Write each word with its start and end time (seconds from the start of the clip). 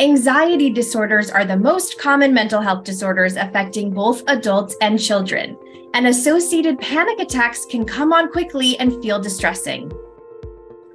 Anxiety 0.00 0.70
disorders 0.70 1.28
are 1.28 1.44
the 1.44 1.56
most 1.56 1.98
common 1.98 2.32
mental 2.32 2.60
health 2.60 2.84
disorders 2.84 3.34
affecting 3.34 3.90
both 3.90 4.22
adults 4.28 4.76
and 4.80 4.96
children, 4.96 5.58
and 5.92 6.06
associated 6.06 6.78
panic 6.78 7.18
attacks 7.18 7.64
can 7.64 7.84
come 7.84 8.12
on 8.12 8.30
quickly 8.30 8.78
and 8.78 9.02
feel 9.02 9.20
distressing. 9.20 9.90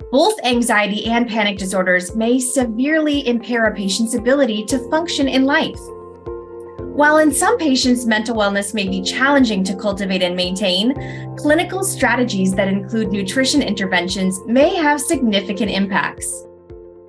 Both 0.09 0.39
anxiety 0.45 1.07
and 1.07 1.27
panic 1.27 1.57
disorders 1.57 2.15
may 2.15 2.39
severely 2.39 3.27
impair 3.27 3.65
a 3.65 3.75
patient's 3.75 4.13
ability 4.13 4.63
to 4.67 4.89
function 4.89 5.27
in 5.27 5.43
life. 5.43 5.79
While 6.79 7.17
in 7.17 7.33
some 7.33 7.57
patients, 7.57 8.05
mental 8.05 8.37
wellness 8.37 8.73
may 8.73 8.87
be 8.87 9.01
challenging 9.01 9.65
to 9.65 9.75
cultivate 9.75 10.23
and 10.23 10.33
maintain, 10.33 10.93
clinical 11.35 11.83
strategies 11.83 12.53
that 12.53 12.69
include 12.69 13.11
nutrition 13.11 13.61
interventions 13.61 14.39
may 14.45 14.73
have 14.75 15.01
significant 15.01 15.71
impacts 15.71 16.45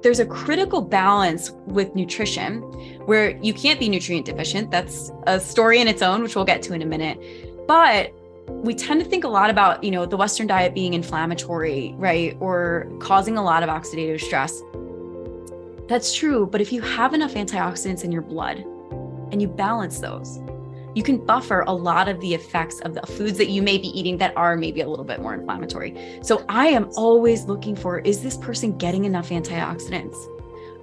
there's 0.04 0.20
a 0.20 0.26
critical 0.26 0.82
balance 0.82 1.50
with 1.64 1.94
nutrition 1.94 2.60
where 3.06 3.38
you 3.38 3.54
can't 3.54 3.80
be 3.80 3.88
nutrient 3.88 4.26
deficient. 4.26 4.70
That's 4.70 5.10
a 5.26 5.40
story 5.40 5.80
in 5.80 5.88
its 5.88 6.02
own, 6.02 6.22
which 6.22 6.36
we'll 6.36 6.44
get 6.44 6.60
to 6.64 6.74
in 6.74 6.82
a 6.82 6.86
minute. 6.86 7.18
But 7.66 8.12
we 8.46 8.74
tend 8.74 9.02
to 9.02 9.08
think 9.08 9.24
a 9.24 9.28
lot 9.28 9.48
about, 9.48 9.82
you 9.82 9.90
know, 9.90 10.04
the 10.04 10.18
Western 10.18 10.46
diet 10.46 10.74
being 10.74 10.92
inflammatory, 10.92 11.94
right? 11.96 12.36
Or 12.38 12.86
causing 13.00 13.38
a 13.38 13.42
lot 13.42 13.62
of 13.62 13.70
oxidative 13.70 14.20
stress. 14.20 14.62
That's 15.88 16.14
true. 16.14 16.46
But 16.46 16.60
if 16.60 16.70
you 16.70 16.82
have 16.82 17.14
enough 17.14 17.32
antioxidants 17.32 18.04
in 18.04 18.12
your 18.12 18.20
blood 18.20 18.58
and 19.32 19.40
you 19.40 19.48
balance 19.48 20.00
those, 20.00 20.38
you 20.94 21.02
can 21.02 21.18
buffer 21.18 21.60
a 21.66 21.72
lot 21.72 22.08
of 22.08 22.20
the 22.20 22.34
effects 22.34 22.80
of 22.80 22.94
the 22.94 23.02
foods 23.02 23.38
that 23.38 23.48
you 23.48 23.62
may 23.62 23.78
be 23.78 23.88
eating 23.98 24.16
that 24.18 24.36
are 24.36 24.56
maybe 24.56 24.80
a 24.80 24.88
little 24.88 25.04
bit 25.04 25.20
more 25.20 25.34
inflammatory. 25.34 26.18
So 26.22 26.44
I 26.48 26.68
am 26.68 26.90
always 26.96 27.44
looking 27.44 27.74
for 27.74 27.98
is 28.00 28.22
this 28.22 28.36
person 28.36 28.76
getting 28.78 29.04
enough 29.04 29.30
antioxidants? 29.30 30.16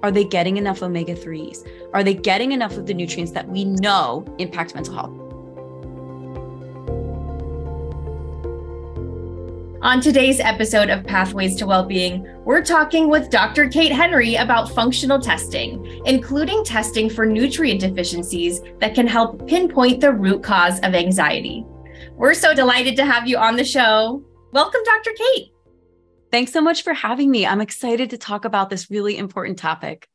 Are 0.02 0.10
they 0.10 0.24
getting 0.24 0.56
enough 0.56 0.82
omega 0.82 1.14
3s? 1.14 1.66
Are 1.94 2.02
they 2.02 2.14
getting 2.14 2.52
enough 2.52 2.76
of 2.76 2.86
the 2.86 2.94
nutrients 2.94 3.32
that 3.32 3.48
we 3.48 3.64
know 3.64 4.24
impact 4.38 4.74
mental 4.74 4.94
health? 4.94 5.21
On 9.82 10.00
today's 10.00 10.38
episode 10.38 10.90
of 10.90 11.02
Pathways 11.02 11.56
to 11.56 11.66
Wellbeing, 11.66 12.24
we're 12.44 12.62
talking 12.62 13.08
with 13.08 13.30
Dr. 13.30 13.68
Kate 13.68 13.90
Henry 13.90 14.36
about 14.36 14.70
functional 14.70 15.18
testing, 15.18 16.00
including 16.06 16.64
testing 16.64 17.10
for 17.10 17.26
nutrient 17.26 17.80
deficiencies 17.80 18.60
that 18.78 18.94
can 18.94 19.08
help 19.08 19.44
pinpoint 19.48 20.00
the 20.00 20.12
root 20.12 20.40
cause 20.40 20.78
of 20.84 20.94
anxiety. 20.94 21.66
We're 22.12 22.34
so 22.34 22.54
delighted 22.54 22.94
to 22.94 23.04
have 23.04 23.26
you 23.26 23.38
on 23.38 23.56
the 23.56 23.64
show. 23.64 24.22
Welcome, 24.52 24.82
Dr. 24.84 25.10
Kate. 25.18 25.48
Thanks 26.30 26.52
so 26.52 26.60
much 26.60 26.84
for 26.84 26.94
having 26.94 27.28
me. 27.28 27.44
I'm 27.44 27.60
excited 27.60 28.10
to 28.10 28.18
talk 28.18 28.44
about 28.44 28.70
this 28.70 28.88
really 28.88 29.18
important 29.18 29.58
topic. 29.58 30.08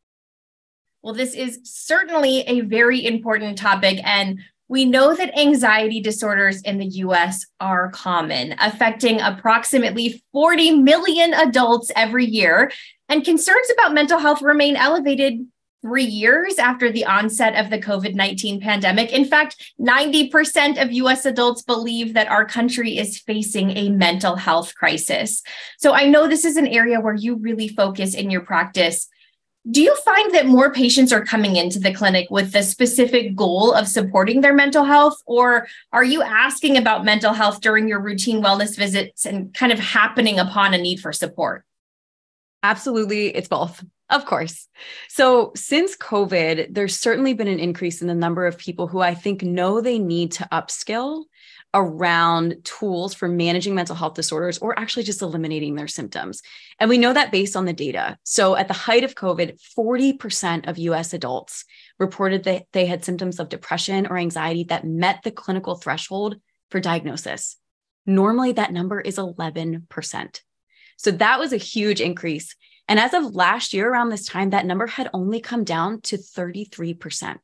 Well, 1.02 1.14
this 1.14 1.34
is 1.34 1.60
certainly 1.64 2.40
a 2.48 2.62
very 2.62 3.06
important 3.06 3.58
topic. 3.58 4.00
And 4.06 4.40
we 4.70 4.86
know 4.86 5.16
that 5.16 5.38
anxiety 5.38 6.02
disorders 6.02 6.62
in 6.62 6.78
the 6.78 6.86
US 6.86 7.46
are 7.60 7.90
common, 7.92 8.56
affecting 8.60 9.22
approximately 9.22 10.22
40 10.32 10.82
million 10.82 11.34
adults 11.34 11.92
every 11.96 12.26
year, 12.26 12.72
and 13.10 13.24
concerns 13.24 13.70
about 13.72 13.94
mental 13.94 14.20
health 14.20 14.42
remain 14.42 14.76
elevated 14.76 15.46
three 15.82 16.04
years 16.04 16.58
after 16.58 16.92
the 16.92 17.06
onset 17.06 17.56
of 17.56 17.70
the 17.70 17.80
COVID 17.80 18.16
19 18.16 18.60
pandemic. 18.60 19.14
In 19.14 19.26
fact, 19.26 19.74
90% 19.80 20.82
of 20.82 20.92
US 20.92 21.26
adults 21.26 21.62
believe 21.62 22.14
that 22.14 22.28
our 22.28 22.46
country 22.46 22.98
is 22.98 23.20
facing 23.20 23.72
a 23.78 23.90
mental 23.90 24.36
health 24.36 24.76
crisis. 24.76 25.44
So 25.78 25.94
I 25.94 26.08
know 26.08 26.28
this 26.28 26.46
is 26.46 26.58
an 26.58 26.68
area 26.68 27.00
where 27.00 27.14
you 27.14 27.36
really 27.36 27.68
focus 27.70 28.16
in 28.16 28.30
your 28.30 28.42
practice. 28.42 29.08
Do 29.70 29.82
you 29.82 29.96
find 29.98 30.34
that 30.34 30.46
more 30.46 30.72
patients 30.72 31.12
are 31.12 31.26
coming 31.26 31.58
into 31.58 31.80
the 31.80 31.94
clinic 31.94 32.28
with 32.30 32.54
the 32.54 32.64
specific 32.64 33.36
goal 33.36 33.74
of 33.74 33.88
supporting 33.88 34.42
their 34.42 34.54
mental 34.54 34.86
health? 34.86 35.22
Or 35.26 35.68
are 35.92 36.04
you 36.04 36.22
asking 36.22 36.78
about 36.78 37.04
mental 37.04 37.34
health 37.34 37.60
during 37.60 37.88
your 37.88 38.00
routine 38.00 38.42
wellness 38.42 38.78
visits 38.78 39.26
and 39.26 39.54
kind 39.54 39.74
of 39.74 39.80
happening 39.80 40.40
upon 40.40 40.74
a 40.74 40.78
need 40.78 41.02
for 41.02 41.12
support? 41.12 41.66
Absolutely. 42.64 43.36
It's 43.36 43.50
both, 43.50 43.84
of 44.10 44.26
course. 44.26 44.68
So, 45.10 45.52
since 45.56 45.98
COVID, 45.98 46.74
there's 46.74 46.98
certainly 46.98 47.34
been 47.34 47.48
an 47.48 47.60
increase 47.60 48.02
in 48.02 48.08
the 48.08 48.16
number 48.16 48.46
of 48.46 48.58
people 48.58 48.88
who 48.88 49.02
I 49.02 49.14
think 49.14 49.44
know 49.44 49.82
they 49.82 50.00
need 50.00 50.32
to 50.34 50.48
upskill 50.52 51.26
around 51.78 52.58
tools 52.64 53.14
for 53.14 53.28
managing 53.28 53.76
mental 53.76 53.96
health 53.96 54.16
disorders 54.16 54.58
or 54.58 54.78
actually 54.78 55.04
just 55.04 55.22
eliminating 55.22 55.76
their 55.76 55.88
symptoms. 55.88 56.42
And 56.80 56.90
we 56.90 56.98
know 56.98 57.14
that 57.14 57.32
based 57.32 57.56
on 57.56 57.66
the 57.66 57.74
data. 57.74 58.18
So 58.24 58.56
at 58.56 58.68
the 58.68 58.74
height 58.74 59.04
of 59.04 59.14
COVID, 59.14 59.60
40% 59.78 60.68
of 60.68 60.80
US 60.80 61.14
adults 61.14 61.66
reported 62.00 62.46
that 62.46 62.64
they 62.74 62.88
had 62.88 63.06
symptoms 63.06 63.40
of 63.40 63.50
depression 63.50 64.08
or 64.08 64.18
anxiety 64.18 64.64
that 64.66 64.86
met 64.86 65.22
the 65.24 65.30
clinical 65.30 65.76
threshold 65.76 66.38
for 66.72 66.80
diagnosis. 66.80 67.58
Normally, 68.08 68.54
that 68.54 68.74
number 68.74 69.00
is 69.00 69.18
11%. 69.18 70.42
So 70.98 71.12
that 71.12 71.40
was 71.40 71.54
a 71.54 71.58
huge 71.58 72.02
increase. 72.02 72.56
And 72.88 73.00
as 73.00 73.14
of 73.14 73.36
last 73.36 73.72
year, 73.74 73.88
around 73.88 74.10
this 74.10 74.26
time, 74.26 74.50
that 74.50 74.66
number 74.66 74.88
had 74.88 75.12
only 75.14 75.42
come 75.42 75.64
down 75.64 76.02
to 76.02 76.18
33%. 76.18 77.38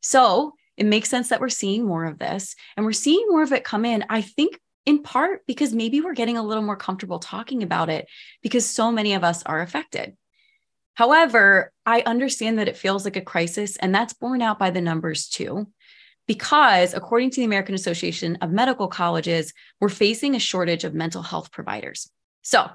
So 0.00 0.54
it 0.82 0.86
makes 0.86 1.08
sense 1.08 1.28
that 1.28 1.40
we're 1.40 1.48
seeing 1.48 1.84
more 1.84 2.04
of 2.04 2.18
this 2.18 2.56
and 2.76 2.84
we're 2.84 2.90
seeing 2.90 3.24
more 3.28 3.44
of 3.44 3.52
it 3.52 3.62
come 3.62 3.84
in. 3.84 4.04
I 4.08 4.20
think 4.20 4.58
in 4.84 5.04
part 5.04 5.46
because 5.46 5.72
maybe 5.72 6.00
we're 6.00 6.12
getting 6.12 6.36
a 6.36 6.42
little 6.42 6.64
more 6.64 6.74
comfortable 6.74 7.20
talking 7.20 7.62
about 7.62 7.88
it 7.88 8.08
because 8.42 8.68
so 8.68 8.90
many 8.90 9.14
of 9.14 9.22
us 9.22 9.44
are 9.44 9.60
affected. 9.60 10.16
However, 10.94 11.70
I 11.86 12.00
understand 12.00 12.58
that 12.58 12.66
it 12.66 12.76
feels 12.76 13.04
like 13.04 13.14
a 13.14 13.20
crisis, 13.20 13.76
and 13.76 13.94
that's 13.94 14.12
borne 14.12 14.42
out 14.42 14.58
by 14.58 14.70
the 14.70 14.80
numbers 14.80 15.28
too. 15.28 15.68
Because 16.26 16.94
according 16.94 17.30
to 17.30 17.36
the 17.36 17.44
American 17.44 17.76
Association 17.76 18.38
of 18.40 18.50
Medical 18.50 18.88
Colleges, 18.88 19.52
we're 19.80 19.88
facing 19.88 20.34
a 20.34 20.40
shortage 20.40 20.82
of 20.82 20.94
mental 20.94 21.22
health 21.22 21.52
providers. 21.52 22.10
So, 22.42 22.68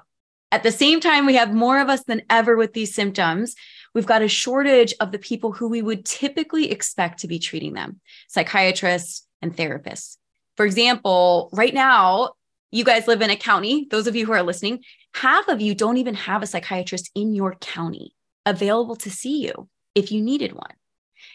at 0.50 0.62
the 0.62 0.72
same 0.72 1.00
time, 1.00 1.26
we 1.26 1.34
have 1.34 1.52
more 1.52 1.78
of 1.78 1.90
us 1.90 2.04
than 2.04 2.22
ever 2.30 2.56
with 2.56 2.72
these 2.72 2.94
symptoms. 2.94 3.54
We've 3.94 4.06
got 4.06 4.22
a 4.22 4.28
shortage 4.28 4.94
of 5.00 5.12
the 5.12 5.18
people 5.18 5.52
who 5.52 5.68
we 5.68 5.82
would 5.82 6.04
typically 6.04 6.70
expect 6.70 7.20
to 7.20 7.28
be 7.28 7.38
treating 7.38 7.74
them 7.74 8.00
psychiatrists 8.28 9.26
and 9.42 9.56
therapists. 9.56 10.16
For 10.56 10.66
example, 10.66 11.50
right 11.52 11.72
now, 11.72 12.32
you 12.70 12.84
guys 12.84 13.06
live 13.06 13.22
in 13.22 13.30
a 13.30 13.36
county, 13.36 13.86
those 13.90 14.06
of 14.06 14.16
you 14.16 14.26
who 14.26 14.32
are 14.32 14.42
listening, 14.42 14.84
half 15.14 15.48
of 15.48 15.60
you 15.60 15.74
don't 15.74 15.96
even 15.96 16.14
have 16.14 16.42
a 16.42 16.46
psychiatrist 16.46 17.10
in 17.14 17.34
your 17.34 17.54
county 17.54 18.14
available 18.44 18.96
to 18.96 19.10
see 19.10 19.44
you 19.44 19.68
if 19.94 20.12
you 20.12 20.20
needed 20.20 20.52
one. 20.52 20.72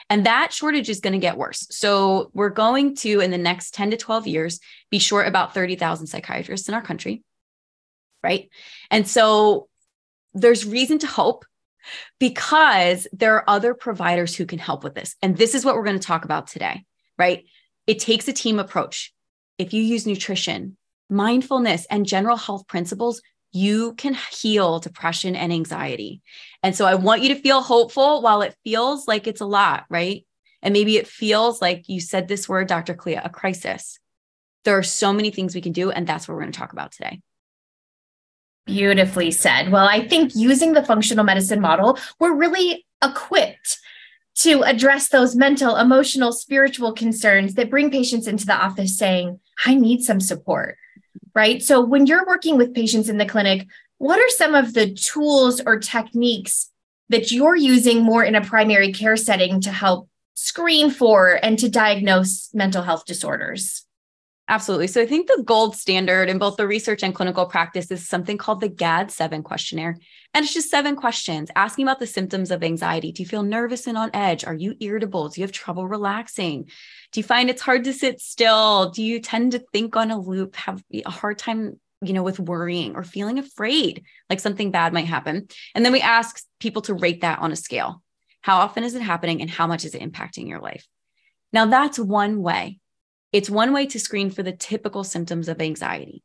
And 0.10 0.26
that 0.26 0.54
shortage 0.54 0.90
is 0.90 1.00
going 1.00 1.14
to 1.14 1.20
get 1.20 1.38
worse. 1.38 1.68
So, 1.70 2.30
we're 2.34 2.50
going 2.50 2.96
to, 2.98 3.20
in 3.20 3.32
the 3.32 3.38
next 3.38 3.74
10 3.74 3.92
to 3.92 3.98
12 3.98 4.28
years, 4.28 4.60
be 4.90 5.00
short 5.00 5.28
about 5.28 5.54
30,000 5.54 6.08
psychiatrists 6.08 6.70
in 6.70 6.76
our 6.76 6.82
country. 6.82 7.24
Right. 8.24 8.50
And 8.92 9.08
so, 9.08 9.68
there's 10.34 10.66
reason 10.66 11.00
to 11.00 11.08
hope 11.08 11.46
because 12.20 13.08
there 13.12 13.36
are 13.36 13.50
other 13.50 13.74
providers 13.74 14.36
who 14.36 14.46
can 14.46 14.60
help 14.60 14.84
with 14.84 14.96
this. 14.96 15.16
And 15.22 15.38
this 15.38 15.56
is 15.56 15.66
what 15.66 15.76
we're 15.76 15.84
going 15.84 16.00
to 16.00 16.08
talk 16.08 16.26
about 16.26 16.48
today, 16.48 16.84
right? 17.18 17.46
It 17.88 18.00
takes 18.00 18.28
a 18.28 18.34
team 18.34 18.60
approach. 18.60 19.14
If 19.58 19.74
you 19.74 19.82
use 19.82 20.08
nutrition, 20.08 20.78
mindfulness, 21.10 21.86
and 21.90 22.06
general 22.06 22.38
health 22.38 22.68
principles, 22.68 23.22
you 23.52 23.94
can 23.94 24.18
heal 24.32 24.80
depression 24.80 25.36
and 25.36 25.54
anxiety. 25.54 26.22
And 26.64 26.76
so 26.76 26.86
I 26.86 26.96
want 26.96 27.22
you 27.22 27.30
to 27.30 27.42
feel 27.42 27.62
hopeful 27.62 28.22
while 28.22 28.42
it 28.42 28.56
feels 28.64 29.08
like 29.08 29.28
it's 29.28 29.42
a 29.42 29.46
lot, 29.46 29.86
right? 29.90 30.26
And 30.64 30.74
maybe 30.74 30.98
it 30.98 31.08
feels 31.08 31.62
like 31.62 31.88
you 31.88 32.00
said 32.00 32.28
this 32.28 32.50
word, 32.50 32.68
Dr. 32.68 32.96
Kalea, 32.96 33.24
a 33.24 33.30
crisis. 33.30 34.00
There 34.64 34.78
are 34.78 34.84
so 34.84 35.14
many 35.14 35.30
things 35.30 35.54
we 35.54 35.62
can 35.62 35.74
do. 35.74 35.92
And 35.92 36.08
that's 36.08 36.28
what 36.28 36.34
we're 36.34 36.42
going 36.42 36.54
to 36.54 36.60
talk 36.60 36.74
about 36.74 36.94
today. 36.94 37.22
Beautifully 38.66 39.32
said. 39.32 39.72
Well, 39.72 39.88
I 39.88 40.08
think 40.08 40.36
using 40.36 40.74
the 40.74 40.84
functional 40.84 41.26
medicine 41.26 41.60
model, 41.60 41.98
we're 42.20 42.36
really 42.36 42.86
equipped 43.04 43.80
to 44.36 44.64
address 44.64 45.10
those 45.10 45.36
mental, 45.36 45.76
emotional, 45.76 46.32
spiritual 46.32 46.94
concerns 46.94 47.54
that 47.56 47.70
bring 47.70 47.92
patients 47.92 48.28
into 48.28 48.46
the 48.46 48.56
office 48.56 48.98
saying, 48.98 49.40
I 49.66 49.76
need 49.76 50.02
some 50.02 50.20
support, 50.20 50.78
right? 51.36 51.62
So 51.62 51.82
when 51.82 52.08
you're 52.08 52.26
working 52.26 52.58
with 52.58 52.74
patients 52.74 53.10
in 53.10 53.18
the 53.18 53.26
clinic, 53.26 53.68
what 53.98 54.20
are 54.20 54.30
some 54.30 54.56
of 54.56 54.74
the 54.74 54.94
tools 54.94 55.62
or 55.66 55.78
techniques 55.78 56.72
that 57.10 57.32
you're 57.32 57.56
using 57.56 58.02
more 58.02 58.24
in 58.24 58.36
a 58.36 58.42
primary 58.42 58.92
care 58.92 59.18
setting 59.18 59.62
to 59.62 59.72
help 59.72 60.10
screen 60.34 60.90
for 60.90 61.40
and 61.44 61.60
to 61.60 61.70
diagnose 61.70 62.50
mental 62.54 62.82
health 62.82 63.06
disorders? 63.06 63.86
Absolutely. 64.50 64.88
So 64.88 65.02
I 65.02 65.06
think 65.06 65.28
the 65.28 65.42
gold 65.46 65.74
standard 65.76 66.28
in 66.28 66.38
both 66.38 66.58
the 66.58 66.68
research 66.68 67.02
and 67.02 67.16
clinical 67.16 67.46
practice 67.46 67.90
is 67.92 68.08
something 68.08 68.38
called 68.38 68.60
the 68.60 68.68
GAD 68.68 69.10
7 69.10 69.42
questionnaire. 69.42 69.96
And 70.34 70.44
it's 70.44 70.54
just 70.54 70.70
seven 70.70 70.98
questions 70.98 71.50
asking 71.56 71.86
about 71.86 72.00
the 72.00 72.08
symptoms 72.08 72.52
of 72.52 72.62
anxiety. 72.62 73.14
Do 73.14 73.24
you 73.24 73.28
feel 73.28 73.44
nervous 73.44 73.88
and 73.88 73.98
on 73.98 74.10
edge? 74.14 74.44
Are 74.44 74.54
you 74.54 74.76
irritable? 74.82 75.30
Do 75.30 75.40
you 75.40 75.46
have 75.46 75.54
trouble 75.54 75.88
relaxing? 75.88 76.66
Do 77.14 77.20
you 77.22 77.24
find 77.24 77.50
it's 77.50 77.62
hard 77.62 77.86
to 77.86 77.94
sit 77.94 78.20
still? 78.20 78.90
Do 78.90 79.02
you 79.02 79.22
tend 79.22 79.54
to 79.54 79.64
think 79.72 79.96
on 79.96 80.12
a 80.12 80.20
loop, 80.20 80.58
have 80.58 80.84
a 80.94 81.10
hard 81.10 81.38
time, 81.38 81.80
you 82.02 82.12
know, 82.12 82.24
with 82.24 82.40
worrying 82.40 82.98
or 82.98 83.04
feeling 83.04 83.40
afraid 83.40 84.04
like 84.30 84.42
something 84.42 84.72
bad 84.72 84.92
might 84.92 85.08
happen? 85.08 85.48
And 85.74 85.86
then 85.86 85.94
we 85.94 86.02
ask 86.02 86.44
people 86.60 86.82
to 86.84 86.96
rate 86.96 87.22
that 87.22 87.40
on 87.40 87.54
a 87.54 87.56
scale. 87.56 88.04
How 88.42 88.58
often 88.58 88.84
is 88.84 88.94
it 88.94 89.02
happening? 89.02 89.40
And 89.40 89.50
how 89.50 89.68
much 89.68 89.86
is 89.86 89.96
it 89.96 90.02
impacting 90.02 90.50
your 90.50 90.60
life? 90.60 90.86
Now, 91.54 91.68
that's 91.68 91.98
one 91.98 92.42
way. 92.42 92.80
It's 93.34 93.50
one 93.50 93.74
way 93.74 93.88
to 93.88 94.00
screen 94.00 94.30
for 94.30 94.44
the 94.44 94.52
typical 94.52 95.04
symptoms 95.04 95.50
of 95.50 95.60
anxiety. 95.60 96.24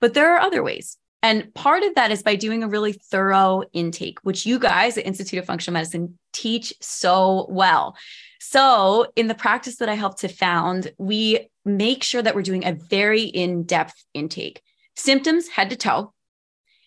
But 0.00 0.14
there 0.14 0.34
are 0.34 0.40
other 0.40 0.62
ways. 0.62 0.98
And 1.22 1.52
part 1.54 1.82
of 1.82 1.94
that 1.96 2.10
is 2.10 2.22
by 2.22 2.36
doing 2.36 2.62
a 2.62 2.68
really 2.68 2.92
thorough 2.92 3.64
intake, 3.72 4.18
which 4.22 4.46
you 4.46 4.58
guys 4.58 4.96
at 4.96 5.06
Institute 5.06 5.38
of 5.38 5.46
Functional 5.46 5.74
Medicine 5.74 6.18
teach 6.32 6.72
so 6.80 7.46
well. 7.48 7.96
So, 8.40 9.10
in 9.16 9.26
the 9.26 9.34
practice 9.34 9.76
that 9.76 9.88
I 9.88 9.94
helped 9.94 10.20
to 10.20 10.28
found, 10.28 10.92
we 10.96 11.48
make 11.64 12.04
sure 12.04 12.22
that 12.22 12.34
we're 12.34 12.42
doing 12.42 12.64
a 12.64 12.72
very 12.72 13.22
in 13.22 13.64
depth 13.64 13.94
intake 14.14 14.62
symptoms 14.94 15.48
head 15.48 15.70
to 15.70 15.76
toe, 15.76 16.12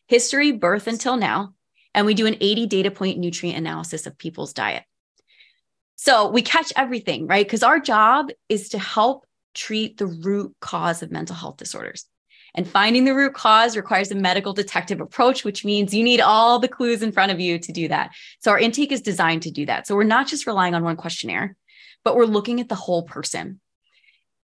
history, 0.08 0.52
birth 0.52 0.88
until 0.88 1.18
now, 1.18 1.54
and 1.94 2.06
we 2.06 2.14
do 2.14 2.26
an 2.26 2.38
80 2.40 2.68
data 2.68 2.92
point 2.92 3.20
nutrient 3.20 3.58
analysis 3.58 4.08
of 4.08 4.18
people's 4.18 4.54
diet. 4.54 4.84
So, 5.98 6.30
we 6.30 6.42
catch 6.42 6.72
everything, 6.78 7.28
right? 7.28 7.46
Because 7.46 7.64
our 7.64 7.82
job 7.82 8.30
is 8.48 8.70
to 8.70 8.80
help 8.80 9.26
treat 9.54 9.98
the 9.98 10.08
root 10.08 10.56
cause 10.62 11.04
of 11.04 11.12
mental 11.12 11.36
health 11.36 11.58
disorders. 11.58 12.06
And 12.54 12.68
finding 12.68 13.06
the 13.06 13.16
root 13.16 13.34
cause 13.34 13.78
requires 13.78 14.12
a 14.12 14.16
medical 14.16 14.54
detective 14.54 15.00
approach, 15.00 15.46
which 15.46 15.64
means 15.64 15.94
you 15.94 16.04
need 16.04 16.20
all 16.20 16.60
the 16.60 16.68
clues 16.68 17.02
in 17.02 17.14
front 17.14 17.32
of 17.32 17.40
you 17.40 17.58
to 17.60 17.72
do 17.72 17.88
that. 17.88 18.12
So 18.40 18.52
our 18.52 18.60
intake 18.60 18.92
is 18.92 19.02
designed 19.02 19.44
to 19.44 19.52
do 19.52 19.66
that. 19.68 19.88
So 19.88 19.96
we're 19.96 20.04
not 20.04 20.28
just 20.28 20.46
relying 20.46 20.76
on 20.76 20.84
one 20.84 20.98
questionnaire, 20.98 21.56
but 22.04 22.16
we're 22.16 22.26
looking 22.26 22.60
at 22.60 22.68
the 22.68 22.76
whole 22.76 23.04
person. 23.04 23.62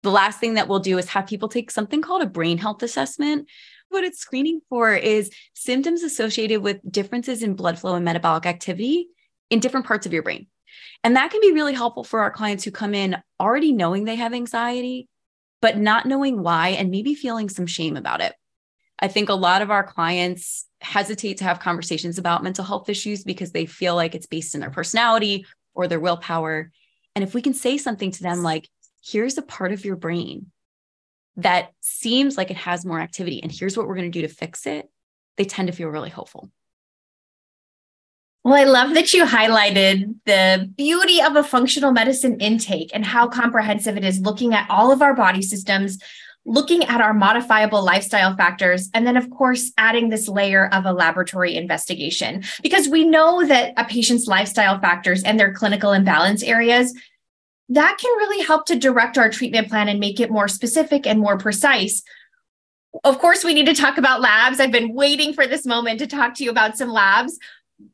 The 0.02 0.10
last 0.10 0.38
thing 0.38 0.54
that 0.54 0.68
we'll 0.68 0.78
do 0.78 0.98
is 0.98 1.08
have 1.08 1.26
people 1.26 1.48
take 1.48 1.70
something 1.70 2.00
called 2.00 2.22
a 2.22 2.26
brain 2.26 2.58
health 2.58 2.82
assessment. 2.84 3.48
What 3.88 4.04
it's 4.04 4.20
screening 4.20 4.60
for 4.68 4.94
is 4.94 5.32
symptoms 5.54 6.04
associated 6.04 6.62
with 6.62 6.80
differences 6.88 7.42
in 7.42 7.54
blood 7.54 7.78
flow 7.78 7.96
and 7.96 8.04
metabolic 8.04 8.46
activity 8.46 9.08
in 9.50 9.58
different 9.58 9.86
parts 9.86 10.06
of 10.06 10.12
your 10.12 10.22
brain. 10.22 10.46
And 11.04 11.16
that 11.16 11.30
can 11.30 11.40
be 11.40 11.52
really 11.52 11.74
helpful 11.74 12.04
for 12.04 12.20
our 12.20 12.30
clients 12.30 12.64
who 12.64 12.70
come 12.70 12.94
in 12.94 13.16
already 13.40 13.72
knowing 13.72 14.04
they 14.04 14.16
have 14.16 14.34
anxiety 14.34 15.08
but 15.60 15.78
not 15.78 16.06
knowing 16.06 16.42
why 16.42 16.68
and 16.68 16.90
maybe 16.90 17.14
feeling 17.14 17.48
some 17.48 17.66
shame 17.66 17.96
about 17.96 18.20
it. 18.20 18.34
I 18.98 19.08
think 19.08 19.28
a 19.28 19.34
lot 19.34 19.62
of 19.62 19.70
our 19.70 19.82
clients 19.82 20.66
hesitate 20.80 21.38
to 21.38 21.44
have 21.44 21.60
conversations 21.60 22.18
about 22.18 22.42
mental 22.42 22.64
health 22.64 22.88
issues 22.88 23.24
because 23.24 23.52
they 23.52 23.66
feel 23.66 23.94
like 23.94 24.14
it's 24.14 24.26
based 24.26 24.54
in 24.54 24.60
their 24.60 24.70
personality 24.70 25.46
or 25.74 25.88
their 25.88 26.00
willpower. 26.00 26.70
And 27.14 27.22
if 27.22 27.34
we 27.34 27.42
can 27.42 27.54
say 27.54 27.78
something 27.78 28.10
to 28.12 28.22
them 28.22 28.42
like, 28.42 28.68
here's 29.04 29.38
a 29.38 29.42
part 29.42 29.72
of 29.72 29.84
your 29.84 29.96
brain 29.96 30.52
that 31.36 31.72
seems 31.80 32.36
like 32.36 32.50
it 32.50 32.56
has 32.56 32.86
more 32.86 33.00
activity, 33.00 33.42
and 33.42 33.52
here's 33.52 33.76
what 33.76 33.86
we're 33.86 33.96
going 33.96 34.10
to 34.10 34.18
do 34.18 34.26
to 34.26 34.32
fix 34.32 34.66
it, 34.66 34.88
they 35.36 35.44
tend 35.44 35.68
to 35.68 35.74
feel 35.74 35.88
really 35.88 36.10
hopeful. 36.10 36.50
Well, 38.46 38.54
I 38.54 38.62
love 38.62 38.94
that 38.94 39.12
you 39.12 39.24
highlighted 39.24 40.14
the 40.24 40.72
beauty 40.76 41.20
of 41.20 41.34
a 41.34 41.42
functional 41.42 41.90
medicine 41.90 42.38
intake 42.38 42.92
and 42.94 43.04
how 43.04 43.26
comprehensive 43.26 43.96
it 43.96 44.04
is 44.04 44.20
looking 44.20 44.54
at 44.54 44.70
all 44.70 44.92
of 44.92 45.02
our 45.02 45.14
body 45.14 45.42
systems, 45.42 45.98
looking 46.44 46.84
at 46.84 47.00
our 47.00 47.12
modifiable 47.12 47.82
lifestyle 47.84 48.36
factors, 48.36 48.88
and 48.94 49.04
then, 49.04 49.16
of 49.16 49.30
course, 49.30 49.72
adding 49.78 50.10
this 50.10 50.28
layer 50.28 50.72
of 50.72 50.86
a 50.86 50.92
laboratory 50.92 51.56
investigation. 51.56 52.44
Because 52.62 52.88
we 52.88 53.04
know 53.04 53.44
that 53.44 53.74
a 53.76 53.84
patient's 53.84 54.28
lifestyle 54.28 54.78
factors 54.78 55.24
and 55.24 55.40
their 55.40 55.52
clinical 55.52 55.92
imbalance 55.92 56.44
areas. 56.44 56.94
That 57.68 57.98
can 58.00 58.16
really 58.16 58.44
help 58.44 58.66
to 58.66 58.78
direct 58.78 59.18
our 59.18 59.28
treatment 59.28 59.70
plan 59.70 59.88
and 59.88 59.98
make 59.98 60.20
it 60.20 60.30
more 60.30 60.46
specific 60.46 61.04
and 61.04 61.18
more 61.18 61.36
precise. 61.36 62.00
Of 63.02 63.18
course, 63.18 63.42
we 63.42 63.54
need 63.54 63.66
to 63.66 63.74
talk 63.74 63.98
about 63.98 64.20
labs. 64.20 64.60
I've 64.60 64.70
been 64.70 64.94
waiting 64.94 65.32
for 65.32 65.48
this 65.48 65.66
moment 65.66 65.98
to 65.98 66.06
talk 66.06 66.34
to 66.34 66.44
you 66.44 66.50
about 66.50 66.78
some 66.78 66.90
labs 66.90 67.40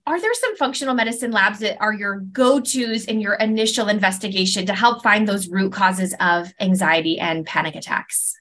are 0.07 0.21
there 0.21 0.35
some 0.35 0.57
functional 0.57 0.95
medicine 0.95 1.33
labs 1.33 1.59
that 1.59 1.81
are 1.81 1.93
your 1.93 2.21
go-tos 2.21 3.05
in 3.05 3.21
your 3.21 3.35
initial 3.35 3.89
investigation 3.89 4.67
to 4.67 4.75
help 4.75 5.03
find 5.03 5.27
those 5.27 5.49
root 5.49 5.73
causes 5.73 6.15
of 6.21 6.53
anxiety 6.61 7.19
and 7.19 7.47
panic 7.47 7.75
attacks 7.75 8.35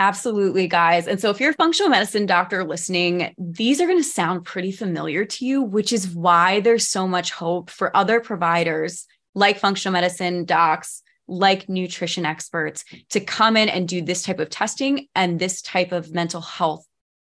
Absolutely, 0.00 0.68
guys. 0.68 1.08
And 1.08 1.20
so, 1.20 1.28
if 1.30 1.40
you're 1.40 1.50
a 1.50 1.54
functional 1.54 1.90
medicine 1.90 2.24
doctor 2.24 2.64
listening, 2.64 3.34
these 3.36 3.80
are 3.80 3.86
going 3.86 3.98
to 3.98 4.04
sound 4.04 4.44
pretty 4.44 4.70
familiar 4.70 5.24
to 5.24 5.44
you, 5.44 5.60
which 5.62 5.92
is 5.92 6.14
why 6.14 6.60
there's 6.60 6.86
so 6.86 7.08
much 7.08 7.32
hope 7.32 7.68
for 7.68 7.96
other 7.96 8.20
providers 8.20 9.06
like 9.34 9.58
functional 9.58 9.92
medicine 9.92 10.44
docs, 10.44 11.02
like 11.26 11.68
nutrition 11.68 12.24
experts 12.24 12.84
to 13.10 13.20
come 13.20 13.56
in 13.56 13.68
and 13.68 13.88
do 13.88 14.00
this 14.00 14.22
type 14.22 14.38
of 14.38 14.50
testing 14.50 15.08
and 15.16 15.38
this 15.38 15.62
type 15.62 15.90
of 15.90 16.12
mental 16.12 16.40
health 16.40 16.84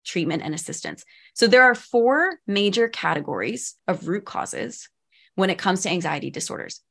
treatment 0.05 0.43
and 0.43 0.53
assistance. 0.53 1.05
So 1.33 1.47
there 1.47 1.63
are 1.63 1.75
four 1.75 2.39
major 2.47 2.87
categories 2.87 3.75
of 3.87 4.07
root 4.07 4.25
causes 4.25 4.89
when 5.35 5.49
it 5.49 5.57
comes 5.57 5.81
to 5.81 5.89
anxiety 5.89 6.29
disorders 6.29 6.81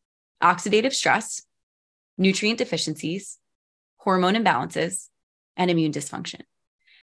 oxidative 0.43 0.93
stress, 0.93 1.43
nutrient 2.16 2.58
deficiencies, 2.58 3.38
hormone 3.96 4.34
imbalances, 4.34 5.08
and 5.56 5.70
immune 5.70 5.93
dysfunction. 5.93 6.43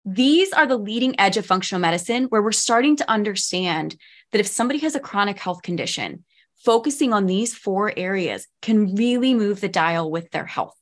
These 0.06 0.54
are 0.54 0.66
the 0.66 0.78
leading 0.78 1.20
edge 1.20 1.36
of 1.36 1.46
functional 1.46 1.82
medicine 1.82 2.26
where 2.26 2.42
we're 2.42 2.52
starting 2.52 2.96
to 2.98 3.12
understand 3.12 3.98
that 4.32 4.40
if 4.40 4.48
somebody 4.48 4.80
has 4.80 4.96
a 4.96 5.00
chronic 5.00 5.38
health 5.40 5.64
condition, 5.64 6.24
focusing 6.64 7.12
on 7.12 7.26
these 7.26 7.54
four 7.56 7.92
areas 7.98 8.48
can 8.62 8.96
really 8.96 9.34
move 9.34 9.62
the 9.62 9.68
dial 9.68 10.10
with 10.10 10.32
their 10.32 10.46
health. 10.46 10.76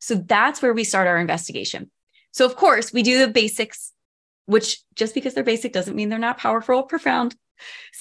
So 0.00 0.16
that's 0.16 0.60
where 0.60 0.74
we 0.74 0.84
start 0.84 1.08
our 1.08 1.18
investigation. 1.18 1.90
So, 2.32 2.44
of 2.44 2.56
course, 2.56 2.92
we 2.92 3.02
do 3.02 3.18
the 3.18 3.32
basics 3.32 3.92
which 4.46 4.80
just 4.94 5.14
because 5.14 5.34
they're 5.34 5.44
basic 5.44 5.72
doesn't 5.72 5.96
mean 5.96 6.08
they're 6.08 6.18
not 6.18 6.38
powerful, 6.38 6.82
profound. 6.84 7.34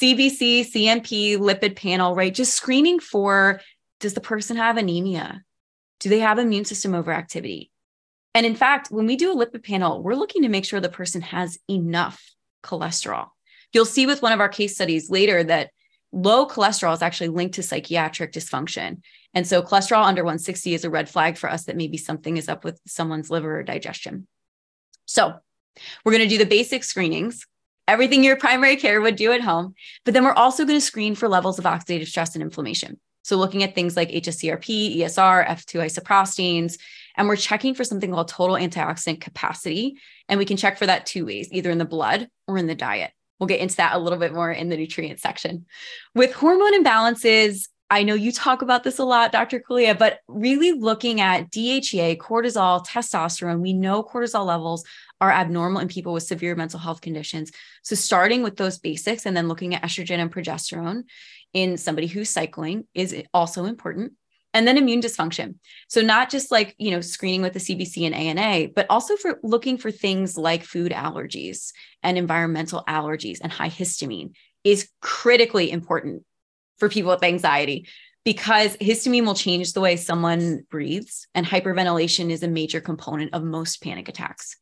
CBC, 0.02 0.72
CMP, 0.72 1.38
lipid 1.38 1.76
panel, 1.76 2.16
right? 2.16 2.34
Just 2.34 2.56
screening 2.56 3.00
for 3.00 3.62
does 4.00 4.14
the 4.14 4.22
person 4.22 4.58
have 4.58 4.78
anemia? 4.78 5.44
Do 6.00 6.10
they 6.10 6.20
have 6.20 6.40
immune 6.40 6.66
system 6.66 6.92
overactivity? 6.92 7.70
And 8.34 8.46
in 8.46 8.56
fact, 8.56 8.90
when 8.90 9.06
we 9.06 9.16
do 9.16 9.32
a 9.32 9.46
lipid 9.46 9.64
panel, 9.64 10.04
we're 10.04 10.16
looking 10.16 10.42
to 10.42 10.50
make 10.50 10.66
sure 10.66 10.80
the 10.80 10.90
person 10.90 11.22
has 11.22 11.58
enough 11.70 12.22
cholesterol. 12.64 13.30
You'll 13.72 13.86
see 13.86 14.06
with 14.06 14.22
one 14.22 14.34
of 14.34 14.42
our 14.42 14.50
case 14.50 14.76
studies 14.76 15.10
later 15.10 15.44
that 15.44 15.72
low 16.12 16.48
cholesterol 16.48 16.94
is 16.94 17.02
actually 17.02 17.30
linked 17.30 17.56
to 17.56 17.64
psychiatric 17.64 18.34
dysfunction. 18.34 19.02
And 19.34 19.48
so 19.48 19.62
cholesterol 19.62 20.04
under 20.04 20.24
160 20.24 20.74
is 20.74 20.84
a 20.84 20.90
red 20.90 21.10
flag 21.10 21.38
for 21.38 21.50
us 21.50 21.66
that 21.66 21.76
maybe 21.76 21.98
something 21.98 22.38
is 22.38 22.50
up 22.50 22.64
with 22.64 22.80
someone's 22.86 23.30
liver 23.30 23.60
or 23.60 23.64
digestion. 23.64 24.28
So 25.06 25.36
we're 26.04 26.12
going 26.12 26.28
to 26.28 26.30
do 26.30 26.38
the 26.38 26.46
basic 26.46 26.84
screenings, 26.84 27.46
everything 27.88 28.24
your 28.24 28.36
primary 28.36 28.76
care 28.76 29.02
would 29.02 29.16
do 29.16 29.32
at 29.32 29.42
home. 29.42 29.76
But 30.04 30.14
then 30.14 30.24
we're 30.24 30.34
also 30.34 30.66
going 30.66 30.78
to 30.78 30.86
screen 30.86 31.16
for 31.16 31.28
levels 31.28 31.60
of 31.60 31.66
oxidative 31.66 32.08
stress 32.08 32.36
and 32.36 32.44
inflammation. 32.44 33.00
So 33.24 33.38
looking 33.38 33.64
at 33.64 33.74
things 33.74 33.96
like 33.96 34.12
HSCRP, 34.12 34.98
ESR, 34.98 35.48
F2 35.48 35.86
isoprostanes, 35.86 36.78
and 37.18 37.28
we're 37.28 37.36
checking 37.36 37.74
for 37.74 37.84
something 37.84 38.12
called 38.12 38.28
total 38.28 38.56
antioxidant 38.56 39.22
capacity. 39.22 39.98
And 40.28 40.38
we 40.38 40.46
can 40.46 40.58
check 40.58 40.78
for 40.78 40.86
that 40.86 41.06
two 41.06 41.26
ways, 41.26 41.50
either 41.52 41.72
in 41.72 41.78
the 41.78 41.86
blood 41.86 42.28
or 42.48 42.58
in 42.58 42.68
the 42.68 42.76
diet. 42.76 43.12
We'll 43.40 43.48
get 43.48 43.60
into 43.60 43.78
that 43.78 43.96
a 43.96 44.00
little 44.00 44.20
bit 44.20 44.34
more 44.34 44.52
in 44.52 44.70
the 44.70 44.78
nutrient 44.78 45.20
section. 45.20 45.66
With 46.14 46.34
hormone 46.34 46.84
imbalances, 46.84 47.68
I 47.90 48.02
know 48.02 48.16
you 48.16 48.32
talk 48.32 48.64
about 48.64 48.84
this 48.84 48.98
a 48.98 49.04
lot, 49.04 49.32
Dr. 49.32 49.60
Kalea, 49.60 49.98
but 49.98 50.20
really 50.28 50.72
looking 50.72 51.22
at 51.22 51.52
DHEA, 51.52 52.18
cortisol, 52.18 52.86
testosterone, 52.86 53.60
we 53.60 53.74
know 53.74 54.04
cortisol 54.04 54.46
levels 54.46 54.84
are 55.22 55.32
abnormal 55.32 55.82
in 55.82 55.88
people 55.88 56.12
with 56.12 56.24
severe 56.24 56.56
mental 56.56 56.80
health 56.80 57.02
conditions. 57.02 57.52
So, 57.84 57.96
starting 57.96 58.42
with 58.42 58.58
those 58.58 58.80
basics 58.80 59.28
and 59.28 59.38
then 59.38 59.48
looking 59.48 59.76
at 59.76 59.84
estrogen 59.84 60.18
and 60.18 60.34
progesterone 60.34 61.04
in 61.54 61.78
somebody 61.78 62.08
who's 62.08 62.30
cycling 62.30 62.88
is 62.96 63.16
also 63.34 63.66
important. 63.66 64.14
And 64.56 64.68
then 64.68 64.78
immune 64.78 65.02
dysfunction. 65.02 65.56
So, 65.88 66.02
not 66.02 66.32
just 66.32 66.50
like, 66.50 66.74
you 66.80 66.90
know, 66.90 67.02
screening 67.02 67.44
with 67.44 67.54
the 67.54 67.60
CBC 67.60 68.08
and 68.08 68.16
ANA, 68.16 68.70
but 68.76 68.88
also 68.90 69.16
for 69.16 69.40
looking 69.44 69.78
for 69.78 69.92
things 69.92 70.38
like 70.38 70.64
food 70.64 70.92
allergies 70.92 71.72
and 72.02 72.18
environmental 72.18 72.84
allergies 72.88 73.38
and 73.42 73.52
high 73.52 73.70
histamine 73.70 74.32
is 74.64 74.90
critically 75.02 75.70
important 75.70 76.24
for 76.78 76.90
people 76.90 77.12
with 77.12 77.24
anxiety 77.24 77.88
because 78.24 78.76
histamine 78.78 79.26
will 79.26 79.36
change 79.36 79.74
the 79.74 79.82
way 79.82 79.96
someone 79.96 80.64
breathes, 80.70 81.28
and 81.36 81.46
hyperventilation 81.46 82.32
is 82.32 82.42
a 82.42 82.48
major 82.48 82.82
component 82.82 83.34
of 83.34 83.44
most 83.44 83.82
panic 83.82 84.10
attacks. 84.10 84.58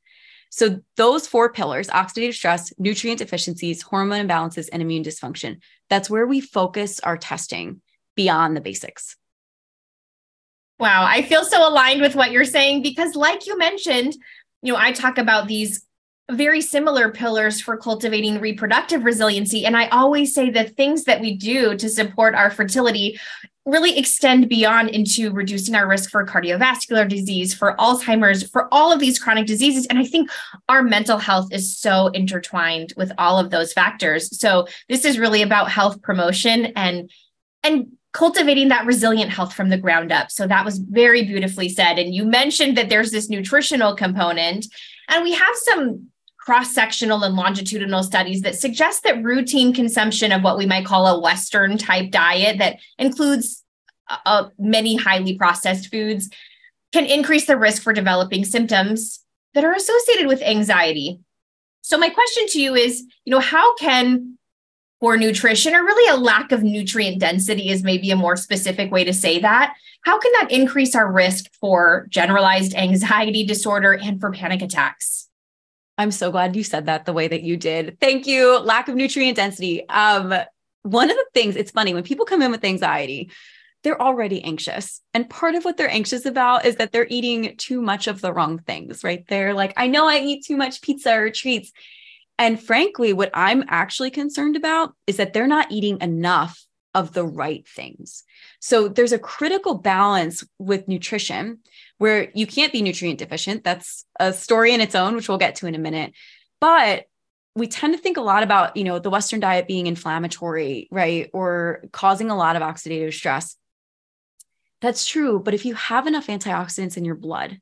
So, 0.52 0.82
those 0.98 1.26
four 1.26 1.52
pillars 1.52 1.88
oxidative 1.88 2.34
stress, 2.34 2.72
nutrient 2.78 3.20
deficiencies, 3.20 3.82
hormone 3.82 4.28
imbalances, 4.28 4.68
and 4.72 4.82
immune 4.82 5.04
dysfunction 5.04 5.58
that's 5.90 6.10
where 6.10 6.28
we 6.28 6.42
focus 6.42 7.00
our 7.00 7.18
testing 7.18 7.82
beyond 8.16 8.56
the 8.56 8.62
basics. 8.62 9.16
Wow, 10.80 11.06
I 11.06 11.22
feel 11.22 11.46
so 11.46 11.68
aligned 11.68 12.02
with 12.02 12.16
what 12.16 12.32
you're 12.32 12.46
saying 12.46 12.82
because, 12.82 13.16
like 13.16 13.48
you 13.48 13.58
mentioned, 13.58 14.16
you 14.62 14.74
know, 14.74 14.80
I 14.80 14.92
talk 14.92 15.18
about 15.18 15.48
these 15.48 15.86
very 16.32 16.62
similar 16.62 17.12
pillars 17.12 17.60
for 17.60 17.76
cultivating 17.78 18.40
reproductive 18.40 19.04
resiliency. 19.04 19.66
And 19.66 19.76
I 19.76 19.88
always 19.90 20.34
say 20.34 20.50
the 20.50 20.64
things 20.64 21.04
that 21.04 21.20
we 21.20 21.36
do 21.36 21.76
to 21.78 21.90
support 21.90 22.34
our 22.34 22.50
fertility 22.50 23.20
really 23.66 23.98
extend 23.98 24.50
beyond 24.50 24.90
into 24.90 25.32
reducing 25.32 25.74
our 25.76 25.88
risk 25.88 26.10
for 26.10 26.26
cardiovascular 26.26 27.08
disease, 27.08 27.54
for 27.54 27.76
Alzheimer's, 27.78 28.50
for 28.50 28.68
all 28.74 28.92
of 28.92 29.00
these 29.00 29.20
chronic 29.20 29.46
diseases. 29.46 29.86
And 29.88 29.98
I 29.98 30.06
think 30.06 30.30
our 30.68 30.82
mental 30.82 31.18
health 31.18 31.48
is 31.52 31.78
so 31.78 32.08
intertwined 32.08 32.94
with 32.98 33.12
all 33.18 33.40
of 33.40 33.52
those 33.52 33.72
factors. 33.72 34.38
So 34.38 34.68
this 34.90 35.06
is 35.06 35.20
really 35.20 35.42
about 35.42 35.72
health 35.72 36.02
promotion 36.02 36.68
and 36.76 37.10
and 37.66 37.88
cultivating 38.12 38.68
that 38.68 38.86
resilient 38.86 39.32
health 39.32 39.54
from 39.54 39.70
the 39.70 39.78
ground 39.78 40.12
up. 40.12 40.30
So 40.30 40.46
that 40.46 40.66
was 40.66 40.78
very 40.78 41.24
beautifully 41.24 41.68
said. 41.68 41.98
And 41.98 42.14
you 42.14 42.26
mentioned 42.26 42.78
that 42.78 42.90
there's 42.90 43.12
this 43.12 43.30
nutritional 43.30 43.96
component, 43.96 44.68
and 45.08 45.24
we 45.24 45.34
have 45.34 45.56
some 45.56 46.10
cross 46.44 46.74
sectional 46.74 47.24
and 47.24 47.36
longitudinal 47.36 48.04
studies 48.04 48.42
that 48.42 48.56
suggest 48.56 49.04
that 49.04 49.24
routine 49.24 49.74
consumption 49.74 50.34
of 50.34 50.44
what 50.44 50.58
we 50.58 50.66
might 50.66 50.86
call 50.86 51.08
a 51.08 51.20
Western 51.20 51.78
type 51.78 52.12
diet 52.12 52.58
that 52.58 52.80
includes 53.00 53.64
uh, 54.10 54.18
uh 54.26 54.50
many 54.60 54.98
highly 54.98 55.38
processed 55.38 55.90
foods 55.90 56.30
can 56.92 57.06
increase 57.06 57.46
the 57.46 57.58
risk 57.58 57.82
for 57.82 57.94
developing 57.94 58.44
symptoms 58.44 59.24
that 59.54 59.64
are 59.64 59.74
associated 59.74 60.28
with 60.28 60.42
anxiety. 60.42 61.20
So 61.82 61.98
my 61.98 62.10
question 62.10 62.46
to 62.50 62.62
you 62.62 62.76
is, 62.76 63.04
you 63.24 63.32
know, 63.32 63.40
how 63.40 63.76
can 63.78 64.38
poor 65.00 65.16
nutrition 65.16 65.74
or 65.74 65.84
really 65.84 66.10
a 66.10 66.22
lack 66.22 66.52
of 66.52 66.62
nutrient 66.62 67.20
density 67.20 67.70
is 67.70 67.84
maybe 67.84 68.12
a 68.12 68.16
more 68.16 68.36
specific 68.36 68.92
way 68.92 69.04
to 69.06 69.14
say 69.14 69.40
that, 69.40 69.76
how 70.04 70.20
can 70.20 70.32
that 70.40 70.52
increase 70.52 70.94
our 70.94 71.10
risk 71.10 71.46
for 71.60 72.08
generalized 72.10 72.76
anxiety 72.76 73.46
disorder 73.46 73.94
and 73.94 74.20
for 74.20 74.32
panic 74.32 74.62
attacks? 74.62 75.23
I'm 75.98 76.12
so 76.12 76.32
glad 76.32 76.56
you 76.56 76.64
said 76.64 76.88
that 76.88 77.06
the 77.06 77.14
way 77.14 77.28
that 77.28 77.44
you 77.44 77.56
did. 77.58 78.00
Thank 78.00 78.26
you. 78.26 78.60
Lack 78.60 78.88
of 78.88 78.96
nutrient 78.96 79.38
density. 79.38 79.88
Um, 79.90 80.34
one 80.82 81.10
of 81.10 81.16
the 81.16 81.26
things, 81.34 81.56
it's 81.56 81.72
funny 81.72 81.94
when 81.94 82.04
people 82.04 82.26
come 82.26 82.42
in 82.42 82.52
with 82.52 82.66
anxiety, 82.66 83.32
they're 83.84 84.02
already 84.02 84.44
anxious. 84.44 85.02
And 85.14 85.30
part 85.30 85.56
of 85.56 85.66
what 85.66 85.78
they're 85.78 85.90
anxious 85.90 86.26
about 86.26 86.66
is 86.66 86.78
that 86.78 86.92
they're 86.92 87.08
eating 87.10 87.56
too 87.58 87.82
much 87.82 88.08
of 88.08 88.22
the 88.22 88.34
wrong 88.34 88.60
things, 88.60 89.04
right? 89.04 89.26
They're 89.28 89.54
like, 89.54 89.74
I 89.78 89.88
know 89.88 90.08
I 90.08 90.20
eat 90.20 90.46
too 90.46 90.58
much 90.58 90.82
pizza 90.82 91.14
or 91.14 91.30
treats. 91.30 91.72
And 92.40 92.62
frankly, 92.62 93.14
what 93.14 93.32
I'm 93.34 93.64
actually 93.68 94.10
concerned 94.10 94.56
about 94.56 94.94
is 95.06 95.18
that 95.18 95.34
they're 95.34 95.48
not 95.48 95.72
eating 95.72 96.00
enough 96.02 96.66
of 96.96 97.14
the 97.14 97.26
right 97.26 97.68
things. 97.68 98.24
So 98.60 98.88
there's 98.88 99.12
a 99.12 99.20
critical 99.20 99.76
balance 99.76 100.44
with 100.60 100.88
nutrition 100.88 101.60
where 101.98 102.30
you 102.34 102.48
can't 102.48 102.74
be 102.74 102.82
nutrient 102.82 103.20
deficient. 103.20 103.64
That's 103.64 104.06
a 104.20 104.34
story 104.34 104.74
in 104.74 104.82
its 104.82 104.96
own, 104.96 105.16
which 105.16 105.30
we'll 105.30 105.38
get 105.38 105.56
to 105.56 105.68
in 105.68 105.76
a 105.76 105.80
minute. 105.80 106.14
But 106.60 107.06
we 107.56 107.68
tend 107.68 107.94
to 107.94 108.02
think 108.02 108.18
a 108.18 108.22
lot 108.22 108.44
about, 108.44 108.76
you 108.76 108.84
know, 108.84 109.00
the 109.00 109.10
Western 109.10 109.40
diet 109.40 109.68
being 109.68 109.88
inflammatory, 109.88 110.88
right? 110.92 111.30
Or 111.34 111.84
causing 111.92 112.32
a 112.32 112.38
lot 112.38 112.56
of 112.56 112.62
oxidative 112.62 113.14
stress. 113.14 113.56
That's 114.82 115.06
true. 115.06 115.40
But 115.40 115.54
if 115.54 115.66
you 115.66 115.76
have 115.76 116.08
enough 116.08 116.28
antioxidants 116.28 116.98
in 116.98 117.06
your 117.06 117.16
blood 117.16 117.60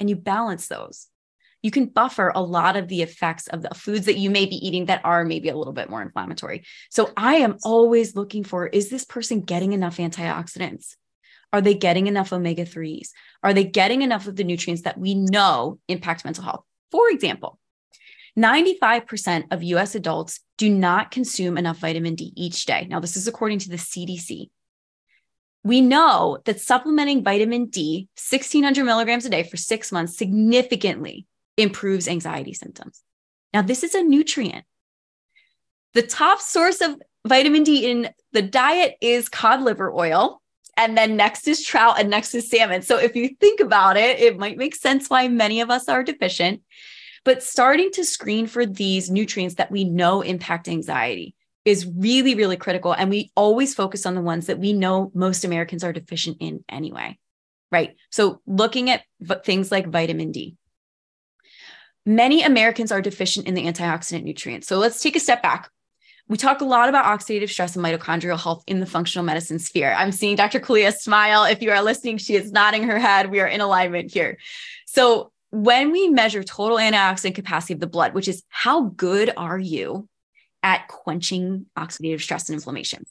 and 0.00 0.08
you 0.08 0.16
balance 0.16 0.66
those, 0.66 1.08
you 1.62 1.70
can 1.70 1.86
buffer 1.86 2.32
a 2.34 2.42
lot 2.42 2.76
of 2.76 2.88
the 2.88 3.02
effects 3.02 3.48
of 3.48 3.62
the 3.62 3.74
foods 3.74 4.06
that 4.06 4.16
you 4.16 4.30
may 4.30 4.46
be 4.46 4.56
eating 4.66 4.86
that 4.86 5.04
are 5.04 5.24
maybe 5.24 5.48
a 5.48 5.56
little 5.56 5.72
bit 5.72 5.90
more 5.90 6.02
inflammatory. 6.02 6.64
So 6.90 7.10
I 7.16 7.36
am 7.36 7.58
always 7.64 8.16
looking 8.16 8.44
for 8.44 8.66
is 8.66 8.90
this 8.90 9.04
person 9.04 9.40
getting 9.40 9.72
enough 9.72 9.98
antioxidants? 9.98 10.94
Are 11.52 11.60
they 11.60 11.74
getting 11.74 12.06
enough 12.06 12.32
omega 12.32 12.64
3s? 12.64 13.08
Are 13.42 13.54
they 13.54 13.64
getting 13.64 14.02
enough 14.02 14.26
of 14.26 14.36
the 14.36 14.44
nutrients 14.44 14.82
that 14.82 14.98
we 14.98 15.14
know 15.14 15.78
impact 15.88 16.24
mental 16.24 16.44
health? 16.44 16.64
For 16.90 17.08
example, 17.10 17.58
95% 18.38 19.44
of 19.50 19.62
US 19.62 19.94
adults 19.94 20.40
do 20.58 20.70
not 20.70 21.10
consume 21.10 21.58
enough 21.58 21.78
vitamin 21.78 22.14
D 22.14 22.32
each 22.36 22.66
day. 22.66 22.86
Now, 22.88 23.00
this 23.00 23.16
is 23.16 23.26
according 23.26 23.60
to 23.60 23.68
the 23.70 23.76
CDC 23.76 24.50
we 25.64 25.80
know 25.80 26.38
that 26.44 26.60
supplementing 26.60 27.22
vitamin 27.22 27.66
D, 27.66 28.08
1600 28.16 28.84
milligrams 28.84 29.26
a 29.26 29.30
day 29.30 29.42
for 29.42 29.56
six 29.56 29.90
months, 29.92 30.16
significantly 30.16 31.26
improves 31.56 32.08
anxiety 32.08 32.54
symptoms. 32.54 33.02
Now, 33.52 33.62
this 33.62 33.82
is 33.82 33.94
a 33.94 34.02
nutrient. 34.02 34.64
The 35.94 36.02
top 36.02 36.40
source 36.40 36.80
of 36.80 36.96
vitamin 37.26 37.64
D 37.64 37.90
in 37.90 38.08
the 38.32 38.42
diet 38.42 38.96
is 39.00 39.28
cod 39.28 39.62
liver 39.62 39.92
oil. 39.92 40.40
And 40.78 40.96
then 40.96 41.16
next 41.16 41.48
is 41.48 41.64
trout 41.64 41.98
and 41.98 42.08
next 42.08 42.34
is 42.36 42.48
salmon. 42.48 42.82
So 42.82 42.98
if 42.98 43.16
you 43.16 43.30
think 43.40 43.58
about 43.58 43.96
it, 43.96 44.20
it 44.20 44.38
might 44.38 44.56
make 44.56 44.76
sense 44.76 45.10
why 45.10 45.26
many 45.26 45.60
of 45.60 45.70
us 45.70 45.88
are 45.88 46.04
deficient. 46.04 46.62
But 47.24 47.42
starting 47.42 47.90
to 47.92 48.04
screen 48.04 48.46
for 48.46 48.64
these 48.64 49.10
nutrients 49.10 49.56
that 49.56 49.72
we 49.72 49.82
know 49.82 50.22
impact 50.22 50.68
anxiety 50.68 51.34
is 51.64 51.84
really, 51.84 52.36
really 52.36 52.56
critical. 52.56 52.92
And 52.92 53.10
we 53.10 53.32
always 53.34 53.74
focus 53.74 54.06
on 54.06 54.14
the 54.14 54.22
ones 54.22 54.46
that 54.46 54.60
we 54.60 54.72
know 54.72 55.10
most 55.14 55.44
Americans 55.44 55.82
are 55.82 55.92
deficient 55.92 56.36
in 56.40 56.64
anyway. 56.68 57.18
Right. 57.72 57.96
So 58.10 58.40
looking 58.46 58.88
at 58.88 59.02
things 59.44 59.72
like 59.72 59.88
vitamin 59.88 60.30
D. 60.30 60.56
Many 62.06 62.44
Americans 62.44 62.92
are 62.92 63.02
deficient 63.02 63.48
in 63.48 63.54
the 63.54 63.66
antioxidant 63.66 64.22
nutrients. 64.22 64.68
So 64.68 64.78
let's 64.78 65.02
take 65.02 65.16
a 65.16 65.20
step 65.20 65.42
back. 65.42 65.70
We 66.28 66.36
talk 66.36 66.60
a 66.60 66.64
lot 66.64 66.90
about 66.90 67.06
oxidative 67.06 67.48
stress 67.48 67.74
and 67.74 67.84
mitochondrial 67.84 68.40
health 68.40 68.62
in 68.66 68.80
the 68.80 68.86
functional 68.86 69.24
medicine 69.24 69.58
sphere. 69.58 69.94
I'm 69.96 70.12
seeing 70.12 70.36
Dr. 70.36 70.60
Kalea 70.60 70.94
smile. 70.94 71.44
If 71.44 71.62
you 71.62 71.70
are 71.70 71.82
listening, 71.82 72.18
she 72.18 72.34
is 72.34 72.52
nodding 72.52 72.82
her 72.84 72.98
head. 72.98 73.30
We 73.30 73.40
are 73.40 73.46
in 73.46 73.62
alignment 73.62 74.12
here. 74.12 74.38
So 74.86 75.32
when 75.50 75.90
we 75.90 76.08
measure 76.08 76.44
total 76.44 76.76
antioxidant 76.76 77.34
capacity 77.34 77.72
of 77.72 77.80
the 77.80 77.86
blood, 77.86 78.12
which 78.12 78.28
is 78.28 78.42
how 78.48 78.82
good 78.82 79.32
are 79.36 79.58
you 79.58 80.06
at 80.62 80.88
quenching 80.88 81.66
oxidative 81.78 82.20
stress 82.20 82.48
and 82.48 82.54
inflammation. 82.54 83.04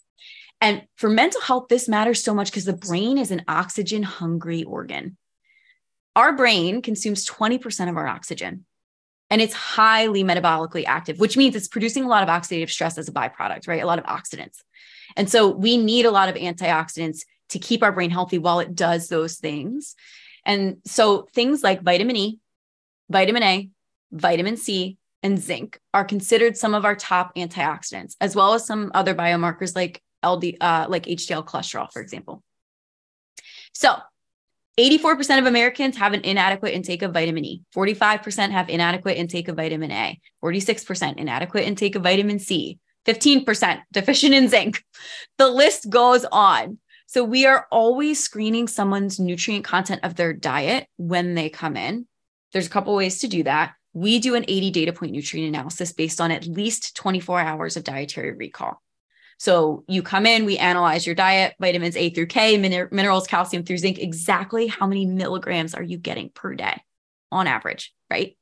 And 0.61 0.83
for 0.95 1.09
mental 1.09 1.41
health, 1.41 1.67
this 1.69 1.87
matters 1.87 2.23
so 2.23 2.33
much 2.33 2.51
because 2.51 2.65
the 2.65 2.73
brain 2.73 3.17
is 3.17 3.31
an 3.31 3.43
oxygen 3.47 4.03
hungry 4.03 4.63
organ. 4.63 5.17
Our 6.15 6.35
brain 6.35 6.81
consumes 6.81 7.27
20% 7.27 7.89
of 7.89 7.97
our 7.97 8.07
oxygen 8.07 8.65
and 9.29 9.41
it's 9.41 9.53
highly 9.53 10.23
metabolically 10.23 10.85
active, 10.85 11.19
which 11.19 11.35
means 11.35 11.55
it's 11.55 11.67
producing 11.67 12.03
a 12.03 12.07
lot 12.07 12.23
of 12.23 12.29
oxidative 12.29 12.69
stress 12.69 12.97
as 12.97 13.09
a 13.09 13.11
byproduct, 13.11 13.67
right? 13.67 13.83
A 13.83 13.85
lot 13.85 13.99
of 13.99 14.05
oxidants. 14.05 14.63
And 15.15 15.29
so 15.29 15.49
we 15.49 15.77
need 15.77 16.05
a 16.05 16.11
lot 16.11 16.29
of 16.29 16.35
antioxidants 16.35 17.25
to 17.49 17.59
keep 17.59 17.83
our 17.83 17.91
brain 17.91 18.09
healthy 18.09 18.37
while 18.37 18.59
it 18.59 18.75
does 18.75 19.07
those 19.09 19.37
things. 19.37 19.95
And 20.45 20.77
so 20.85 21.27
things 21.33 21.63
like 21.63 21.81
vitamin 21.81 22.15
E, 22.15 22.39
vitamin 23.09 23.43
A, 23.43 23.69
vitamin 24.11 24.57
C, 24.57 24.97
and 25.23 25.39
zinc 25.39 25.79
are 25.93 26.05
considered 26.05 26.55
some 26.55 26.73
of 26.73 26.85
our 26.85 26.95
top 26.95 27.35
antioxidants, 27.35 28.15
as 28.21 28.35
well 28.35 28.53
as 28.53 28.65
some 28.65 28.91
other 28.93 29.15
biomarkers 29.15 29.75
like 29.75 30.01
LD, 30.25 30.57
uh, 30.61 30.85
like 30.89 31.03
HDL 31.03 31.45
cholesterol, 31.45 31.91
for 31.91 32.01
example. 32.01 32.43
So, 33.73 33.95
84% 34.79 35.39
of 35.39 35.45
Americans 35.45 35.97
have 35.97 36.13
an 36.13 36.21
inadequate 36.21 36.73
intake 36.73 37.01
of 37.01 37.13
vitamin 37.13 37.45
E. 37.45 37.61
45% 37.75 38.51
have 38.51 38.69
inadequate 38.69 39.17
intake 39.17 39.47
of 39.47 39.55
vitamin 39.55 39.91
A. 39.91 40.19
46% 40.43 41.17
inadequate 41.17 41.65
intake 41.65 41.95
of 41.95 42.03
vitamin 42.03 42.39
C. 42.39 42.77
15% 43.05 43.81
deficient 43.91 44.33
in 44.33 44.47
zinc. 44.49 44.83
The 45.37 45.47
list 45.47 45.89
goes 45.89 46.25
on. 46.25 46.77
So 47.07 47.23
we 47.23 47.45
are 47.45 47.65
always 47.71 48.21
screening 48.21 48.67
someone's 48.67 49.19
nutrient 49.19 49.65
content 49.65 50.01
of 50.03 50.15
their 50.15 50.33
diet 50.33 50.87
when 50.97 51.35
they 51.35 51.49
come 51.49 51.77
in. 51.77 52.05
There's 52.51 52.67
a 52.67 52.69
couple 52.69 52.95
ways 52.95 53.19
to 53.19 53.27
do 53.27 53.43
that 53.43 53.73
we 53.97 54.19
do 54.19 54.35
an 54.35 54.45
80 54.47 54.69
data 54.69 54.93
point 54.93 55.11
nutrient 55.11 55.55
analysis 55.55 55.91
based 55.91 56.21
on 56.21 56.29
at 56.29 56.45
least 56.45 56.95
24 56.95 57.39
hours 57.39 57.77
of 57.77 57.83
dietary 57.83 58.31
recall. 58.31 58.79
So 59.37 59.83
you 59.87 60.01
come 60.01 60.25
in, 60.25 60.45
we 60.45 60.57
analyze 60.57 61.05
your 61.05 61.15
diet, 61.15 61.55
vitamins 61.59 61.95
A 61.95 62.09
through 62.09 62.25
K, 62.27 62.57
min- 62.57 62.89
minerals, 62.91 63.27
calcium 63.27 63.63
through 63.63 63.77
zinc, 63.77 63.99
exactly 63.99 64.67
how 64.67 64.87
many 64.87 65.05
milligrams 65.05 65.75
are 65.75 65.83
you 65.83 65.97
getting 65.97 66.29
per 66.29 66.55
day 66.55 66.81
on 67.31 67.45
average, 67.47 67.93
right? 68.09 68.35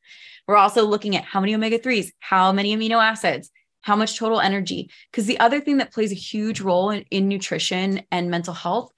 We're 0.47 0.55
also 0.57 0.85
looking 0.85 1.15
at 1.15 1.23
how 1.23 1.41
many 1.41 1.55
omega 1.55 1.79
3s, 1.79 2.11
how 2.19 2.51
many 2.51 2.75
amino 2.75 3.03
acids, 3.03 3.51
how 3.81 3.95
much 3.95 4.17
total 4.17 4.39
energy. 4.39 4.89
Because 5.11 5.25
the 5.25 5.39
other 5.39 5.59
thing 5.59 5.77
that 5.77 5.93
plays 5.93 6.11
a 6.11 6.15
huge 6.15 6.61
role 6.61 6.91
in, 6.91 7.03
in 7.11 7.27
nutrition 7.27 8.01
and 8.11 8.31
mental 8.31 8.53
health 8.53 8.91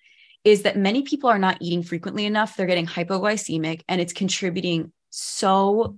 is 0.43 0.63
that 0.63 0.77
many 0.77 1.01
people 1.01 1.29
are 1.29 1.39
not 1.39 1.57
eating 1.61 1.83
frequently 1.83 2.25
enough. 2.25 2.55
They're 2.55 2.67
getting 2.67 2.85
hypoglycemic 2.85 3.81
and 3.87 3.99
it's 3.99 4.13
contributing 4.13 4.91
so 5.09 5.97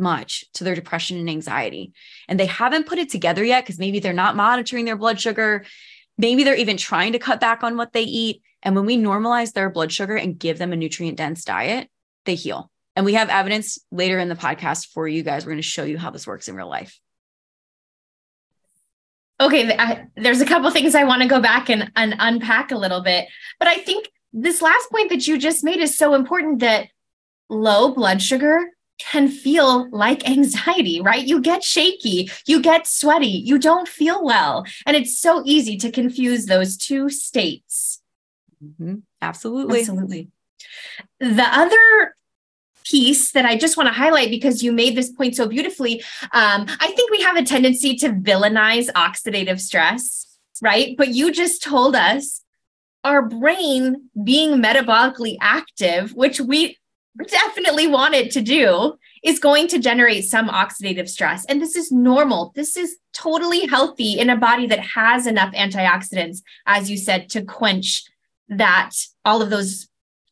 much 0.00 0.44
to 0.54 0.64
their 0.64 0.74
depression 0.74 1.18
and 1.18 1.30
anxiety. 1.30 1.92
And 2.28 2.40
they 2.40 2.46
haven't 2.46 2.86
put 2.86 2.98
it 2.98 3.10
together 3.10 3.44
yet 3.44 3.64
because 3.64 3.78
maybe 3.78 4.00
they're 4.00 4.12
not 4.12 4.36
monitoring 4.36 4.84
their 4.84 4.96
blood 4.96 5.20
sugar. 5.20 5.64
Maybe 6.18 6.44
they're 6.44 6.54
even 6.56 6.76
trying 6.76 7.12
to 7.12 7.18
cut 7.18 7.40
back 7.40 7.62
on 7.62 7.76
what 7.76 7.92
they 7.92 8.02
eat. 8.02 8.42
And 8.62 8.74
when 8.74 8.86
we 8.86 8.96
normalize 8.96 9.52
their 9.52 9.70
blood 9.70 9.92
sugar 9.92 10.16
and 10.16 10.38
give 10.38 10.58
them 10.58 10.72
a 10.72 10.76
nutrient 10.76 11.16
dense 11.16 11.44
diet, 11.44 11.88
they 12.24 12.34
heal. 12.34 12.70
And 12.96 13.06
we 13.06 13.14
have 13.14 13.28
evidence 13.30 13.78
later 13.90 14.18
in 14.18 14.28
the 14.28 14.34
podcast 14.34 14.88
for 14.88 15.06
you 15.06 15.22
guys. 15.22 15.44
We're 15.44 15.52
going 15.52 15.62
to 15.62 15.62
show 15.62 15.84
you 15.84 15.96
how 15.96 16.10
this 16.10 16.26
works 16.26 16.48
in 16.48 16.56
real 16.56 16.68
life. 16.68 16.98
Okay, 19.40 19.74
I, 19.74 20.04
there's 20.16 20.42
a 20.42 20.46
couple 20.46 20.70
things 20.70 20.94
I 20.94 21.04
want 21.04 21.22
to 21.22 21.28
go 21.28 21.40
back 21.40 21.70
and, 21.70 21.90
and 21.96 22.14
unpack 22.18 22.72
a 22.72 22.76
little 22.76 23.00
bit. 23.00 23.26
But 23.58 23.68
I 23.68 23.78
think 23.78 24.10
this 24.34 24.60
last 24.60 24.90
point 24.90 25.08
that 25.08 25.26
you 25.26 25.38
just 25.38 25.64
made 25.64 25.80
is 25.80 25.96
so 25.96 26.14
important 26.14 26.58
that 26.58 26.88
low 27.48 27.94
blood 27.94 28.20
sugar 28.20 28.70
can 29.00 29.28
feel 29.28 29.88
like 29.90 30.28
anxiety, 30.28 31.00
right? 31.00 31.26
You 31.26 31.40
get 31.40 31.64
shaky, 31.64 32.30
you 32.46 32.60
get 32.60 32.86
sweaty, 32.86 33.26
you 33.26 33.58
don't 33.58 33.88
feel 33.88 34.24
well. 34.24 34.64
And 34.86 34.96
it's 34.96 35.18
so 35.18 35.42
easy 35.44 35.76
to 35.78 35.90
confuse 35.90 36.46
those 36.46 36.76
two 36.76 37.08
states. 37.08 38.02
Mm-hmm. 38.62 38.96
Absolutely. 39.22 39.80
Absolutely. 39.80 40.28
The 41.18 41.48
other 41.50 42.14
piece 42.84 43.32
that 43.32 43.44
I 43.44 43.56
just 43.56 43.76
want 43.76 43.88
to 43.88 43.92
highlight 43.92 44.30
because 44.30 44.62
you 44.62 44.72
made 44.72 44.96
this 44.96 45.10
point 45.10 45.36
so 45.36 45.46
beautifully. 45.46 46.02
Um, 46.32 46.66
I 46.80 46.92
think 46.96 47.10
we 47.10 47.22
have 47.22 47.36
a 47.36 47.44
tendency 47.44 47.94
to 47.96 48.10
villainize 48.10 48.90
oxidative 48.92 49.60
stress, 49.60 50.38
right? 50.60 50.96
But 50.96 51.08
you 51.08 51.32
just 51.32 51.62
told 51.62 51.94
us 51.94 52.42
our 53.04 53.22
brain 53.22 54.10
being 54.22 54.62
metabolically 54.62 55.36
active, 55.40 56.12
which 56.14 56.40
we 56.40 56.76
definitely 57.26 57.86
want 57.86 58.14
it 58.14 58.30
to 58.32 58.40
do, 58.40 58.96
is 59.22 59.38
going 59.38 59.68
to 59.68 59.78
generate 59.78 60.24
some 60.24 60.48
oxidative 60.48 61.08
stress. 61.08 61.44
And 61.46 61.60
this 61.60 61.76
is 61.76 61.92
normal. 61.92 62.52
This 62.54 62.76
is 62.76 62.96
totally 63.12 63.66
healthy 63.66 64.18
in 64.18 64.30
a 64.30 64.36
body 64.36 64.66
that 64.66 64.80
has 64.80 65.26
enough 65.26 65.52
antioxidants, 65.52 66.42
as 66.66 66.90
you 66.90 66.96
said, 66.96 67.28
to 67.30 67.42
quench 67.42 68.04
that 68.48 68.92
all 69.24 69.42
of 69.42 69.50
those 69.50 69.88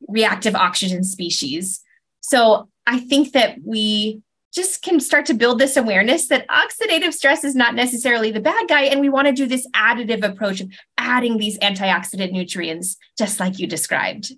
reactive 0.09 0.55
oxygen 0.55 1.05
species. 1.05 1.81
So 2.21 2.69
I 2.87 2.99
think 3.01 3.33
that 3.33 3.59
we 3.65 4.23
just 4.55 4.83
can 4.83 4.99
start 4.99 5.27
to 5.27 5.35
build 5.35 5.59
this 5.59 5.77
awareness 5.77 6.29
that 6.29 6.49
oxidative 6.49 7.13
stress 7.13 7.45
is 7.45 7.55
not 7.55 7.75
necessarily 7.75 8.31
the 8.31 8.41
bad 8.41 8.67
guy. 8.69 8.85
And 8.85 9.01
we 9.01 9.11
want 9.11 9.27
to 9.27 9.33
do 9.33 9.47
this 9.47 9.69
additive 9.75 10.23
approach 10.23 10.61
of 10.61 10.73
adding 10.97 11.37
these 11.37 11.59
antioxidant 11.59 12.33
nutrients, 12.33 12.97
just 13.19 13.39
like 13.39 13.59
you 13.59 13.67
described. 13.67 14.33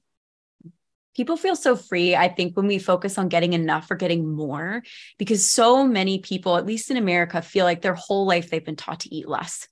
People 1.20 1.36
feel 1.36 1.54
so 1.54 1.76
free, 1.76 2.16
I 2.16 2.28
think, 2.28 2.56
when 2.56 2.66
we 2.66 2.78
focus 2.78 3.18
on 3.18 3.28
getting 3.28 3.52
enough 3.52 3.90
or 3.90 3.94
getting 3.94 4.26
more, 4.26 4.82
because 5.18 5.44
so 5.44 5.86
many 5.86 6.20
people, 6.20 6.56
at 6.56 6.64
least 6.64 6.90
in 6.90 6.96
America, 6.96 7.42
feel 7.42 7.66
like 7.66 7.82
their 7.82 7.92
whole 7.92 8.24
life 8.24 8.48
they've 8.48 8.64
been 8.64 8.74
taught 8.74 9.00
to 9.00 9.14
eat 9.14 9.28
less. 9.28 9.68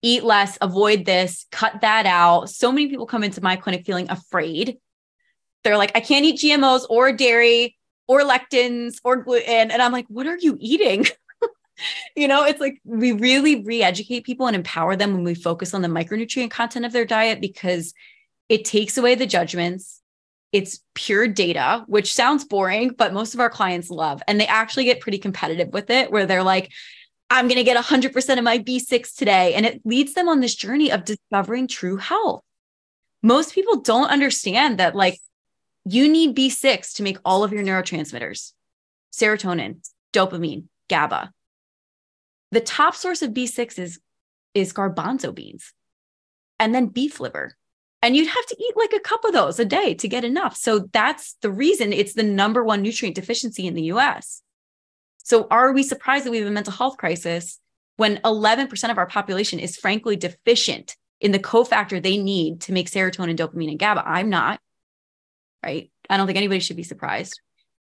Eat 0.00 0.24
less, 0.24 0.56
avoid 0.62 1.04
this, 1.04 1.44
cut 1.52 1.82
that 1.82 2.06
out. 2.06 2.48
So 2.48 2.72
many 2.72 2.88
people 2.88 3.04
come 3.04 3.22
into 3.22 3.42
my 3.42 3.56
clinic 3.56 3.84
feeling 3.84 4.10
afraid. 4.10 4.78
They're 5.62 5.76
like, 5.76 5.92
I 5.94 6.00
can't 6.00 6.24
eat 6.24 6.40
GMOs 6.40 6.86
or 6.88 7.12
dairy 7.12 7.76
or 8.08 8.22
lectins 8.22 8.94
or 9.04 9.16
gluten. 9.16 9.70
And 9.70 9.82
I'm 9.82 9.92
like, 9.92 10.06
what 10.08 10.26
are 10.26 10.38
you 10.38 10.56
eating? 10.58 11.04
you 12.16 12.28
know, 12.28 12.44
it's 12.44 12.62
like 12.62 12.80
we 12.82 13.12
really 13.12 13.62
re 13.62 13.82
educate 13.82 14.24
people 14.24 14.46
and 14.46 14.56
empower 14.56 14.96
them 14.96 15.12
when 15.12 15.22
we 15.22 15.34
focus 15.34 15.74
on 15.74 15.82
the 15.82 15.88
micronutrient 15.88 16.50
content 16.50 16.86
of 16.86 16.92
their 16.92 17.04
diet 17.04 17.42
because 17.42 17.92
it 18.48 18.64
takes 18.64 18.96
away 18.96 19.16
the 19.16 19.26
judgments. 19.26 20.00
It's 20.52 20.80
pure 20.94 21.28
data, 21.28 21.84
which 21.86 22.14
sounds 22.14 22.44
boring, 22.44 22.90
but 22.96 23.12
most 23.12 23.34
of 23.34 23.40
our 23.40 23.50
clients 23.50 23.90
love. 23.90 24.22
And 24.26 24.40
they 24.40 24.46
actually 24.46 24.84
get 24.84 25.00
pretty 25.00 25.18
competitive 25.18 25.68
with 25.68 25.90
it, 25.90 26.10
where 26.10 26.26
they're 26.26 26.42
like, 26.42 26.72
I'm 27.28 27.48
going 27.48 27.56
to 27.56 27.64
get 27.64 27.82
100% 27.82 28.38
of 28.38 28.44
my 28.44 28.58
B6 28.58 29.16
today. 29.16 29.54
And 29.54 29.66
it 29.66 29.80
leads 29.84 30.14
them 30.14 30.28
on 30.28 30.40
this 30.40 30.54
journey 30.54 30.92
of 30.92 31.04
discovering 31.04 31.66
true 31.66 31.96
health. 31.96 32.42
Most 33.22 33.54
people 33.54 33.80
don't 33.80 34.08
understand 34.08 34.78
that, 34.78 34.94
like, 34.94 35.18
you 35.84 36.08
need 36.08 36.36
B6 36.36 36.94
to 36.94 37.02
make 37.02 37.18
all 37.24 37.44
of 37.44 37.52
your 37.52 37.62
neurotransmitters 37.62 38.52
serotonin, 39.12 39.86
dopamine, 40.12 40.64
GABA. 40.88 41.32
The 42.52 42.60
top 42.60 42.94
source 42.94 43.22
of 43.22 43.30
B6 43.30 43.78
is, 43.78 44.00
is 44.54 44.72
garbanzo 44.72 45.34
beans 45.34 45.72
and 46.58 46.74
then 46.74 46.86
beef 46.86 47.18
liver. 47.18 47.56
And 48.06 48.16
you'd 48.16 48.28
have 48.28 48.46
to 48.46 48.56
eat 48.56 48.76
like 48.76 48.92
a 48.92 49.00
cup 49.00 49.24
of 49.24 49.32
those 49.32 49.58
a 49.58 49.64
day 49.64 49.92
to 49.94 50.06
get 50.06 50.24
enough. 50.24 50.56
So 50.56 50.88
that's 50.92 51.34
the 51.42 51.50
reason 51.50 51.92
it's 51.92 52.12
the 52.12 52.22
number 52.22 52.62
one 52.62 52.80
nutrient 52.80 53.16
deficiency 53.16 53.66
in 53.66 53.74
the 53.74 53.82
US. 53.94 54.42
So 55.18 55.48
are 55.50 55.72
we 55.72 55.82
surprised 55.82 56.24
that 56.24 56.30
we 56.30 56.38
have 56.38 56.46
a 56.46 56.52
mental 56.52 56.72
health 56.72 56.98
crisis 56.98 57.58
when 57.96 58.18
11% 58.18 58.90
of 58.92 58.98
our 58.98 59.08
population 59.08 59.58
is 59.58 59.76
frankly 59.76 60.14
deficient 60.14 60.94
in 61.20 61.32
the 61.32 61.40
cofactor 61.40 62.00
they 62.00 62.16
need 62.16 62.60
to 62.60 62.72
make 62.72 62.88
serotonin, 62.88 63.36
dopamine, 63.36 63.70
and 63.70 63.78
GABA? 63.80 64.06
I'm 64.06 64.30
not 64.30 64.60
right? 65.64 65.90
I 66.08 66.16
don't 66.16 66.26
think 66.26 66.38
anybody 66.38 66.60
should 66.60 66.76
be 66.76 66.84
surprised. 66.84 67.40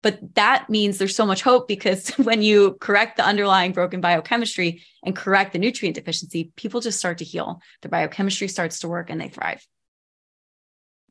But 0.01 0.33
that 0.35 0.69
means 0.69 0.97
there's 0.97 1.15
so 1.15 1.25
much 1.25 1.43
hope 1.43 1.67
because 1.67 2.09
when 2.17 2.41
you 2.41 2.77
correct 2.79 3.17
the 3.17 3.25
underlying 3.25 3.73
broken 3.73 4.01
biochemistry 4.01 4.81
and 5.03 5.15
correct 5.15 5.53
the 5.53 5.59
nutrient 5.59 5.95
deficiency, 5.95 6.51
people 6.55 6.81
just 6.81 6.97
start 6.97 7.19
to 7.19 7.25
heal. 7.25 7.61
The 7.81 7.89
biochemistry 7.89 8.47
starts 8.47 8.79
to 8.79 8.87
work 8.87 9.11
and 9.11 9.21
they 9.21 9.29
thrive. 9.29 9.65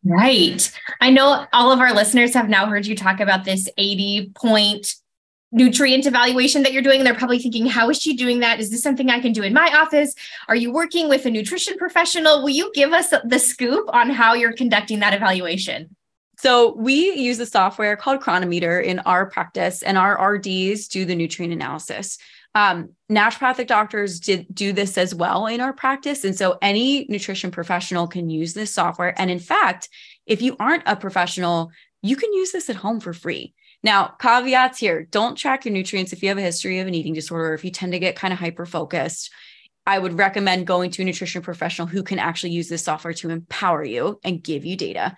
Right. 0.04 0.70
I 1.00 1.10
know 1.10 1.46
all 1.52 1.72
of 1.72 1.80
our 1.80 1.92
listeners 1.92 2.34
have 2.34 2.48
now 2.48 2.66
heard 2.66 2.86
you 2.86 2.94
talk 2.96 3.20
about 3.20 3.44
this 3.44 3.68
80 3.76 4.32
point 4.34 4.94
nutrient 5.50 6.06
evaluation 6.06 6.62
that 6.62 6.72
you're 6.72 6.82
doing. 6.82 7.04
They're 7.04 7.14
probably 7.14 7.38
thinking, 7.38 7.66
how 7.66 7.88
is 7.90 8.00
she 8.00 8.16
doing 8.16 8.40
that? 8.40 8.60
Is 8.60 8.70
this 8.70 8.82
something 8.82 9.08
I 9.10 9.20
can 9.20 9.32
do 9.32 9.42
in 9.42 9.54
my 9.54 9.72
office? 9.74 10.14
Are 10.46 10.56
you 10.56 10.72
working 10.72 11.08
with 11.08 11.24
a 11.26 11.30
nutrition 11.30 11.76
professional? 11.78 12.42
Will 12.42 12.50
you 12.50 12.70
give 12.74 12.92
us 12.92 13.12
the 13.24 13.38
scoop 13.38 13.88
on 13.92 14.10
how 14.10 14.34
you're 14.34 14.52
conducting 14.52 15.00
that 15.00 15.14
evaluation? 15.14 15.94
So 16.38 16.74
we 16.76 17.14
use 17.14 17.40
a 17.40 17.46
software 17.46 17.96
called 17.96 18.20
Cronometer 18.20 18.80
in 18.80 19.00
our 19.00 19.26
practice, 19.28 19.82
and 19.82 19.98
our 19.98 20.34
RDs 20.34 20.86
do 20.86 21.04
the 21.04 21.16
nutrient 21.16 21.52
analysis. 21.52 22.18
Um, 22.54 22.90
naturopathic 23.10 23.66
doctors 23.66 24.20
did 24.20 24.46
do 24.52 24.72
this 24.72 24.98
as 24.98 25.14
well 25.14 25.46
in 25.46 25.60
our 25.60 25.72
practice, 25.72 26.24
and 26.24 26.36
so 26.36 26.58
any 26.62 27.06
nutrition 27.08 27.50
professional 27.50 28.08
can 28.08 28.30
use 28.30 28.54
this 28.54 28.72
software. 28.72 29.18
And 29.20 29.30
in 29.30 29.38
fact, 29.38 29.88
if 30.26 30.42
you 30.42 30.56
aren't 30.58 30.82
a 30.86 30.96
professional, 30.96 31.70
you 32.02 32.16
can 32.16 32.32
use 32.32 32.52
this 32.52 32.70
at 32.70 32.76
home 32.76 33.00
for 33.00 33.12
free. 33.12 33.54
Now, 33.82 34.14
caveats 34.20 34.78
here: 34.78 35.04
don't 35.04 35.36
track 35.36 35.64
your 35.64 35.74
nutrients 35.74 36.12
if 36.12 36.22
you 36.22 36.30
have 36.30 36.38
a 36.38 36.42
history 36.42 36.80
of 36.80 36.86
an 36.86 36.94
eating 36.94 37.14
disorder, 37.14 37.54
if 37.54 37.64
you 37.64 37.70
tend 37.70 37.92
to 37.92 37.98
get 37.98 38.16
kind 38.16 38.32
of 38.32 38.38
hyper 38.38 38.66
focused. 38.66 39.30
I 39.86 39.98
would 39.98 40.18
recommend 40.18 40.66
going 40.66 40.90
to 40.90 41.02
a 41.02 41.04
nutrition 41.04 41.40
professional 41.40 41.88
who 41.88 42.02
can 42.02 42.18
actually 42.18 42.50
use 42.50 42.68
this 42.68 42.84
software 42.84 43.14
to 43.14 43.30
empower 43.30 43.82
you 43.82 44.20
and 44.22 44.42
give 44.42 44.66
you 44.66 44.76
data. 44.76 45.16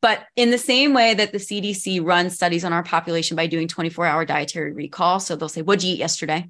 But 0.00 0.24
in 0.36 0.50
the 0.50 0.56
same 0.56 0.94
way 0.94 1.12
that 1.12 1.32
the 1.32 1.38
CDC 1.38 2.02
runs 2.02 2.34
studies 2.34 2.64
on 2.64 2.72
our 2.72 2.82
population 2.82 3.36
by 3.36 3.46
doing 3.46 3.68
24 3.68 4.06
hour 4.06 4.24
dietary 4.24 4.72
recall, 4.72 5.20
so 5.20 5.36
they'll 5.36 5.48
say, 5.48 5.62
What'd 5.62 5.84
you 5.84 5.94
eat 5.94 5.98
yesterday? 5.98 6.48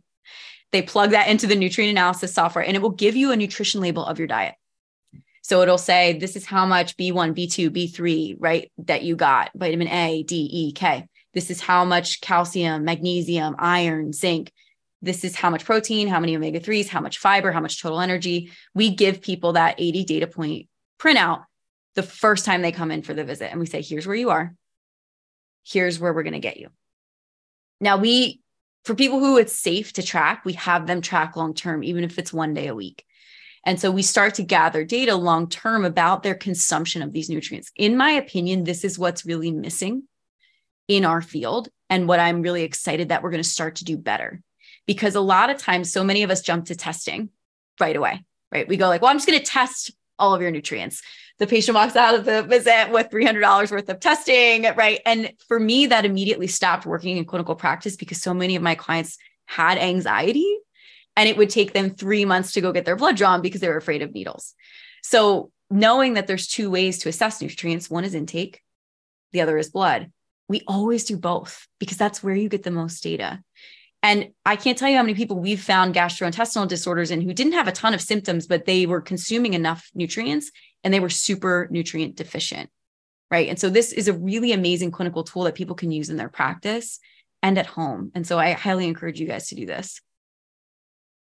They 0.72 0.82
plug 0.82 1.10
that 1.10 1.28
into 1.28 1.46
the 1.46 1.56
nutrient 1.56 1.90
analysis 1.90 2.34
software 2.34 2.64
and 2.64 2.76
it 2.76 2.82
will 2.82 2.90
give 2.90 3.16
you 3.16 3.32
a 3.32 3.36
nutrition 3.36 3.80
label 3.80 4.04
of 4.04 4.18
your 4.18 4.28
diet. 4.28 4.54
So 5.42 5.62
it'll 5.62 5.78
say, 5.78 6.18
This 6.18 6.34
is 6.34 6.44
how 6.44 6.66
much 6.66 6.96
B1, 6.96 7.36
B2, 7.36 7.70
B3, 7.70 8.36
right, 8.38 8.72
that 8.78 9.02
you 9.02 9.14
got 9.14 9.50
vitamin 9.54 9.88
A, 9.88 10.24
D, 10.24 10.48
E, 10.50 10.72
K. 10.72 11.06
This 11.34 11.50
is 11.50 11.60
how 11.60 11.84
much 11.84 12.20
calcium, 12.20 12.84
magnesium, 12.84 13.54
iron, 13.58 14.12
zinc. 14.12 14.50
This 15.02 15.22
is 15.22 15.36
how 15.36 15.50
much 15.50 15.64
protein, 15.64 16.08
how 16.08 16.18
many 16.18 16.34
omega 16.34 16.58
3s, 16.58 16.88
how 16.88 17.00
much 17.00 17.18
fiber, 17.18 17.52
how 17.52 17.60
much 17.60 17.80
total 17.80 18.00
energy. 18.00 18.50
We 18.74 18.90
give 18.90 19.20
people 19.20 19.52
that 19.52 19.76
80 19.78 20.04
data 20.04 20.26
point 20.26 20.68
printout 20.98 21.44
the 21.94 22.02
first 22.02 22.44
time 22.44 22.62
they 22.62 22.72
come 22.72 22.90
in 22.90 23.02
for 23.02 23.14
the 23.14 23.24
visit 23.24 23.50
and 23.50 23.60
we 23.60 23.66
say, 23.66 23.82
here's 23.82 24.06
where 24.06 24.16
you 24.16 24.30
are. 24.30 24.54
Here's 25.64 25.98
where 25.98 26.12
we're 26.12 26.22
going 26.22 26.32
to 26.32 26.38
get 26.38 26.58
you. 26.58 26.68
Now, 27.80 27.98
we, 27.98 28.40
for 28.86 28.94
people 28.94 29.18
who 29.18 29.36
it's 29.36 29.52
safe 29.52 29.92
to 29.94 30.02
track, 30.02 30.44
we 30.44 30.52
have 30.52 30.86
them 30.86 31.00
track 31.00 31.34
long 31.34 31.54
term, 31.54 31.82
even 31.82 32.04
if 32.04 32.20
it's 32.20 32.32
one 32.32 32.54
day 32.54 32.68
a 32.68 32.74
week. 32.74 33.04
And 33.64 33.80
so 33.80 33.90
we 33.90 34.02
start 34.02 34.34
to 34.34 34.44
gather 34.44 34.84
data 34.84 35.16
long 35.16 35.48
term 35.48 35.84
about 35.84 36.22
their 36.22 36.36
consumption 36.36 37.02
of 37.02 37.12
these 37.12 37.28
nutrients. 37.28 37.72
In 37.74 37.96
my 37.96 38.12
opinion, 38.12 38.62
this 38.62 38.84
is 38.84 38.96
what's 38.96 39.26
really 39.26 39.50
missing 39.50 40.04
in 40.86 41.04
our 41.04 41.20
field 41.20 41.68
and 41.90 42.06
what 42.06 42.20
I'm 42.20 42.42
really 42.42 42.62
excited 42.62 43.08
that 43.08 43.24
we're 43.24 43.32
going 43.32 43.42
to 43.42 43.48
start 43.48 43.74
to 43.76 43.84
do 43.84 43.96
better. 43.96 44.40
Because 44.86 45.16
a 45.16 45.20
lot 45.20 45.50
of 45.50 45.58
times, 45.58 45.90
so 45.90 46.04
many 46.04 46.22
of 46.22 46.30
us 46.30 46.40
jump 46.40 46.66
to 46.66 46.76
testing 46.76 47.30
right 47.80 47.96
away, 47.96 48.24
right? 48.52 48.68
We 48.68 48.76
go 48.76 48.86
like, 48.86 49.02
well, 49.02 49.10
I'm 49.10 49.16
just 49.16 49.26
going 49.26 49.40
to 49.40 49.44
test 49.44 49.90
all 50.16 50.32
of 50.32 50.40
your 50.40 50.52
nutrients 50.52 51.02
the 51.38 51.46
patient 51.46 51.74
walks 51.74 51.96
out 51.96 52.14
of 52.14 52.24
the 52.24 52.42
visit 52.42 52.90
with 52.90 53.10
$300 53.10 53.70
worth 53.70 53.88
of 53.88 54.00
testing, 54.00 54.64
right? 54.74 55.00
And 55.04 55.32
for 55.48 55.60
me, 55.60 55.86
that 55.86 56.04
immediately 56.04 56.46
stopped 56.46 56.86
working 56.86 57.16
in 57.16 57.24
clinical 57.24 57.54
practice 57.54 57.96
because 57.96 58.22
so 58.22 58.32
many 58.32 58.56
of 58.56 58.62
my 58.62 58.74
clients 58.74 59.18
had 59.46 59.78
anxiety 59.78 60.58
and 61.16 61.28
it 61.28 61.36
would 61.36 61.50
take 61.50 61.72
them 61.72 61.90
three 61.90 62.24
months 62.24 62.52
to 62.52 62.60
go 62.60 62.72
get 62.72 62.84
their 62.84 62.96
blood 62.96 63.16
drawn 63.16 63.42
because 63.42 63.60
they 63.60 63.68
were 63.68 63.76
afraid 63.76 64.02
of 64.02 64.12
needles. 64.12 64.54
So, 65.02 65.50
knowing 65.68 66.14
that 66.14 66.26
there's 66.26 66.46
two 66.46 66.70
ways 66.70 66.98
to 66.98 67.08
assess 67.08 67.42
nutrients 67.42 67.90
one 67.90 68.04
is 68.04 68.14
intake, 68.14 68.62
the 69.32 69.40
other 69.40 69.58
is 69.58 69.70
blood. 69.70 70.12
We 70.48 70.62
always 70.68 71.04
do 71.04 71.16
both 71.16 71.66
because 71.80 71.96
that's 71.96 72.22
where 72.22 72.34
you 72.34 72.48
get 72.48 72.62
the 72.62 72.70
most 72.70 73.02
data. 73.02 73.42
And 74.02 74.28
I 74.44 74.54
can't 74.54 74.78
tell 74.78 74.88
you 74.88 74.96
how 74.96 75.02
many 75.02 75.14
people 75.14 75.40
we've 75.40 75.60
found 75.60 75.94
gastrointestinal 75.94 76.68
disorders 76.68 77.10
in 77.10 77.20
who 77.20 77.32
didn't 77.32 77.54
have 77.54 77.66
a 77.66 77.72
ton 77.72 77.94
of 77.94 78.00
symptoms, 78.00 78.46
but 78.46 78.64
they 78.64 78.86
were 78.86 79.00
consuming 79.00 79.54
enough 79.54 79.90
nutrients 79.94 80.52
and 80.86 80.94
they 80.94 81.00
were 81.00 81.10
super 81.10 81.66
nutrient 81.68 82.14
deficient. 82.14 82.70
Right. 83.28 83.48
And 83.48 83.58
so 83.58 83.68
this 83.68 83.92
is 83.92 84.06
a 84.06 84.12
really 84.12 84.52
amazing 84.52 84.92
clinical 84.92 85.24
tool 85.24 85.42
that 85.42 85.56
people 85.56 85.74
can 85.74 85.90
use 85.90 86.10
in 86.10 86.16
their 86.16 86.28
practice 86.28 87.00
and 87.42 87.58
at 87.58 87.66
home. 87.66 88.12
And 88.14 88.24
so 88.24 88.38
I 88.38 88.52
highly 88.52 88.86
encourage 88.86 89.18
you 89.18 89.26
guys 89.26 89.48
to 89.48 89.56
do 89.56 89.66
this. 89.66 90.00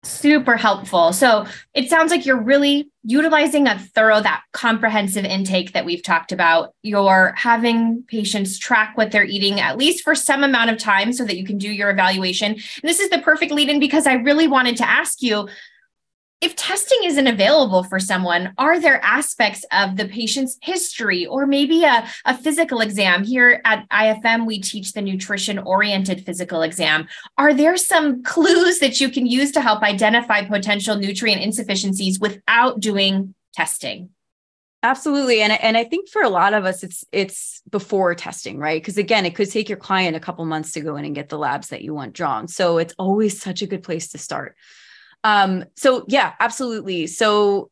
Super 0.03 0.55
helpful. 0.55 1.11
So 1.11 1.45
it 1.73 1.89
sounds 1.89 2.11
like 2.11 2.25
you're 2.25 2.41
really 2.41 2.89
utilizing 3.03 3.67
a 3.67 3.77
thorough, 3.77 4.21
that 4.21 4.41
comprehensive 4.53 5.25
intake 5.25 5.73
that 5.73 5.83
we've 5.83 6.01
talked 6.01 6.31
about. 6.31 6.73
You're 6.81 7.33
having 7.35 8.03
patients 8.07 8.57
track 8.57 8.95
what 8.95 9.11
they're 9.11 9.25
eating 9.25 9.59
at 9.59 9.77
least 9.77 10.05
for 10.05 10.15
some 10.15 10.45
amount 10.45 10.69
of 10.69 10.77
time 10.77 11.11
so 11.11 11.25
that 11.25 11.37
you 11.37 11.45
can 11.45 11.57
do 11.57 11.69
your 11.69 11.89
evaluation. 11.89 12.53
And 12.53 12.83
this 12.83 13.01
is 13.01 13.09
the 13.09 13.19
perfect 13.19 13.51
lead 13.51 13.67
in 13.67 13.81
because 13.81 14.07
I 14.07 14.13
really 14.13 14.47
wanted 14.47 14.77
to 14.77 14.89
ask 14.89 15.21
you 15.21 15.49
if 16.41 16.55
testing 16.55 16.97
isn't 17.03 17.27
available 17.27 17.83
for 17.83 17.99
someone, 17.99 18.51
are 18.57 18.79
there 18.79 18.99
aspects 19.05 19.63
of 19.71 19.95
the 19.95 20.07
patient's 20.07 20.57
history 20.63 21.27
or 21.27 21.45
maybe 21.45 21.83
a, 21.83 22.07
a 22.25 22.35
physical 22.35 22.81
exam? 22.81 23.23
Here 23.23 23.61
at 23.63 23.87
IFM, 23.89 24.47
we 24.47 24.59
teach 24.59 24.93
the 24.93 25.03
nutrition 25.03 25.59
oriented 25.59 26.25
physical 26.25 26.63
exam. 26.63 27.07
Are 27.37 27.53
there 27.53 27.77
some 27.77 28.23
clues 28.23 28.79
that 28.79 28.99
you 28.99 29.09
can 29.09 29.27
use 29.27 29.51
to 29.51 29.61
help 29.61 29.83
identify 29.83 30.43
potential 30.43 30.95
nutrient 30.95 31.43
insufficiencies 31.43 32.19
without 32.19 32.79
doing 32.79 33.35
testing? 33.53 34.09
Absolutely. 34.83 35.43
And, 35.43 35.53
and 35.61 35.77
I 35.77 35.83
think 35.83 36.09
for 36.09 36.23
a 36.23 36.29
lot 36.29 36.55
of 36.55 36.65
us, 36.65 36.81
it's 36.81 37.05
it's 37.11 37.61
before 37.69 38.15
testing, 38.15 38.57
right? 38.57 38.81
Because 38.81 38.97
again, 38.97 39.27
it 39.27 39.35
could 39.35 39.51
take 39.51 39.69
your 39.69 39.77
client 39.77 40.15
a 40.15 40.19
couple 40.19 40.43
months 40.45 40.71
to 40.71 40.81
go 40.81 40.95
in 40.95 41.05
and 41.05 41.13
get 41.13 41.29
the 41.29 41.37
labs 41.37 41.69
that 41.69 41.83
you 41.83 41.93
want 41.93 42.13
drawn. 42.13 42.47
So 42.47 42.79
it's 42.79 42.95
always 42.97 43.39
such 43.39 43.61
a 43.61 43.67
good 43.67 43.83
place 43.83 44.07
to 44.09 44.17
start. 44.17 44.55
Um, 45.23 45.65
so 45.75 46.05
yeah, 46.07 46.33
absolutely. 46.39 47.07
So 47.07 47.69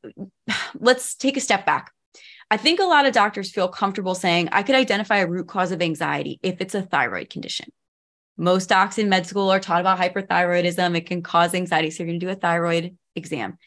let's 0.80 1.16
take 1.16 1.38
a 1.38 1.42
step 1.42 1.66
back. 1.66 1.92
I 2.52 2.58
think 2.58 2.80
a 2.80 2.86
lot 2.86 3.06
of 3.06 3.14
doctors 3.14 3.52
feel 3.52 3.68
comfortable 3.68 4.16
saying, 4.16 4.50
I 4.52 4.64
could 4.64 4.76
identify 4.76 5.18
a 5.18 5.28
root 5.28 5.48
cause 5.48 5.72
of 5.72 5.82
anxiety 5.82 6.40
if 6.42 6.62
it's 6.62 6.74
a 6.74 6.82
thyroid 6.82 7.30
condition. 7.30 7.72
Most 8.38 8.70
docs 8.70 8.98
in 8.98 9.10
med 9.10 9.28
school 9.28 9.52
are 9.52 9.60
taught 9.60 9.82
about 9.82 10.00
hyperthyroidism. 10.00 10.98
It 10.98 11.06
can 11.06 11.22
cause 11.22 11.54
anxiety. 11.54 11.92
So 11.92 12.04
you're 12.04 12.12
going 12.12 12.20
to 12.20 12.26
do 12.26 12.32
a 12.32 12.36
thyroid 12.36 12.98
exam 13.16 13.58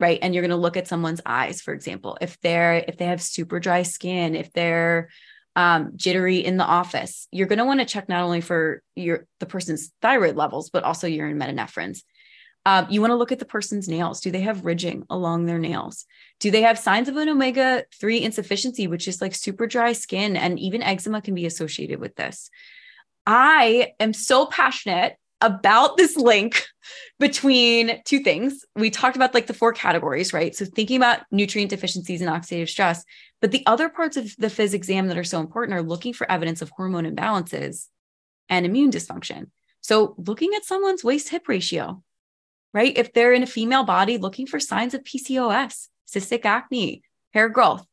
right 0.00 0.18
and 0.22 0.34
you're 0.34 0.42
going 0.42 0.50
to 0.50 0.56
look 0.56 0.76
at 0.76 0.88
someone's 0.88 1.20
eyes 1.24 1.60
for 1.60 1.72
example 1.72 2.18
if 2.20 2.38
they're 2.40 2.84
if 2.88 2.96
they 2.96 3.06
have 3.06 3.22
super 3.22 3.60
dry 3.60 3.82
skin 3.82 4.34
if 4.34 4.52
they're 4.52 5.08
um, 5.56 5.92
jittery 5.94 6.38
in 6.38 6.56
the 6.56 6.64
office 6.64 7.28
you're 7.30 7.46
going 7.46 7.60
to 7.60 7.64
want 7.64 7.78
to 7.78 7.86
check 7.86 8.08
not 8.08 8.24
only 8.24 8.40
for 8.40 8.82
your 8.96 9.26
the 9.38 9.46
person's 9.46 9.92
thyroid 10.02 10.36
levels 10.36 10.70
but 10.70 10.82
also 10.82 11.06
urine 11.06 11.38
metanephrines 11.38 12.02
um, 12.66 12.86
you 12.88 13.00
want 13.00 13.10
to 13.10 13.16
look 13.16 13.32
at 13.32 13.38
the 13.38 13.44
person's 13.44 13.88
nails 13.88 14.20
do 14.20 14.30
they 14.30 14.40
have 14.40 14.64
ridging 14.64 15.04
along 15.10 15.46
their 15.46 15.58
nails 15.58 16.06
do 16.40 16.50
they 16.50 16.62
have 16.62 16.78
signs 16.78 17.08
of 17.08 17.16
an 17.16 17.28
omega-3 17.28 18.20
insufficiency 18.20 18.86
which 18.86 19.08
is 19.08 19.20
like 19.20 19.34
super 19.34 19.66
dry 19.66 19.92
skin 19.92 20.36
and 20.36 20.58
even 20.58 20.82
eczema 20.82 21.20
can 21.20 21.34
be 21.34 21.46
associated 21.46 22.00
with 22.00 22.14
this 22.16 22.50
i 23.26 23.92
am 24.00 24.12
so 24.12 24.46
passionate 24.46 25.16
about 25.44 25.98
this 25.98 26.16
link 26.16 26.66
between 27.20 28.02
two 28.04 28.20
things. 28.20 28.64
We 28.74 28.90
talked 28.90 29.16
about 29.16 29.34
like 29.34 29.46
the 29.46 29.54
four 29.54 29.72
categories, 29.72 30.32
right? 30.32 30.54
So 30.54 30.64
thinking 30.64 30.96
about 30.96 31.20
nutrient 31.30 31.70
deficiencies 31.70 32.22
and 32.22 32.30
oxidative 32.30 32.68
stress, 32.70 33.04
but 33.40 33.50
the 33.50 33.64
other 33.66 33.90
parts 33.90 34.16
of 34.16 34.34
the 34.38 34.46
phys 34.46 34.72
exam 34.72 35.08
that 35.08 35.18
are 35.18 35.24
so 35.24 35.40
important 35.40 35.76
are 35.76 35.82
looking 35.82 36.14
for 36.14 36.30
evidence 36.30 36.62
of 36.62 36.70
hormone 36.70 37.04
imbalances 37.04 37.88
and 38.48 38.64
immune 38.64 38.90
dysfunction. 38.90 39.50
So 39.82 40.14
looking 40.16 40.54
at 40.54 40.64
someone's 40.64 41.04
waist 41.04 41.28
hip 41.28 41.46
ratio, 41.46 42.02
right? 42.74 42.96
If 42.98 43.12
they're 43.12 43.32
in 43.32 43.44
a 43.44 43.46
female 43.46 43.84
body, 43.84 44.18
looking 44.18 44.46
for 44.46 44.60
signs 44.60 44.92
of 44.92 45.04
PCOS, 45.04 45.88
cystic 46.12 46.44
acne, 46.44 47.02
hair 47.32 47.48
growth, 47.48 47.86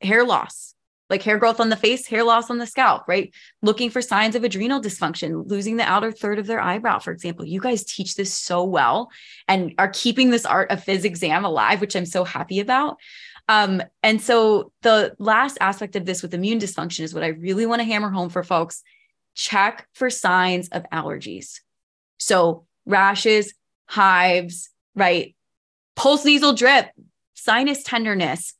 hair 0.00 0.24
loss, 0.24 0.74
like 1.10 1.22
hair 1.22 1.38
growth 1.38 1.58
on 1.58 1.70
the 1.70 1.76
face, 1.76 2.06
hair 2.06 2.22
loss 2.22 2.50
on 2.50 2.58
the 2.58 2.66
scalp, 2.66 3.08
right? 3.08 3.32
Looking 3.62 3.88
for 3.88 4.02
signs 4.02 4.34
of 4.36 4.44
adrenal 4.44 4.80
dysfunction, 4.80 5.48
losing 5.48 5.78
the 5.78 5.84
outer 5.84 6.12
third 6.12 6.38
of 6.38 6.46
their 6.46 6.60
eyebrow, 6.60 6.98
for 6.98 7.12
example. 7.12 7.46
You 7.46 7.60
guys 7.60 7.82
teach 7.84 8.14
this 8.14 8.32
so 8.32 8.62
well 8.62 9.10
and 9.48 9.74
are 9.78 9.88
keeping 9.88 10.28
this 10.28 10.44
art 10.44 10.70
of 10.70 10.84
phys 10.84 11.04
exam 11.04 11.46
alive, 11.46 11.80
which 11.80 11.96
I'm 11.96 12.06
so 12.06 12.24
happy 12.24 12.60
about. 12.60 12.98
Um, 13.48 13.82
and 14.02 14.20
so 14.20 14.72
the 14.82 15.14
last 15.18 15.56
aspect 15.62 15.96
of 15.96 16.04
this 16.04 16.22
with 16.22 16.34
immune 16.34 16.58
dysfunction 16.58 17.00
is 17.00 17.14
what 17.14 17.24
I 17.24 17.28
really 17.28 17.64
want 17.64 17.80
to 17.80 17.86
hammer 17.86 18.10
home 18.10 18.28
for 18.28 18.44
folks. 18.44 18.82
Check 19.34 19.88
for 19.94 20.10
signs 20.10 20.68
of 20.68 20.84
allergies. 20.92 21.60
So 22.18 22.66
rashes, 22.84 23.54
hives, 23.88 24.70
right? 24.94 25.34
Post 25.96 26.24
nasal 26.24 26.52
drip, 26.52 26.90
sinus 27.34 27.82
tenderness, 27.82 28.54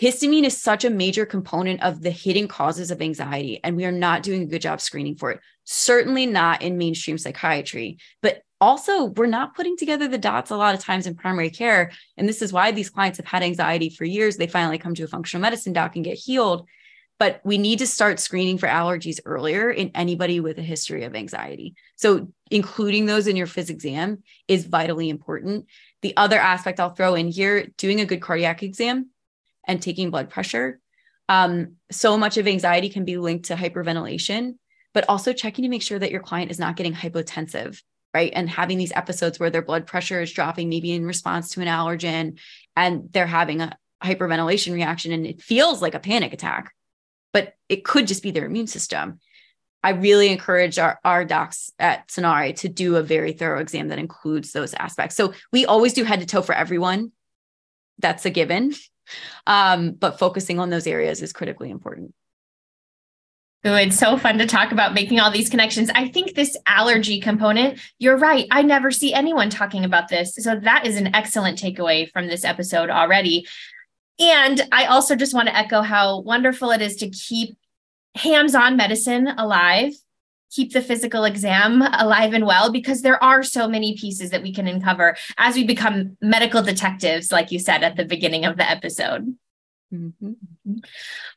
histamine 0.00 0.44
is 0.44 0.60
such 0.60 0.84
a 0.84 0.90
major 0.90 1.26
component 1.26 1.82
of 1.82 2.02
the 2.02 2.10
hidden 2.10 2.46
causes 2.48 2.90
of 2.90 3.02
anxiety, 3.02 3.60
and 3.62 3.76
we 3.76 3.84
are 3.84 3.92
not 3.92 4.22
doing 4.22 4.42
a 4.42 4.46
good 4.46 4.62
job 4.62 4.80
screening 4.80 5.16
for 5.16 5.32
it. 5.32 5.40
Certainly 5.64 6.26
not 6.26 6.62
in 6.62 6.78
mainstream 6.78 7.18
psychiatry, 7.18 7.98
but 8.22 8.42
also 8.60 9.06
we're 9.06 9.26
not 9.26 9.54
putting 9.54 9.76
together 9.76 10.08
the 10.08 10.18
dots 10.18 10.50
a 10.50 10.56
lot 10.56 10.74
of 10.74 10.80
times 10.80 11.06
in 11.06 11.14
primary 11.14 11.50
care. 11.50 11.90
And 12.16 12.28
this 12.28 12.42
is 12.42 12.52
why 12.52 12.70
these 12.70 12.90
clients 12.90 13.18
have 13.18 13.26
had 13.26 13.42
anxiety 13.42 13.90
for 13.90 14.04
years. 14.04 14.36
They 14.36 14.46
finally 14.46 14.78
come 14.78 14.94
to 14.94 15.04
a 15.04 15.08
functional 15.08 15.42
medicine 15.42 15.72
doc 15.72 15.96
and 15.96 16.04
get 16.04 16.18
healed. 16.18 16.66
But 17.18 17.40
we 17.44 17.58
need 17.58 17.80
to 17.80 17.86
start 17.86 18.20
screening 18.20 18.58
for 18.58 18.68
allergies 18.68 19.18
earlier 19.24 19.70
in 19.70 19.90
anybody 19.94 20.38
with 20.38 20.58
a 20.58 20.62
history 20.62 21.04
of 21.04 21.16
anxiety. 21.16 21.74
So, 21.96 22.32
including 22.50 23.06
those 23.06 23.26
in 23.26 23.36
your 23.36 23.46
phys 23.46 23.70
exam 23.70 24.22
is 24.46 24.66
vitally 24.66 25.08
important. 25.10 25.66
The 26.02 26.16
other 26.16 26.38
aspect 26.38 26.78
I'll 26.78 26.94
throw 26.94 27.14
in 27.14 27.28
here 27.28 27.66
doing 27.76 28.00
a 28.00 28.06
good 28.06 28.22
cardiac 28.22 28.62
exam 28.62 29.10
and 29.66 29.82
taking 29.82 30.10
blood 30.10 30.30
pressure. 30.30 30.80
Um, 31.28 31.74
so 31.90 32.16
much 32.16 32.38
of 32.38 32.46
anxiety 32.46 32.88
can 32.88 33.04
be 33.04 33.18
linked 33.18 33.46
to 33.46 33.56
hyperventilation, 33.56 34.54
but 34.94 35.04
also 35.08 35.32
checking 35.32 35.64
to 35.64 35.68
make 35.68 35.82
sure 35.82 35.98
that 35.98 36.10
your 36.10 36.22
client 36.22 36.50
is 36.50 36.58
not 36.58 36.76
getting 36.76 36.94
hypotensive, 36.94 37.82
right? 38.14 38.32
And 38.34 38.48
having 38.48 38.78
these 38.78 38.92
episodes 38.92 39.38
where 39.38 39.50
their 39.50 39.62
blood 39.62 39.86
pressure 39.86 40.22
is 40.22 40.32
dropping, 40.32 40.68
maybe 40.68 40.92
in 40.92 41.04
response 41.04 41.50
to 41.50 41.60
an 41.60 41.66
allergen, 41.66 42.38
and 42.76 43.12
they're 43.12 43.26
having 43.26 43.60
a 43.60 43.76
hyperventilation 44.02 44.72
reaction 44.72 45.12
and 45.12 45.26
it 45.26 45.42
feels 45.42 45.82
like 45.82 45.94
a 45.94 46.00
panic 46.00 46.32
attack, 46.32 46.72
but 47.38 47.54
it 47.68 47.84
could 47.84 48.08
just 48.08 48.24
be 48.24 48.32
their 48.32 48.46
immune 48.46 48.66
system. 48.66 49.20
I 49.84 49.90
really 49.90 50.28
encourage 50.28 50.76
our, 50.76 50.98
our 51.04 51.24
docs 51.24 51.70
at 51.78 52.08
Sanare 52.08 52.56
to 52.56 52.68
do 52.68 52.96
a 52.96 53.02
very 53.02 53.32
thorough 53.32 53.60
exam 53.60 53.88
that 53.88 54.00
includes 54.00 54.50
those 54.50 54.74
aspects. 54.74 55.14
So 55.14 55.34
we 55.52 55.64
always 55.64 55.92
do 55.92 56.02
head 56.02 56.18
to 56.18 56.26
toe 56.26 56.42
for 56.42 56.52
everyone. 56.52 57.12
That's 58.00 58.26
a 58.26 58.30
given. 58.30 58.74
Um, 59.46 59.92
but 59.92 60.18
focusing 60.18 60.58
on 60.58 60.70
those 60.70 60.88
areas 60.88 61.22
is 61.22 61.32
critically 61.32 61.70
important. 61.70 62.12
Good. 63.62 63.92
So 63.92 64.16
fun 64.18 64.38
to 64.38 64.46
talk 64.46 64.72
about 64.72 64.94
making 64.94 65.20
all 65.20 65.30
these 65.30 65.48
connections. 65.48 65.90
I 65.94 66.08
think 66.08 66.34
this 66.34 66.56
allergy 66.66 67.20
component, 67.20 67.78
you're 68.00 68.18
right. 68.18 68.48
I 68.50 68.62
never 68.62 68.90
see 68.90 69.14
anyone 69.14 69.48
talking 69.48 69.84
about 69.84 70.08
this. 70.08 70.34
So 70.34 70.56
that 70.56 70.86
is 70.86 70.96
an 70.96 71.14
excellent 71.14 71.56
takeaway 71.56 72.10
from 72.10 72.26
this 72.26 72.44
episode 72.44 72.90
already. 72.90 73.46
And 74.18 74.66
I 74.72 74.86
also 74.86 75.14
just 75.14 75.34
want 75.34 75.48
to 75.48 75.56
echo 75.56 75.82
how 75.82 76.20
wonderful 76.20 76.70
it 76.70 76.82
is 76.82 76.96
to 76.96 77.10
keep 77.10 77.56
hands 78.14 78.54
on 78.54 78.76
medicine 78.76 79.28
alive 79.28 79.92
keep 80.50 80.72
the 80.72 80.82
physical 80.82 81.24
exam 81.24 81.82
alive 81.82 82.32
and 82.32 82.46
well 82.46 82.72
because 82.72 83.02
there 83.02 83.22
are 83.22 83.42
so 83.42 83.68
many 83.68 83.96
pieces 83.96 84.30
that 84.30 84.42
we 84.42 84.52
can 84.52 84.66
uncover 84.66 85.16
as 85.36 85.54
we 85.54 85.64
become 85.64 86.16
medical 86.20 86.62
detectives, 86.62 87.30
like 87.30 87.50
you 87.50 87.58
said 87.58 87.82
at 87.82 87.96
the 87.96 88.04
beginning 88.04 88.44
of 88.44 88.56
the 88.56 88.68
episode. 88.68 89.36
Mm-hmm. 89.92 90.32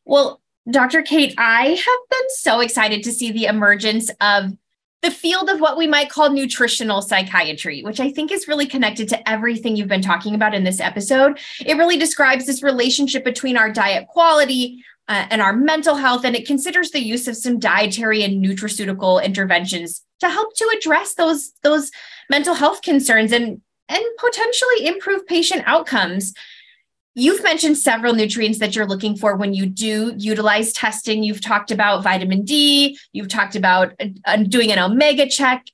Well, 0.05 0.41
Dr. 0.69 1.01
Kate, 1.01 1.33
I 1.37 1.69
have 1.69 2.09
been 2.09 2.29
so 2.29 2.59
excited 2.59 3.03
to 3.03 3.11
see 3.11 3.31
the 3.31 3.45
emergence 3.45 4.11
of 4.21 4.53
the 5.01 5.11
field 5.11 5.49
of 5.49 5.59
what 5.59 5.77
we 5.77 5.87
might 5.87 6.09
call 6.09 6.29
nutritional 6.29 7.01
psychiatry, 7.01 7.81
which 7.81 7.99
I 7.99 8.11
think 8.11 8.31
is 8.31 8.47
really 8.47 8.67
connected 8.67 9.09
to 9.09 9.29
everything 9.29 9.75
you've 9.75 9.87
been 9.87 10.01
talking 10.01 10.35
about 10.35 10.53
in 10.53 10.63
this 10.63 10.79
episode. 10.79 11.39
It 11.65 11.77
really 11.77 11.97
describes 11.97 12.45
this 12.45 12.61
relationship 12.61 13.23
between 13.23 13.57
our 13.57 13.71
diet 13.71 14.07
quality, 14.07 14.83
uh, 15.07 15.25
and 15.29 15.41
our 15.41 15.53
mental 15.53 15.95
health. 15.95 16.23
And 16.23 16.35
it 16.35 16.47
considers 16.47 16.91
the 16.91 17.03
use 17.03 17.27
of 17.27 17.35
some 17.35 17.59
dietary 17.59 18.23
and 18.23 18.43
nutraceutical 18.43 19.23
interventions 19.23 20.03
to 20.21 20.29
help 20.29 20.55
to 20.55 20.75
address 20.77 21.15
those, 21.15 21.51
those 21.63 21.91
mental 22.29 22.53
health 22.53 22.81
concerns 22.81 23.33
and, 23.33 23.61
and 23.89 24.03
potentially 24.17 24.87
improve 24.87 25.27
patient 25.27 25.63
outcomes. 25.65 26.33
You've 27.13 27.43
mentioned 27.43 27.77
several 27.77 28.13
nutrients 28.13 28.59
that 28.59 28.73
you're 28.73 28.87
looking 28.87 29.17
for 29.17 29.35
when 29.35 29.53
you 29.53 29.65
do 29.65 30.13
utilize 30.17 30.71
testing. 30.71 31.23
You've 31.23 31.41
talked 31.41 31.69
about 31.69 32.03
vitamin 32.03 32.45
D, 32.45 32.97
you've 33.11 33.27
talked 33.27 33.55
about 33.55 33.93
uh, 34.25 34.37
doing 34.37 34.71
an 34.71 34.79
omega 34.79 35.27
check, 35.27 35.65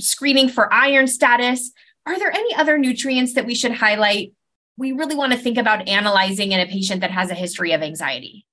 screening 0.00 0.48
for 0.48 0.72
iron 0.72 1.06
status. 1.06 1.70
Are 2.06 2.18
there 2.18 2.32
any 2.32 2.54
other 2.56 2.76
nutrients 2.76 3.34
that 3.34 3.46
we 3.46 3.54
should 3.54 3.72
highlight? 3.72 4.32
We 4.76 4.90
really 4.92 5.14
want 5.14 5.32
to 5.32 5.38
think 5.38 5.58
about 5.58 5.86
analyzing 5.88 6.50
in 6.52 6.60
a 6.60 6.66
patient 6.66 7.02
that 7.02 7.12
has 7.12 7.30
a 7.30 7.34
history 7.34 7.72
of 7.72 7.82
anxiety. 7.82 8.44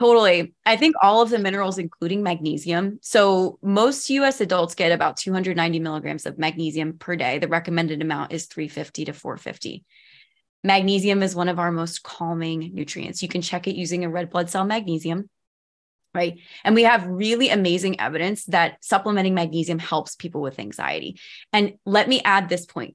Totally. 0.00 0.52
I 0.66 0.76
think 0.76 0.96
all 1.00 1.22
of 1.22 1.30
the 1.30 1.38
minerals, 1.38 1.78
including 1.78 2.24
magnesium. 2.24 2.98
So, 3.02 3.58
most 3.62 4.10
US 4.10 4.40
adults 4.40 4.74
get 4.74 4.90
about 4.90 5.16
290 5.16 5.78
milligrams 5.78 6.26
of 6.26 6.38
magnesium 6.38 6.98
per 6.98 7.14
day. 7.14 7.38
The 7.38 7.46
recommended 7.46 8.02
amount 8.02 8.32
is 8.32 8.46
350 8.46 9.04
to 9.04 9.12
450. 9.12 9.84
Magnesium 10.64 11.22
is 11.22 11.34
one 11.34 11.48
of 11.48 11.58
our 11.58 11.72
most 11.72 12.02
calming 12.02 12.70
nutrients. 12.74 13.22
You 13.22 13.28
can 13.28 13.42
check 13.42 13.66
it 13.66 13.76
using 13.76 14.04
a 14.04 14.10
red 14.10 14.30
blood 14.30 14.48
cell 14.48 14.64
magnesium, 14.64 15.28
right? 16.14 16.38
And 16.62 16.74
we 16.74 16.84
have 16.84 17.06
really 17.06 17.48
amazing 17.48 18.00
evidence 18.00 18.44
that 18.46 18.84
supplementing 18.84 19.34
magnesium 19.34 19.78
helps 19.78 20.14
people 20.14 20.40
with 20.40 20.58
anxiety. 20.58 21.18
And 21.52 21.74
let 21.84 22.08
me 22.08 22.22
add 22.24 22.48
this 22.48 22.66
point 22.66 22.94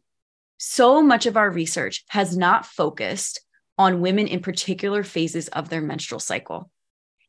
so 0.58 1.02
much 1.02 1.26
of 1.26 1.38
our 1.38 1.50
research 1.50 2.04
has 2.10 2.36
not 2.36 2.66
focused 2.66 3.42
on 3.78 4.02
women 4.02 4.28
in 4.28 4.40
particular 4.40 5.04
phases 5.04 5.48
of 5.50 5.70
their 5.70 5.82
menstrual 5.82 6.20
cycle. 6.20 6.72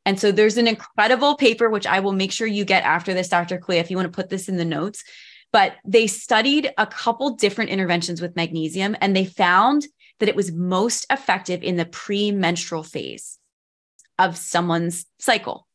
And 0.07 0.19
so 0.19 0.33
there's 0.33 0.57
an 0.57 0.67
incredible 0.67 1.37
paper, 1.37 1.69
which 1.69 1.87
I 1.87 2.01
will 2.01 2.13
make 2.13 2.33
sure 2.33 2.47
you 2.47 2.65
get 2.65 2.85
after 2.85 3.13
this, 3.13 3.29
Dr. 3.29 3.59
Kalea, 3.59 3.81
if 3.81 3.91
you 3.91 3.97
want 3.99 4.11
to 4.11 4.17
put 4.17 4.31
this 4.31 4.49
in 4.49 4.57
the 4.57 4.65
notes. 4.65 5.05
But 5.53 5.75
they 5.85 6.07
studied 6.07 6.73
a 6.79 6.87
couple 6.87 7.35
different 7.35 7.71
interventions 7.71 8.23
with 8.23 8.37
magnesium 8.37 8.97
and 9.01 9.15
they 9.15 9.25
found 9.25 9.87
that 10.21 10.29
it 10.29 10.37
was 10.37 10.53
most 10.53 11.07
effective 11.11 11.63
in 11.63 11.77
the 11.77 11.87
premenstrual 11.87 12.83
phase 12.83 13.39
of 14.19 14.37
someone's 14.37 15.07
cycle 15.19 15.67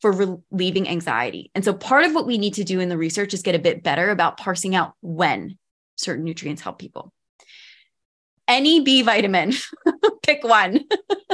for 0.00 0.12
relieving 0.12 0.88
anxiety. 0.88 1.50
And 1.54 1.64
so 1.64 1.72
part 1.72 2.04
of 2.04 2.14
what 2.14 2.26
we 2.26 2.38
need 2.38 2.54
to 2.54 2.64
do 2.64 2.80
in 2.80 2.88
the 2.88 2.98
research 2.98 3.32
is 3.32 3.42
get 3.42 3.54
a 3.54 3.60
bit 3.60 3.82
better 3.82 4.10
about 4.10 4.36
parsing 4.36 4.74
out 4.74 4.92
when 5.00 5.58
certain 5.96 6.24
nutrients 6.24 6.62
help 6.62 6.78
people. 6.78 7.12
Any 8.46 8.80
B 8.80 9.02
vitamin, 9.02 9.52
pick 10.22 10.44
one. 10.44 10.84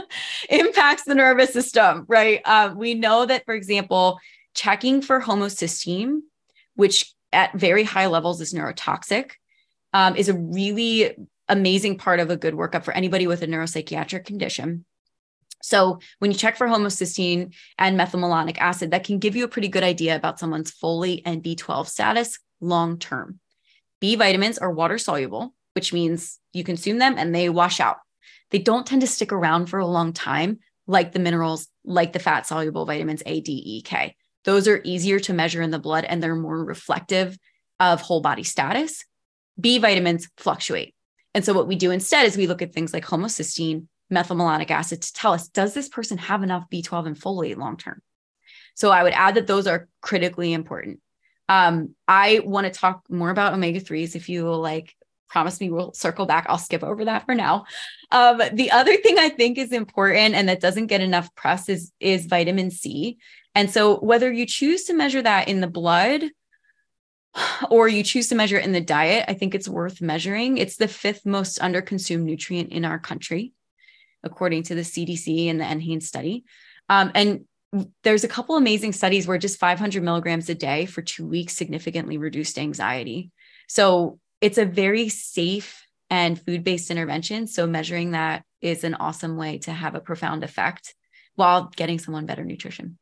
impacts 0.48 1.04
the 1.04 1.14
nervous 1.14 1.52
system, 1.52 2.04
right? 2.08 2.40
Uh, 2.44 2.74
we 2.76 2.94
know 2.94 3.26
that, 3.26 3.44
for 3.44 3.54
example, 3.54 4.18
checking 4.54 5.02
for 5.02 5.20
homocysteine, 5.20 6.20
which 6.74 7.12
at 7.32 7.52
very 7.54 7.84
high 7.84 8.06
levels 8.06 8.40
is 8.40 8.54
neurotoxic, 8.54 9.32
um, 9.92 10.16
is 10.16 10.28
a 10.28 10.34
really 10.34 11.16
amazing 11.52 11.98
part 11.98 12.18
of 12.18 12.30
a 12.30 12.36
good 12.36 12.54
workup 12.54 12.82
for 12.82 12.94
anybody 12.94 13.26
with 13.26 13.42
a 13.42 13.46
neuropsychiatric 13.46 14.24
condition. 14.24 14.84
So 15.62 16.00
when 16.18 16.32
you 16.32 16.36
check 16.36 16.56
for 16.56 16.66
homocysteine 16.66 17.54
and 17.78 17.98
methylmalonic 17.98 18.58
acid, 18.58 18.90
that 18.90 19.04
can 19.04 19.18
give 19.18 19.36
you 19.36 19.44
a 19.44 19.48
pretty 19.48 19.68
good 19.68 19.84
idea 19.84 20.16
about 20.16 20.40
someone's 20.40 20.72
folate 20.72 21.22
and 21.24 21.42
B12 21.42 21.86
status 21.86 22.38
long 22.60 22.98
term. 22.98 23.38
B 24.00 24.16
vitamins 24.16 24.58
are 24.58 24.72
water 24.72 24.98
soluble, 24.98 25.54
which 25.74 25.92
means 25.92 26.40
you 26.52 26.64
consume 26.64 26.98
them 26.98 27.14
and 27.16 27.34
they 27.34 27.48
wash 27.48 27.78
out. 27.78 27.98
They 28.50 28.58
don't 28.58 28.86
tend 28.86 29.02
to 29.02 29.06
stick 29.06 29.32
around 29.32 29.66
for 29.66 29.78
a 29.78 29.86
long 29.86 30.12
time, 30.12 30.58
like 30.86 31.12
the 31.12 31.20
minerals, 31.20 31.68
like 31.84 32.12
the 32.12 32.18
fat 32.18 32.46
soluble 32.46 32.84
vitamins 32.86 33.22
A, 33.26 33.40
D, 33.40 33.52
E, 33.52 33.82
K. 33.82 34.16
Those 34.44 34.66
are 34.66 34.80
easier 34.84 35.20
to 35.20 35.32
measure 35.32 35.62
in 35.62 35.70
the 35.70 35.78
blood 35.78 36.04
and 36.04 36.22
they're 36.22 36.34
more 36.34 36.64
reflective 36.64 37.38
of 37.78 38.00
whole 38.00 38.20
body 38.20 38.42
status. 38.42 39.04
B 39.60 39.78
vitamins 39.78 40.28
fluctuate. 40.36 40.94
And 41.34 41.44
so, 41.44 41.52
what 41.52 41.68
we 41.68 41.76
do 41.76 41.90
instead 41.90 42.26
is 42.26 42.36
we 42.36 42.46
look 42.46 42.62
at 42.62 42.72
things 42.72 42.92
like 42.92 43.04
homocysteine, 43.04 43.86
methylmalonic 44.12 44.70
acid 44.70 45.02
to 45.02 45.12
tell 45.12 45.32
us 45.32 45.48
does 45.48 45.74
this 45.74 45.88
person 45.88 46.18
have 46.18 46.42
enough 46.42 46.68
B12 46.70 47.06
and 47.06 47.16
folate 47.18 47.56
long 47.56 47.76
term? 47.76 48.02
So, 48.74 48.90
I 48.90 49.02
would 49.02 49.14
add 49.14 49.36
that 49.36 49.46
those 49.46 49.66
are 49.66 49.88
critically 50.00 50.52
important. 50.52 51.00
Um, 51.48 51.94
I 52.06 52.40
want 52.44 52.66
to 52.66 52.78
talk 52.78 53.02
more 53.10 53.30
about 53.30 53.52
omega 53.52 53.80
3s 53.80 54.16
if 54.16 54.28
you 54.28 54.44
will 54.44 54.60
like 54.60 54.94
promise 55.32 55.60
me 55.60 55.70
we'll 55.70 55.94
circle 55.94 56.26
back. 56.26 56.44
I'll 56.48 56.58
skip 56.58 56.84
over 56.84 57.06
that 57.06 57.24
for 57.24 57.34
now. 57.34 57.64
Um, 58.10 58.42
the 58.52 58.70
other 58.70 58.94
thing 58.98 59.18
I 59.18 59.30
think 59.30 59.56
is 59.56 59.72
important 59.72 60.34
and 60.34 60.48
that 60.48 60.60
doesn't 60.60 60.86
get 60.88 61.00
enough 61.00 61.34
press 61.34 61.70
is, 61.70 61.90
is 62.00 62.26
vitamin 62.26 62.70
C. 62.70 63.16
And 63.54 63.70
so 63.70 63.98
whether 64.00 64.30
you 64.30 64.44
choose 64.44 64.84
to 64.84 64.94
measure 64.94 65.22
that 65.22 65.48
in 65.48 65.60
the 65.60 65.66
blood 65.66 66.24
or 67.70 67.88
you 67.88 68.02
choose 68.02 68.28
to 68.28 68.34
measure 68.34 68.58
it 68.58 68.64
in 68.64 68.72
the 68.72 68.80
diet, 68.80 69.24
I 69.28 69.34
think 69.34 69.54
it's 69.54 69.68
worth 69.68 70.00
measuring. 70.00 70.58
It's 70.58 70.76
the 70.76 70.88
fifth 70.88 71.24
most 71.24 71.58
underconsumed 71.60 72.22
nutrient 72.22 72.72
in 72.72 72.84
our 72.84 72.98
country, 72.98 73.52
according 74.22 74.64
to 74.64 74.74
the 74.74 74.82
CDC 74.82 75.48
and 75.48 75.60
the 75.60 75.64
NHANES 75.64 76.04
study. 76.04 76.44
Um, 76.88 77.10
and 77.14 77.44
there's 78.02 78.24
a 78.24 78.28
couple 78.28 78.56
amazing 78.56 78.92
studies 78.92 79.26
where 79.26 79.38
just 79.38 79.58
500 79.58 80.02
milligrams 80.02 80.48
a 80.50 80.54
day 80.54 80.84
for 80.84 81.00
two 81.00 81.26
weeks 81.26 81.54
significantly 81.54 82.18
reduced 82.18 82.58
anxiety. 82.58 83.30
So 83.66 84.18
it's 84.42 84.58
a 84.58 84.66
very 84.66 85.08
safe 85.08 85.86
and 86.10 86.38
food 86.38 86.62
based 86.62 86.90
intervention. 86.90 87.46
So, 87.46 87.66
measuring 87.66 88.10
that 88.10 88.44
is 88.60 88.84
an 88.84 88.94
awesome 88.94 89.38
way 89.38 89.58
to 89.58 89.72
have 89.72 89.94
a 89.94 90.00
profound 90.00 90.44
effect 90.44 90.94
while 91.36 91.72
getting 91.74 91.98
someone 91.98 92.26
better 92.26 92.44
nutrition. 92.44 92.98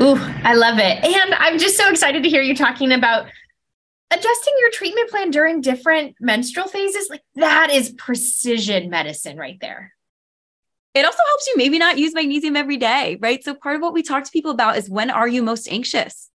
Ooh, 0.00 0.16
I 0.16 0.54
love 0.54 0.78
it. 0.78 1.04
And 1.04 1.34
I'm 1.34 1.58
just 1.58 1.76
so 1.76 1.88
excited 1.88 2.22
to 2.22 2.28
hear 2.28 2.42
you 2.42 2.54
talking 2.54 2.92
about 2.92 3.26
adjusting 4.10 4.54
your 4.60 4.70
treatment 4.70 5.10
plan 5.10 5.30
during 5.30 5.62
different 5.62 6.16
menstrual 6.20 6.68
phases. 6.68 7.08
Like 7.08 7.22
that 7.36 7.70
is 7.72 7.90
precision 7.90 8.90
medicine 8.90 9.38
right 9.38 9.58
there. 9.60 9.92
It 10.94 11.04
also 11.04 11.22
helps 11.28 11.46
you 11.46 11.54
maybe 11.56 11.78
not 11.78 11.98
use 11.98 12.14
magnesium 12.14 12.56
every 12.56 12.76
day, 12.76 13.18
right? 13.20 13.42
So, 13.42 13.54
part 13.54 13.76
of 13.76 13.82
what 13.82 13.92
we 13.92 14.02
talk 14.02 14.24
to 14.24 14.30
people 14.30 14.50
about 14.50 14.78
is 14.78 14.88
when 14.88 15.10
are 15.10 15.28
you 15.28 15.42
most 15.42 15.68
anxious? 15.70 16.30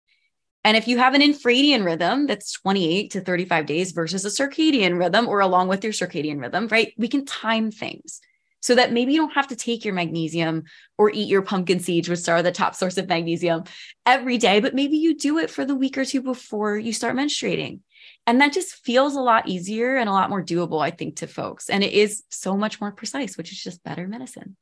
And 0.64 0.76
if 0.76 0.88
you 0.88 0.98
have 0.98 1.14
an 1.14 1.20
infradian 1.20 1.84
rhythm 1.84 2.26
that's 2.26 2.52
28 2.52 3.10
to 3.12 3.20
35 3.20 3.66
days 3.66 3.92
versus 3.92 4.24
a 4.24 4.28
circadian 4.28 4.98
rhythm 4.98 5.28
or 5.28 5.40
along 5.40 5.68
with 5.68 5.84
your 5.84 5.92
circadian 5.92 6.40
rhythm, 6.40 6.68
right? 6.68 6.92
We 6.96 7.08
can 7.08 7.24
time 7.24 7.70
things 7.70 8.20
so 8.60 8.74
that 8.74 8.92
maybe 8.92 9.12
you 9.12 9.20
don't 9.20 9.34
have 9.34 9.48
to 9.48 9.56
take 9.56 9.84
your 9.84 9.94
magnesium 9.94 10.64
or 10.96 11.10
eat 11.10 11.28
your 11.28 11.42
pumpkin 11.42 11.80
seeds, 11.80 12.08
which 12.08 12.28
are 12.28 12.42
the 12.42 12.52
top 12.52 12.74
source 12.74 12.98
of 12.98 13.08
magnesium 13.08 13.64
every 14.04 14.38
day, 14.38 14.60
but 14.60 14.74
maybe 14.74 14.96
you 14.96 15.16
do 15.16 15.38
it 15.38 15.50
for 15.50 15.64
the 15.64 15.74
week 15.74 15.96
or 15.96 16.04
two 16.04 16.22
before 16.22 16.76
you 16.76 16.92
start 16.92 17.16
menstruating. 17.16 17.80
And 18.26 18.40
that 18.40 18.52
just 18.52 18.84
feels 18.84 19.14
a 19.14 19.20
lot 19.20 19.48
easier 19.48 19.96
and 19.96 20.08
a 20.08 20.12
lot 20.12 20.30
more 20.30 20.42
doable, 20.42 20.82
I 20.82 20.90
think, 20.90 21.16
to 21.16 21.26
folks. 21.26 21.70
And 21.70 21.82
it 21.82 21.92
is 21.92 22.24
so 22.28 22.56
much 22.56 22.80
more 22.80 22.92
precise, 22.92 23.36
which 23.36 23.52
is 23.52 23.62
just 23.62 23.82
better 23.82 24.06
medicine. 24.06 24.56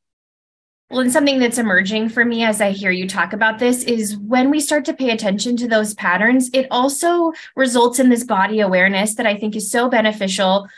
Well, 0.88 1.00
and 1.00 1.12
something 1.12 1.40
that's 1.40 1.58
emerging 1.58 2.10
for 2.10 2.24
me 2.24 2.44
as 2.44 2.60
I 2.60 2.70
hear 2.70 2.92
you 2.92 3.08
talk 3.08 3.32
about 3.32 3.58
this 3.58 3.82
is 3.82 4.16
when 4.16 4.50
we 4.50 4.60
start 4.60 4.84
to 4.84 4.94
pay 4.94 5.10
attention 5.10 5.56
to 5.56 5.66
those 5.66 5.94
patterns, 5.94 6.48
it 6.52 6.68
also 6.70 7.32
results 7.56 7.98
in 7.98 8.08
this 8.08 8.22
body 8.22 8.60
awareness 8.60 9.16
that 9.16 9.26
I 9.26 9.36
think 9.36 9.56
is 9.56 9.68
so 9.68 9.88
beneficial 9.88 10.68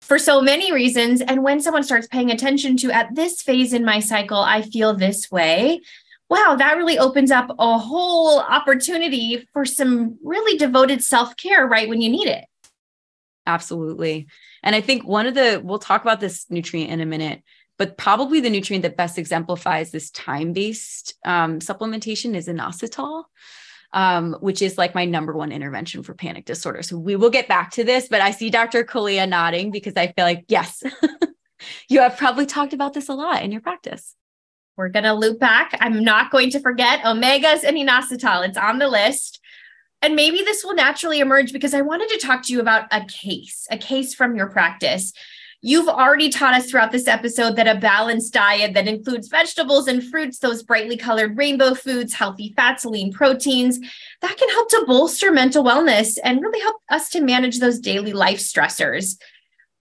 for 0.00 0.18
so 0.18 0.40
many 0.40 0.72
reasons. 0.72 1.20
And 1.20 1.42
when 1.42 1.60
someone 1.60 1.82
starts 1.82 2.06
paying 2.06 2.30
attention 2.30 2.76
to 2.78 2.90
at 2.90 3.14
this 3.14 3.42
phase 3.42 3.72
in 3.72 3.84
my 3.84 4.00
cycle, 4.00 4.38
I 4.38 4.62
feel 4.62 4.94
this 4.94 5.30
way. 5.30 5.80
Wow, 6.28 6.56
that 6.58 6.76
really 6.76 6.98
opens 6.98 7.30
up 7.30 7.50
a 7.58 7.78
whole 7.78 8.40
opportunity 8.40 9.48
for 9.52 9.64
some 9.64 10.18
really 10.22 10.56
devoted 10.56 11.02
self 11.02 11.36
care 11.36 11.66
right 11.66 11.88
when 11.88 12.00
you 12.00 12.10
need 12.10 12.28
it. 12.28 12.44
Absolutely. 13.46 14.28
And 14.62 14.76
I 14.76 14.80
think 14.80 15.04
one 15.04 15.26
of 15.26 15.34
the, 15.34 15.60
we'll 15.64 15.78
talk 15.78 16.02
about 16.02 16.20
this 16.20 16.46
nutrient 16.50 16.90
in 16.90 17.00
a 17.00 17.06
minute 17.06 17.42
but 17.80 17.96
probably 17.96 18.40
the 18.40 18.50
nutrient 18.50 18.82
that 18.82 18.94
best 18.94 19.16
exemplifies 19.16 19.90
this 19.90 20.10
time 20.10 20.52
based 20.52 21.14
um, 21.24 21.60
supplementation 21.60 22.36
is 22.36 22.46
inositol. 22.46 23.24
Um, 23.92 24.36
which 24.38 24.62
is 24.62 24.78
like 24.78 24.94
my 24.94 25.04
number 25.04 25.32
one 25.32 25.50
intervention 25.50 26.04
for 26.04 26.14
panic 26.14 26.44
disorder. 26.44 26.80
So 26.84 26.96
we 26.96 27.16
will 27.16 27.28
get 27.28 27.48
back 27.48 27.72
to 27.72 27.82
this, 27.82 28.06
but 28.06 28.20
I 28.20 28.30
see 28.30 28.48
Dr. 28.48 28.84
Kalea 28.84 29.28
nodding 29.28 29.72
because 29.72 29.94
I 29.96 30.12
feel 30.12 30.24
like, 30.24 30.44
yes, 30.46 30.84
you 31.88 32.00
have 32.00 32.16
probably 32.16 32.46
talked 32.46 32.72
about 32.72 32.92
this 32.92 33.08
a 33.08 33.14
lot 33.14 33.42
in 33.42 33.50
your 33.50 33.60
practice. 33.60 34.14
We're 34.76 34.88
going 34.88 35.04
to 35.04 35.12
loop 35.12 35.38
back. 35.38 35.76
I'm 35.80 36.02
not 36.04 36.30
going 36.30 36.50
to 36.52 36.60
forget 36.60 37.00
omegas 37.00 37.64
and 37.64 37.76
inositol. 37.76 38.48
It's 38.48 38.56
on 38.56 38.78
the 38.78 38.88
list. 38.88 39.40
And 40.02 40.16
maybe 40.16 40.38
this 40.38 40.64
will 40.64 40.74
naturally 40.74 41.20
emerge 41.20 41.52
because 41.52 41.74
I 41.74 41.82
wanted 41.82 42.08
to 42.10 42.18
talk 42.18 42.42
to 42.44 42.52
you 42.52 42.60
about 42.60 42.86
a 42.90 43.04
case, 43.04 43.66
a 43.70 43.76
case 43.76 44.14
from 44.14 44.36
your 44.36 44.48
practice. 44.48 45.12
You've 45.62 45.88
already 45.88 46.30
taught 46.30 46.54
us 46.54 46.70
throughout 46.70 46.90
this 46.90 47.06
episode 47.06 47.56
that 47.56 47.68
a 47.68 47.78
balanced 47.78 48.32
diet 48.32 48.72
that 48.72 48.88
includes 48.88 49.28
vegetables 49.28 49.88
and 49.88 50.02
fruits, 50.02 50.38
those 50.38 50.62
brightly 50.62 50.96
colored 50.96 51.36
rainbow 51.36 51.74
foods, 51.74 52.14
healthy 52.14 52.54
fats, 52.56 52.86
lean 52.86 53.12
proteins, 53.12 53.78
that 54.22 54.38
can 54.38 54.48
help 54.48 54.70
to 54.70 54.84
bolster 54.86 55.30
mental 55.30 55.62
wellness 55.62 56.16
and 56.24 56.40
really 56.40 56.60
help 56.60 56.76
us 56.88 57.10
to 57.10 57.20
manage 57.20 57.58
those 57.58 57.78
daily 57.78 58.14
life 58.14 58.38
stressors. 58.38 59.18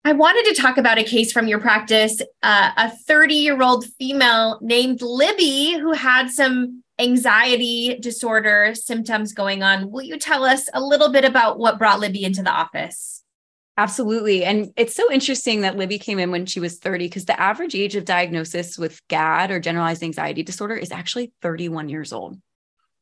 I 0.05 0.13
wanted 0.13 0.53
to 0.53 0.61
talk 0.61 0.77
about 0.77 0.99
a 0.99 1.05
case 1.05 1.31
from 1.31 1.47
your 1.47 1.61
practice 1.61 2.21
uh, 2.43 2.71
a 2.77 2.91
30 2.91 3.35
year 3.35 3.63
old 3.63 3.85
female 3.99 4.59
named 4.61 5.03
Libby 5.03 5.75
who 5.79 5.93
had 5.93 6.31
some 6.31 6.83
anxiety 6.99 7.97
disorder 8.01 8.75
symptoms 8.75 9.33
going 9.33 9.63
on. 9.63 9.91
Will 9.91 10.03
you 10.03 10.19
tell 10.19 10.45
us 10.45 10.69
a 10.75 10.81
little 10.83 11.13
bit 11.13 11.25
about 11.25 11.61
what 11.61 11.79
brought 11.79 12.01
Libby 12.01 12.25
into 12.25 12.43
the 12.43 12.51
office? 12.51 13.20
Absolutely. 13.81 14.45
And 14.45 14.75
it's 14.77 14.95
so 14.95 15.11
interesting 15.11 15.63
that 15.63 15.79
Libby 15.79 15.99
came 15.99 16.19
in 16.19 16.31
when 16.31 16.45
she 16.45 16.61
was 16.61 16.77
30 16.77 17.07
because 17.07 17.25
the 17.25 17.41
average 17.41 17.75
age 17.75 17.97
of 17.97 18.05
diagnosis 18.05 18.77
with 18.77 19.01
GAD 19.09 19.51
or 19.51 19.59
generalized 19.59 20.03
anxiety 20.03 20.43
disorder 20.43 20.75
is 20.75 20.93
actually 20.93 21.33
31 21.41 21.89
years 21.89 22.13
old, 22.13 22.39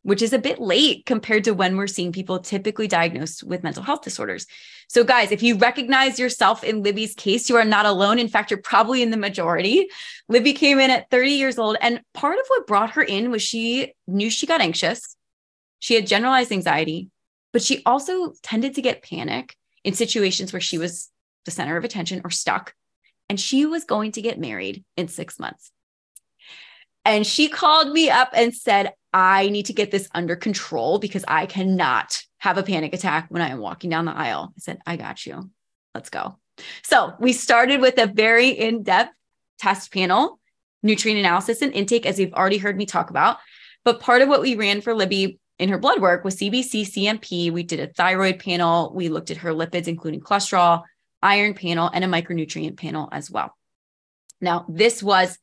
which 0.03 0.23
is 0.23 0.33
a 0.33 0.38
bit 0.38 0.61
late 0.61 1.05
compared 1.05 1.43
to 1.43 1.51
when 1.51 1.77
we're 1.77 1.88
seeing 1.88 2.12
people 2.12 2.38
typically 2.38 2.87
diagnosed 2.87 3.43
with 3.43 3.64
mental 3.64 3.83
health 3.83 4.03
disorders. 4.03 4.47
So, 4.88 5.03
guys, 5.03 5.33
if 5.33 5.43
you 5.43 5.57
recognize 5.57 6.17
yourself 6.17 6.62
in 6.62 6.85
Libby's 6.85 7.17
case, 7.17 7.51
you 7.51 7.57
are 7.57 7.64
not 7.64 7.85
alone. 7.85 8.21
In 8.21 8.29
fact, 8.29 8.53
you're 8.53 8.62
probably 8.62 9.03
in 9.03 9.11
the 9.11 9.17
majority. 9.17 9.88
Libby 10.29 10.53
came 10.53 10.79
in 10.79 10.93
at 10.93 11.11
30 11.11 11.33
years 11.33 11.59
old. 11.59 11.77
And 11.81 12.03
part 12.14 12.38
of 12.38 12.45
what 12.47 12.69
brought 12.69 12.91
her 12.91 13.03
in 13.03 13.33
was 13.33 13.43
she 13.43 13.95
knew 14.07 14.31
she 14.31 14.47
got 14.47 14.61
anxious, 14.61 15.17
she 15.81 15.95
had 15.95 16.07
generalized 16.07 16.53
anxiety, 16.53 17.11
but 17.53 17.62
she 17.62 17.83
also 17.85 18.33
tended 18.45 18.77
to 18.77 18.83
get 18.83 19.03
panic 19.03 19.57
in 19.85 19.95
situations 19.95 20.53
where 20.53 20.61
she 20.61 20.79
was 20.79 21.11
the 21.45 21.51
center 21.51 21.77
of 21.77 21.85
attention 21.85 22.21
or 22.25 22.31
stuck. 22.31 22.75
And 23.29 23.38
she 23.38 23.67
was 23.67 23.85
going 23.85 24.12
to 24.12 24.23
get 24.23 24.38
married 24.38 24.85
in 24.97 25.09
six 25.09 25.38
months. 25.38 25.71
And 27.05 27.27
she 27.27 27.49
called 27.49 27.91
me 27.93 28.11
up 28.11 28.31
and 28.35 28.55
said, 28.55 28.93
I 29.12 29.49
need 29.49 29.67
to 29.67 29.73
get 29.73 29.91
this 29.91 30.09
under 30.14 30.37
control 30.37 30.99
because 30.99 31.25
I 31.27 31.47
cannot 31.47 32.21
have 32.38 32.59
a 32.59 32.62
panic 32.62 32.95
attack 32.95 33.27
when 33.31 33.43
I 33.43 33.49
am 33.49 33.59
walking 33.59 33.91
down 33.91 34.05
the 34.05 34.12
aisle. 34.12 34.53
I 34.57 34.61
said, 34.61 34.79
I 34.87 34.97
got 34.97 35.25
you. 35.25 35.51
Let's 35.95 36.11
go. 36.11 36.38
So 36.83 37.14
we 37.19 37.33
started 37.33 37.81
with 37.81 37.99
a 37.99 38.07
very 38.07 38.51
in 38.51 38.83
depth 38.83 39.14
test 39.59 39.93
panel, 39.93 40.38
nutrient 40.83 41.19
analysis 41.19 41.62
and 41.62 41.73
intake, 41.73 42.07
as 42.07 42.19
you've 42.19 42.35
already 42.35 42.59
heard 42.59 42.77
me 42.77 42.87
talk 42.87 43.11
about. 43.11 43.38
But 43.85 44.01
part 44.01 44.23
of 44.23 44.29
what 44.29 44.43
we 44.43 44.55
ran 44.55 44.81
for 44.81 44.95
Libby 44.95 45.38
in 45.59 45.68
her 45.68 45.79
blood 45.79 46.01
work 46.01 46.25
was 46.25 46.37
CBC, 46.37 46.83
CMP. 46.83 47.51
We 47.51 47.62
did 47.62 47.81
a 47.81 47.92
thyroid 47.92 48.38
panel. 48.38 48.92
We 48.94 49.09
looked 49.09 49.31
at 49.31 49.38
her 49.38 49.53
lipids, 49.53 49.88
including 49.88 50.21
cholesterol, 50.21 50.85
iron 51.23 51.55
panel, 51.55 51.90
and 51.92 52.05
a 52.05 52.09
micronutrient 52.09 52.77
panel 52.77 53.09
as 53.11 53.31
well. 53.31 53.57
Now, 54.40 54.66
this 54.68 55.03
was 55.03 55.38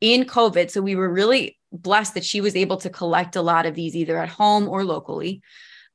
in 0.00 0.24
COVID. 0.24 0.70
So 0.70 0.82
we 0.82 0.96
were 0.96 1.10
really 1.10 1.58
blessed 1.72 2.14
that 2.14 2.24
she 2.24 2.40
was 2.40 2.56
able 2.56 2.76
to 2.78 2.90
collect 2.90 3.36
a 3.36 3.42
lot 3.42 3.66
of 3.66 3.74
these 3.74 3.96
either 3.96 4.18
at 4.18 4.28
home 4.28 4.68
or 4.68 4.84
locally. 4.84 5.42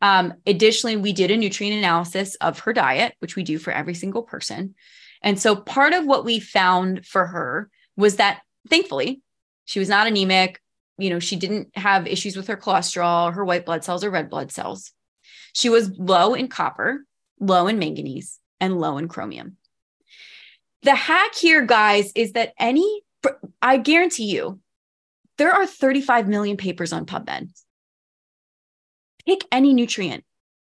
Um, 0.02 0.34
additionally, 0.47 0.97
we 0.97 1.13
did 1.13 1.32
a 1.32 1.38
nutrient 1.38 1.78
analysis 1.78 2.36
of 2.36 2.60
her 2.60 2.74
diet, 2.74 3.13
which 3.19 3.36
we 3.36 3.43
do 3.43 3.60
for 3.60 3.71
every 3.71 3.93
single 3.93 4.24
person. 4.24 4.76
And 5.21 5.39
so 5.39 5.56
part 5.56 5.93
of 5.93 6.06
what 6.06 6.26
we 6.26 6.39
found 6.39 7.06
for 7.06 7.28
her 7.28 7.69
was 7.95 8.15
that 8.15 8.41
thankfully, 8.69 9.21
she 9.65 9.80
was 9.80 9.89
not 9.89 10.08
anemic. 10.08 10.61
You 11.02 11.10
know, 11.10 11.20
she 11.20 11.36
didn't 11.36 11.76
have 11.76 12.06
issues 12.06 12.36
with 12.38 12.48
her 12.48 12.56
cholesterol, 12.56 13.34
her 13.34 13.44
white 13.44 13.66
blood 13.66 13.84
cells, 13.84 14.04
or 14.04 14.12
red 14.12 14.30
blood 14.30 14.52
cells. 14.52 14.92
She 15.54 15.68
was 15.68 15.98
low 15.98 16.36
in 16.36 16.48
copper, 16.48 17.04
low 17.40 17.66
in 17.66 17.80
manganese, 17.80 18.40
and 18.60 18.80
low 18.80 19.00
in 19.00 19.08
chromium. 19.08 19.58
The 20.84 20.94
hack 20.94 21.34
here, 21.36 21.66
guys, 21.66 22.12
is 22.16 22.34
that 22.34 22.54
any, 22.60 23.02
I 23.62 23.78
guarantee 23.78 24.26
you, 24.26 24.60
there 25.40 25.52
are 25.52 25.66
35 25.66 26.28
million 26.28 26.56
papers 26.56 26.94
on 26.94 27.08
PubMed. 27.08 27.50
Pick 29.26 29.46
any 29.52 29.74
nutrient 29.74 30.24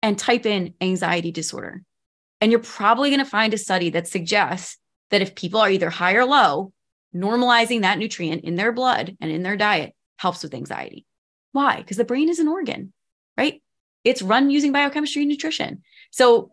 and 0.04 0.20
type 0.20 0.46
in 0.46 0.76
anxiety 0.82 1.32
disorder. 1.32 1.82
And 2.40 2.52
you're 2.52 2.62
probably 2.62 3.10
going 3.10 3.24
to 3.24 3.26
find 3.26 3.56
a 3.56 3.58
study 3.58 3.90
that 3.92 4.08
suggests 4.08 4.78
that 5.10 5.22
if 5.24 5.34
people 5.34 5.60
are 5.60 5.70
either 5.70 5.90
high 5.90 6.14
or 6.14 6.26
low, 6.26 6.74
normalizing 7.16 7.82
that 7.82 7.98
nutrient 7.98 8.44
in 8.44 8.56
their 8.56 8.72
blood 8.72 9.18
and 9.20 9.32
in 9.32 9.42
their 9.42 9.58
diet 9.58 9.94
helps 10.22 10.44
with 10.44 10.54
anxiety. 10.54 11.06
Why? 11.52 11.78
Because 11.78 11.98
the 11.98 12.06
brain 12.06 12.30
is 12.30 12.40
an 12.40 12.48
organ, 12.48 12.94
right? 13.38 13.62
It's 14.04 14.22
run 14.22 14.50
using 14.50 14.72
biochemistry 14.72 15.24
and 15.24 15.30
nutrition. 15.30 15.84
So 16.12 16.52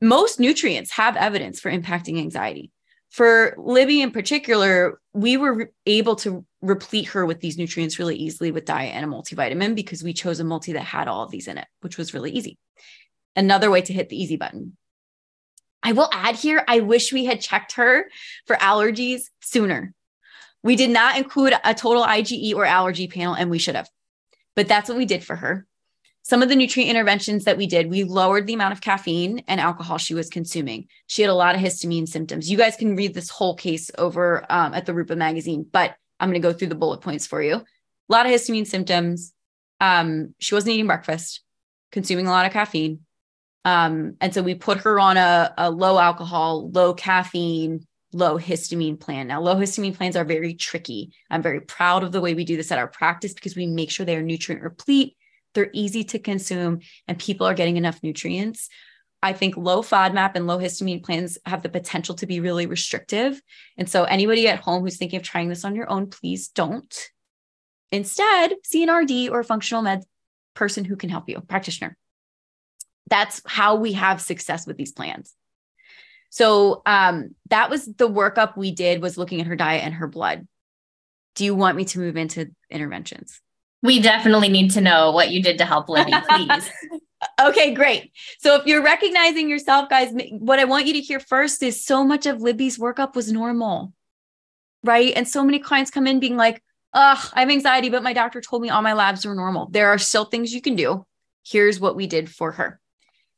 most 0.00 0.38
nutrients 0.38 0.92
have 0.92 1.16
evidence 1.16 1.60
for 1.60 1.70
impacting 1.70 2.18
anxiety. 2.18 2.70
For 3.10 3.54
Libby 3.58 4.00
in 4.00 4.10
particular, 4.10 5.00
we 5.12 5.36
were 5.36 5.72
able 5.86 6.16
to 6.16 6.44
replete 6.60 7.08
her 7.08 7.26
with 7.26 7.40
these 7.40 7.58
nutrients 7.58 7.98
really 7.98 8.16
easily 8.16 8.50
with 8.50 8.64
diet 8.64 8.94
and 8.94 9.04
a 9.04 9.08
multivitamin 9.08 9.74
because 9.74 10.02
we 10.02 10.12
chose 10.12 10.40
a 10.40 10.44
multi 10.44 10.72
that 10.72 10.80
had 10.80 11.08
all 11.08 11.22
of 11.22 11.30
these 11.30 11.48
in 11.48 11.58
it, 11.58 11.66
which 11.80 11.98
was 11.98 12.14
really 12.14 12.30
easy. 12.30 12.58
Another 13.36 13.70
way 13.70 13.82
to 13.82 13.92
hit 13.92 14.08
the 14.08 14.20
easy 14.20 14.36
button 14.36 14.76
I 15.82 15.92
will 15.92 16.08
add 16.12 16.36
here, 16.36 16.64
I 16.68 16.80
wish 16.80 17.12
we 17.12 17.24
had 17.24 17.40
checked 17.40 17.72
her 17.72 18.06
for 18.46 18.56
allergies 18.56 19.22
sooner. 19.40 19.94
We 20.62 20.76
did 20.76 20.90
not 20.90 21.16
include 21.16 21.54
a 21.64 21.74
total 21.74 22.04
IgE 22.04 22.54
or 22.54 22.64
allergy 22.64 23.08
panel, 23.08 23.34
and 23.34 23.50
we 23.50 23.58
should 23.58 23.74
have. 23.74 23.88
But 24.54 24.68
that's 24.68 24.88
what 24.88 24.98
we 24.98 25.06
did 25.06 25.24
for 25.24 25.36
her. 25.36 25.66
Some 26.24 26.42
of 26.42 26.48
the 26.48 26.54
nutrient 26.54 26.90
interventions 26.90 27.44
that 27.44 27.56
we 27.56 27.66
did, 27.66 27.90
we 27.90 28.04
lowered 28.04 28.46
the 28.46 28.54
amount 28.54 28.72
of 28.72 28.80
caffeine 28.80 29.42
and 29.48 29.60
alcohol 29.60 29.98
she 29.98 30.14
was 30.14 30.28
consuming. 30.28 30.86
She 31.08 31.22
had 31.22 31.30
a 31.30 31.34
lot 31.34 31.56
of 31.56 31.60
histamine 31.60 32.06
symptoms. 32.06 32.48
You 32.48 32.56
guys 32.56 32.76
can 32.76 32.94
read 32.94 33.12
this 33.12 33.28
whole 33.28 33.56
case 33.56 33.90
over 33.98 34.46
um, 34.48 34.72
at 34.72 34.86
the 34.86 34.94
Rupa 34.94 35.16
magazine, 35.16 35.66
but 35.70 35.96
I'm 36.20 36.30
going 36.30 36.40
to 36.40 36.48
go 36.48 36.52
through 36.52 36.68
the 36.68 36.76
bullet 36.76 37.00
points 37.00 37.26
for 37.26 37.42
you. 37.42 37.56
A 37.56 37.64
lot 38.08 38.26
of 38.26 38.32
histamine 38.32 38.68
symptoms. 38.68 39.32
Um, 39.80 40.36
she 40.38 40.54
wasn't 40.54 40.74
eating 40.74 40.86
breakfast, 40.86 41.40
consuming 41.90 42.28
a 42.28 42.30
lot 42.30 42.46
of 42.46 42.52
caffeine, 42.52 43.00
um, 43.64 44.16
and 44.20 44.34
so 44.34 44.42
we 44.42 44.54
put 44.54 44.78
her 44.78 44.98
on 44.98 45.16
a, 45.16 45.54
a 45.56 45.70
low 45.70 45.98
alcohol, 45.98 46.70
low 46.70 46.94
caffeine, 46.94 47.86
low 48.12 48.38
histamine 48.38 48.98
plan. 48.98 49.28
Now, 49.28 49.40
low 49.40 49.56
histamine 49.56 49.96
plans 49.96 50.16
are 50.16 50.24
very 50.24 50.54
tricky. 50.54 51.12
I'm 51.30 51.42
very 51.42 51.60
proud 51.60 52.02
of 52.02 52.12
the 52.12 52.20
way 52.20 52.34
we 52.34 52.44
do 52.44 52.56
this 52.56 52.72
at 52.72 52.78
our 52.78 52.88
practice 52.88 53.34
because 53.34 53.56
we 53.56 53.66
make 53.66 53.90
sure 53.90 54.04
they 54.04 54.16
are 54.16 54.22
nutrient 54.22 54.62
replete, 54.62 55.16
they're 55.54 55.70
easy 55.72 56.04
to 56.04 56.18
consume, 56.18 56.80
and 57.08 57.18
people 57.18 57.46
are 57.46 57.54
getting 57.54 57.76
enough 57.76 58.02
nutrients. 58.02 58.68
I 59.22 59.32
think 59.32 59.56
low 59.56 59.82
FODMAP 59.82 60.32
and 60.34 60.46
low 60.46 60.58
histamine 60.58 61.04
plans 61.04 61.38
have 61.46 61.62
the 61.62 61.68
potential 61.68 62.16
to 62.16 62.26
be 62.26 62.40
really 62.40 62.66
restrictive. 62.66 63.40
And 63.76 63.88
so, 63.88 64.04
anybody 64.04 64.48
at 64.48 64.60
home 64.60 64.82
who's 64.82 64.96
thinking 64.96 65.18
of 65.18 65.22
trying 65.22 65.48
this 65.48 65.64
on 65.64 65.76
your 65.76 65.90
own, 65.90 66.08
please 66.08 66.48
don't. 66.48 66.94
Instead, 67.92 68.54
see 68.64 68.82
an 68.82 68.90
RD 68.90 69.30
or 69.30 69.40
a 69.40 69.44
functional 69.44 69.82
med 69.82 70.02
person 70.54 70.84
who 70.84 70.96
can 70.96 71.10
help 71.10 71.28
you, 71.28 71.40
practitioner 71.40 71.96
that's 73.12 73.42
how 73.44 73.74
we 73.74 73.92
have 73.92 74.22
success 74.22 74.66
with 74.66 74.78
these 74.78 74.92
plans. 74.92 75.34
So 76.32 76.80
um, 76.86 77.34
that 77.50 77.68
was 77.68 77.84
the 77.84 78.08
workup 78.08 78.56
we 78.56 78.72
did 78.72 79.02
was 79.02 79.18
looking 79.18 79.42
at 79.42 79.46
her 79.46 79.54
diet 79.54 79.84
and 79.84 79.92
her 79.92 80.08
blood. 80.08 80.48
Do 81.34 81.44
you 81.44 81.54
want 81.54 81.76
me 81.76 81.84
to 81.84 81.98
move 81.98 82.16
into 82.16 82.50
interventions? 82.70 83.38
We 83.82 84.00
definitely 84.00 84.48
need 84.48 84.70
to 84.70 84.80
know 84.80 85.12
what 85.12 85.30
you 85.30 85.42
did 85.42 85.58
to 85.58 85.66
help 85.66 85.90
Libby, 85.90 86.14
please. 86.30 86.70
okay, 87.38 87.74
great. 87.74 88.12
So 88.38 88.56
if 88.56 88.64
you're 88.64 88.82
recognizing 88.82 89.50
yourself, 89.50 89.90
guys, 89.90 90.10
what 90.30 90.58
I 90.58 90.64
want 90.64 90.86
you 90.86 90.94
to 90.94 91.00
hear 91.00 91.20
first 91.20 91.62
is 91.62 91.84
so 91.84 92.02
much 92.02 92.24
of 92.24 92.40
Libby's 92.40 92.78
workup 92.78 93.14
was 93.14 93.30
normal, 93.30 93.92
right? 94.82 95.12
And 95.14 95.28
so 95.28 95.44
many 95.44 95.58
clients 95.58 95.90
come 95.90 96.06
in 96.06 96.18
being 96.18 96.38
like, 96.38 96.62
"Ugh, 96.94 97.30
I 97.34 97.40
have 97.40 97.50
anxiety, 97.50 97.90
but 97.90 98.02
my 98.02 98.14
doctor 98.14 98.40
told 98.40 98.62
me 98.62 98.70
all 98.70 98.80
my 98.80 98.94
labs 98.94 99.26
were 99.26 99.34
normal." 99.34 99.68
There 99.70 99.88
are 99.88 99.98
still 99.98 100.24
things 100.24 100.54
you 100.54 100.62
can 100.62 100.76
do. 100.76 101.04
Here's 101.44 101.78
what 101.78 101.94
we 101.94 102.06
did 102.06 102.30
for 102.30 102.52
her. 102.52 102.80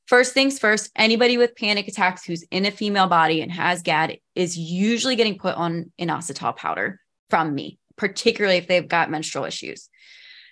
First 0.06 0.34
things 0.34 0.58
first, 0.58 0.90
anybody 0.94 1.38
with 1.38 1.56
panic 1.56 1.88
attacks 1.88 2.24
who's 2.24 2.42
in 2.50 2.66
a 2.66 2.70
female 2.70 3.06
body 3.06 3.40
and 3.40 3.50
has 3.50 3.82
GAD 3.82 4.18
is 4.34 4.56
usually 4.56 5.16
getting 5.16 5.38
put 5.38 5.54
on 5.54 5.92
inositol 5.98 6.54
powder 6.54 7.00
from 7.30 7.54
me, 7.54 7.78
particularly 7.96 8.58
if 8.58 8.66
they've 8.66 8.86
got 8.86 9.10
menstrual 9.10 9.46
issues. 9.46 9.88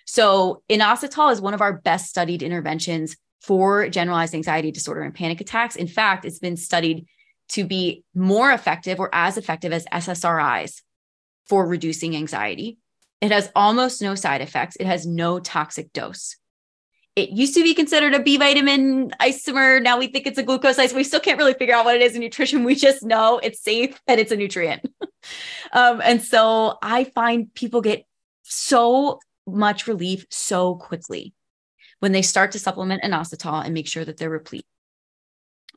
So, 0.05 0.63
inositol 0.69 1.31
is 1.31 1.39
one 1.39 1.53
of 1.53 1.61
our 1.61 1.73
best 1.73 2.09
studied 2.09 2.41
interventions 2.41 3.15
for 3.41 3.87
generalized 3.89 4.33
anxiety 4.33 4.71
disorder 4.71 5.01
and 5.01 5.13
panic 5.13 5.39
attacks. 5.39 5.75
In 5.75 5.87
fact, 5.87 6.25
it's 6.25 6.39
been 6.39 6.57
studied 6.57 7.05
to 7.49 7.63
be 7.63 8.03
more 8.15 8.51
effective 8.51 8.99
or 8.99 9.13
as 9.13 9.37
effective 9.37 9.71
as 9.71 9.85
SSRIs 9.85 10.81
for 11.45 11.67
reducing 11.67 12.15
anxiety. 12.15 12.79
It 13.21 13.31
has 13.31 13.51
almost 13.55 14.01
no 14.01 14.15
side 14.15 14.41
effects, 14.41 14.77
it 14.77 14.87
has 14.87 15.05
no 15.05 15.39
toxic 15.39 15.93
dose 15.93 16.37
it 17.15 17.29
used 17.29 17.53
to 17.53 17.63
be 17.63 17.73
considered 17.73 18.13
a 18.13 18.19
B 18.19 18.37
vitamin 18.37 19.11
isomer. 19.21 19.81
Now 19.81 19.99
we 19.99 20.07
think 20.07 20.25
it's 20.25 20.39
a 20.39 20.43
glucose 20.43 20.77
isomer. 20.77 20.95
We 20.95 21.03
still 21.03 21.19
can't 21.19 21.37
really 21.37 21.53
figure 21.53 21.75
out 21.75 21.85
what 21.85 21.95
it 21.95 22.01
is 22.01 22.15
in 22.15 22.21
nutrition. 22.21 22.63
We 22.63 22.75
just 22.75 23.03
know 23.03 23.39
it's 23.39 23.61
safe 23.61 24.01
and 24.07 24.19
it's 24.19 24.31
a 24.31 24.35
nutrient. 24.35 24.87
um, 25.73 26.01
and 26.03 26.21
so 26.21 26.77
I 26.81 27.03
find 27.03 27.53
people 27.53 27.81
get 27.81 28.05
so 28.43 29.19
much 29.45 29.87
relief 29.87 30.25
so 30.29 30.75
quickly 30.75 31.33
when 31.99 32.13
they 32.13 32.21
start 32.21 32.51
to 32.53 32.59
supplement 32.59 33.03
inositol 33.03 33.63
and 33.63 33.73
make 33.73 33.87
sure 33.87 34.03
that 34.03 34.17
they're 34.17 34.29
replete. 34.29 34.65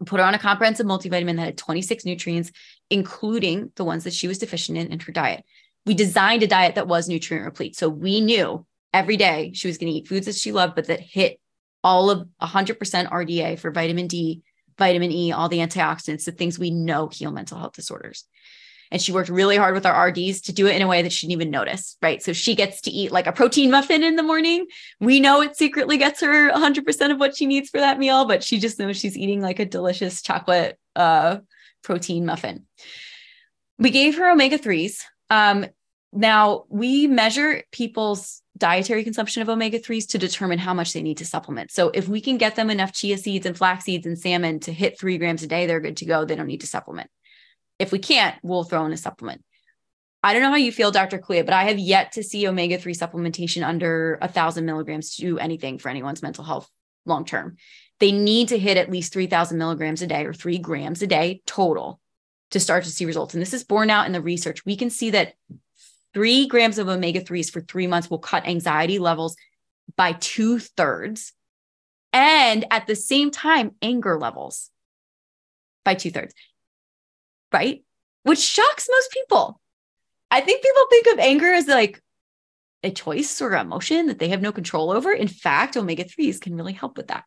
Put 0.05 0.21
her 0.21 0.27
on 0.27 0.35
a 0.35 0.39
comprehensive 0.39 0.87
multivitamin 0.87 1.37
that 1.37 1.45
had 1.45 1.59
26 1.59 2.05
nutrients, 2.05 2.51
including 2.91 3.73
the 3.77 3.85
ones 3.85 4.05
that 4.05 4.13
she 4.13 4.29
was 4.29 4.39
deficient 4.39 4.79
in 4.79 4.93
in 4.93 5.01
her 5.01 5.13
diet. 5.13 5.45
We 5.85 5.95
designed 5.95 6.43
a 6.43 6.47
diet 6.47 6.75
that 6.75 6.89
was 6.89 7.09
nutrient 7.09 7.45
replete. 7.45 7.77
So 7.77 7.89
we 7.89 8.21
knew 8.21 8.67
every 8.93 9.17
day 9.17 9.53
she 9.55 9.69
was 9.69 9.79
going 9.79 9.93
to 9.93 9.99
eat 9.99 10.09
foods 10.09 10.27
that 10.27 10.35
she 10.35 10.53
loved, 10.53 10.75
but 10.75 10.87
that 10.87 11.01
hit 11.01 11.39
all 11.85 12.11
of 12.11 12.29
100% 12.43 12.79
RDA 12.79 13.59
for 13.59 13.71
vitamin 13.71 14.07
D, 14.07 14.43
vitamin 14.79 15.13
E, 15.13 15.33
all 15.33 15.49
the 15.49 15.59
antioxidants, 15.59 16.25
the 16.25 16.33
things 16.33 16.59
we 16.59 16.71
know 16.71 17.09
heal 17.09 17.31
mental 17.31 17.59
health 17.59 17.75
disorders. 17.75 18.25
And 18.91 19.03
she 19.03 19.13
worked 19.13 19.29
really 19.29 19.57
hard 19.57 19.75
with 19.75 19.87
our 19.87 20.09
RDs 20.09 20.43
to 20.43 20.53
do 20.53 20.67
it 20.67 20.77
in 20.77 20.83
a 20.83 20.87
way 20.87 21.03
that 21.03 21.13
she 21.13 21.27
didn't 21.27 21.41
even 21.41 21.51
notice, 21.51 21.97
right? 22.01 22.23
So 22.23 22.33
she 22.33 22.55
gets 22.55 22.81
to 22.83 22.91
eat 22.91 23.11
like 23.11 23.27
a 23.27 23.33
protein 23.33 23.71
muffin 23.71 24.05
in 24.05 24.17
the 24.17 24.23
morning. 24.23 24.67
We 25.01 25.19
know 25.19 25.43
it 25.43 25.57
secretly 25.57 25.97
gets 25.97 26.21
her 26.21 26.53
100% 26.53 27.11
of 27.11 27.19
what 27.19 27.37
she 27.37 27.47
needs 27.47 27.69
for 27.69 27.79
that 27.79 27.99
meal, 27.99 28.27
but 28.27 28.45
she 28.45 28.59
just 28.59 28.79
knows 28.79 28.97
she's 28.97 29.17
eating 29.17 29.41
like 29.41 29.59
a 29.59 29.65
delicious 29.65 30.23
chocolate 30.23 30.79
uh, 30.95 31.39
protein 31.83 32.27
muffin. 32.27 32.67
We 33.79 33.91
gave 33.91 34.19
her 34.19 34.31
omega 34.31 34.59
3s. 34.59 35.03
Um, 35.31 35.67
now, 36.13 36.65
we 36.69 37.07
measure 37.07 37.65
people's 37.73 38.43
dietary 38.57 39.05
consumption 39.05 39.43
of 39.43 39.49
omega 39.49 39.79
3s 39.79 40.09
to 40.09 40.19
determine 40.19 40.59
how 40.59 40.75
much 40.75 40.93
they 40.93 41.03
need 41.03 41.19
to 41.19 41.25
supplement. 41.25 41.71
So 41.71 41.91
if 41.95 42.09
we 42.09 42.21
can 42.21 42.39
get 42.39 42.57
them 42.57 42.71
enough 42.71 42.93
chia 42.93 43.19
seeds 43.19 43.47
and 43.47 43.57
flax 43.57 43.85
seeds 43.85 44.07
and 44.07 44.19
salmon 44.19 44.61
to 44.61 44.73
hit 44.73 44.99
three 44.99 45.19
grams 45.19 45.43
a 45.43 45.47
day, 45.47 45.67
they're 45.67 45.81
good 45.81 45.99
to 45.99 46.07
go. 46.07 46.25
They 46.25 46.37
don't 46.37 46.47
need 46.47 46.63
to 46.63 46.67
supplement. 46.67 47.11
If 47.79 47.93
we 47.93 47.99
can't, 47.99 48.37
we'll 48.43 48.65
throw 48.65 48.87
in 48.87 48.93
a 48.93 48.97
supplement. 48.97 49.43
I 50.23 50.33
don't 50.33 50.43
know 50.43 50.51
how 50.51 50.57
you 50.57 50.73
feel, 50.73 50.91
Dr. 50.91 51.19
Kalea, 51.19 51.45
but 51.45 51.55
I 51.55 51.65
have 51.65 51.79
yet 51.79 52.13
to 52.13 52.23
see 52.23 52.49
omega 52.49 52.79
3 52.79 52.95
supplementation 52.95 53.67
under 53.67 54.19
a 54.21 54.29
thousand 54.29 54.65
milligrams 54.65 55.17
to 55.17 55.23
do 55.23 55.39
anything 55.39 55.79
for 55.79 55.89
anyone's 55.89 56.23
mental 56.23 56.43
health 56.43 56.69
long 57.05 57.25
term. 57.25 57.57
They 58.01 58.13
need 58.13 58.49
to 58.49 58.59
hit 58.59 58.77
at 58.77 58.91
least 58.91 59.13
3,000 59.13 59.57
milligrams 59.57 60.03
a 60.03 60.07
day 60.07 60.27
or 60.27 60.35
three 60.35 60.59
grams 60.59 61.01
a 61.03 61.07
day 61.07 61.43
total 61.47 62.01
to 62.51 62.61
start 62.61 62.85
to 62.85 62.91
see 62.91 63.07
results. 63.07 63.35
And 63.35 63.41
this 63.41 63.55
is 63.55 63.65
borne 63.65 63.91
out 63.91 64.07
in 64.07 64.13
the 64.13 64.21
research. 64.21 64.65
We 64.67 64.77
can 64.77 64.91
see 64.91 65.11
that 65.11 65.35
three 66.17 66.47
grams 66.47 66.79
of 66.79 66.89
omega 66.89 67.21
3s 67.21 67.51
for 67.53 67.61
three 67.61 67.87
months 67.87 68.09
will 68.09 68.19
cut 68.19 68.47
anxiety 68.47 68.99
levels 68.99 69.37
by 69.99 70.13
two 70.13 70.59
thirds. 70.59 71.35
And 72.11 72.65
at 72.71 72.87
the 72.87 72.97
same 72.97 73.31
time, 73.31 73.73
anger 73.83 74.19
levels 74.19 74.71
by 75.85 75.95
two 75.95 76.11
thirds, 76.11 76.33
right? 77.53 77.85
Which 78.23 78.39
shocks 78.39 78.89
most 78.91 79.11
people. 79.13 79.61
I 80.31 80.41
think 80.41 80.63
people 80.63 80.87
think 80.89 81.07
of 81.09 81.19
anger 81.19 81.53
as 81.53 81.69
like 81.69 82.01
a 82.83 82.91
choice 82.91 83.43
or 83.43 83.55
emotion 83.55 84.07
that 84.07 84.19
they 84.19 84.29
have 84.29 84.41
no 84.41 84.53
control 84.53 84.93
over. 84.93 85.13
In 85.13 85.29
fact, 85.29 85.77
omega 85.77 86.05
3s 86.05 86.41
can 86.41 86.57
really 86.57 86.73
help 86.73 86.97
with 86.97 87.09
that. 87.09 87.25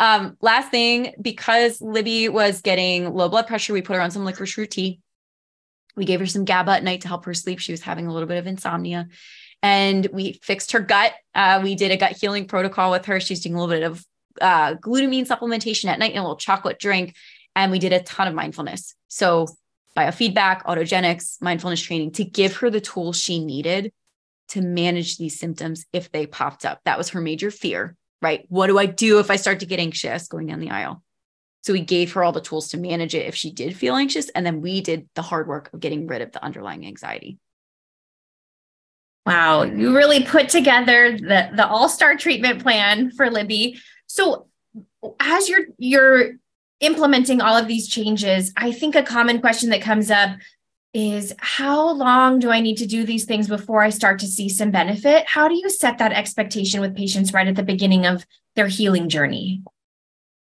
Um, 0.00 0.36
last 0.40 0.72
thing, 0.72 1.14
because 1.22 1.80
Libby 1.80 2.28
was 2.28 2.60
getting 2.60 3.14
low 3.14 3.28
blood 3.28 3.46
pressure, 3.46 3.72
we 3.72 3.82
put 3.82 3.94
her 3.94 4.02
on 4.02 4.10
some 4.10 4.24
licorice 4.24 4.58
root 4.58 4.72
tea. 4.72 4.98
We 5.96 6.04
gave 6.04 6.20
her 6.20 6.26
some 6.26 6.44
GABA 6.44 6.70
at 6.72 6.84
night 6.84 7.02
to 7.02 7.08
help 7.08 7.24
her 7.24 7.34
sleep. 7.34 7.58
She 7.58 7.72
was 7.72 7.80
having 7.80 8.06
a 8.06 8.12
little 8.12 8.28
bit 8.28 8.38
of 8.38 8.46
insomnia. 8.46 9.08
And 9.62 10.06
we 10.12 10.40
fixed 10.42 10.72
her 10.72 10.80
gut. 10.80 11.14
Uh, 11.34 11.60
we 11.62 11.74
did 11.74 11.90
a 11.90 11.96
gut 11.96 12.16
healing 12.16 12.46
protocol 12.46 12.90
with 12.90 13.06
her. 13.06 13.20
She's 13.20 13.40
doing 13.40 13.54
a 13.54 13.60
little 13.60 13.74
bit 13.74 13.82
of 13.82 14.04
uh, 14.40 14.74
glutamine 14.76 15.26
supplementation 15.26 15.86
at 15.86 15.98
night 15.98 16.12
and 16.12 16.20
a 16.20 16.22
little 16.22 16.36
chocolate 16.36 16.78
drink. 16.78 17.14
And 17.54 17.70
we 17.70 17.78
did 17.78 17.92
a 17.92 18.02
ton 18.02 18.28
of 18.28 18.34
mindfulness. 18.34 18.94
So 19.08 19.48
biofeedback, 19.96 20.62
autogenics, 20.64 21.42
mindfulness 21.42 21.82
training 21.82 22.12
to 22.12 22.24
give 22.24 22.56
her 22.56 22.70
the 22.70 22.80
tools 22.80 23.18
she 23.18 23.44
needed 23.44 23.92
to 24.48 24.60
manage 24.60 25.16
these 25.16 25.38
symptoms 25.38 25.86
if 25.92 26.10
they 26.10 26.26
popped 26.26 26.64
up. 26.64 26.80
That 26.84 26.98
was 26.98 27.10
her 27.10 27.20
major 27.20 27.50
fear, 27.50 27.96
right? 28.22 28.44
What 28.48 28.66
do 28.66 28.78
I 28.78 28.86
do 28.86 29.18
if 29.18 29.30
I 29.30 29.36
start 29.36 29.60
to 29.60 29.66
get 29.66 29.80
anxious 29.80 30.28
going 30.28 30.46
down 30.46 30.60
the 30.60 30.70
aisle? 30.70 31.02
So 31.62 31.72
we 31.72 31.80
gave 31.80 32.12
her 32.12 32.24
all 32.24 32.32
the 32.32 32.40
tools 32.40 32.68
to 32.68 32.78
manage 32.78 33.14
it 33.14 33.26
if 33.26 33.34
she 33.34 33.52
did 33.52 33.76
feel 33.76 33.96
anxious. 33.96 34.28
And 34.30 34.46
then 34.46 34.60
we 34.60 34.80
did 34.80 35.08
the 35.14 35.22
hard 35.22 35.46
work 35.46 35.70
of 35.72 35.80
getting 35.80 36.06
rid 36.06 36.22
of 36.22 36.32
the 36.32 36.42
underlying 36.42 36.86
anxiety. 36.86 37.38
Wow, 39.26 39.64
you 39.64 39.94
really 39.94 40.24
put 40.24 40.48
together 40.48 41.16
the, 41.16 41.50
the 41.54 41.66
all-star 41.66 42.16
treatment 42.16 42.62
plan 42.62 43.10
for 43.10 43.30
Libby. 43.30 43.78
So 44.06 44.48
as 45.20 45.48
you're 45.48 45.66
you're 45.78 46.32
implementing 46.80 47.42
all 47.42 47.56
of 47.56 47.68
these 47.68 47.88
changes, 47.88 48.52
I 48.56 48.72
think 48.72 48.94
a 48.94 49.02
common 49.02 49.40
question 49.40 49.68
that 49.70 49.82
comes 49.82 50.10
up 50.10 50.30
is 50.92 51.34
how 51.38 51.92
long 51.92 52.38
do 52.38 52.50
I 52.50 52.60
need 52.60 52.78
to 52.78 52.86
do 52.86 53.04
these 53.04 53.24
things 53.26 53.46
before 53.46 53.82
I 53.82 53.90
start 53.90 54.18
to 54.20 54.26
see 54.26 54.48
some 54.48 54.70
benefit? 54.70 55.26
How 55.26 55.46
do 55.46 55.54
you 55.54 55.68
set 55.70 55.98
that 55.98 56.12
expectation 56.12 56.80
with 56.80 56.96
patients 56.96 57.32
right 57.32 57.46
at 57.46 57.54
the 57.54 57.62
beginning 57.62 58.06
of 58.06 58.26
their 58.56 58.66
healing 58.66 59.08
journey? 59.08 59.62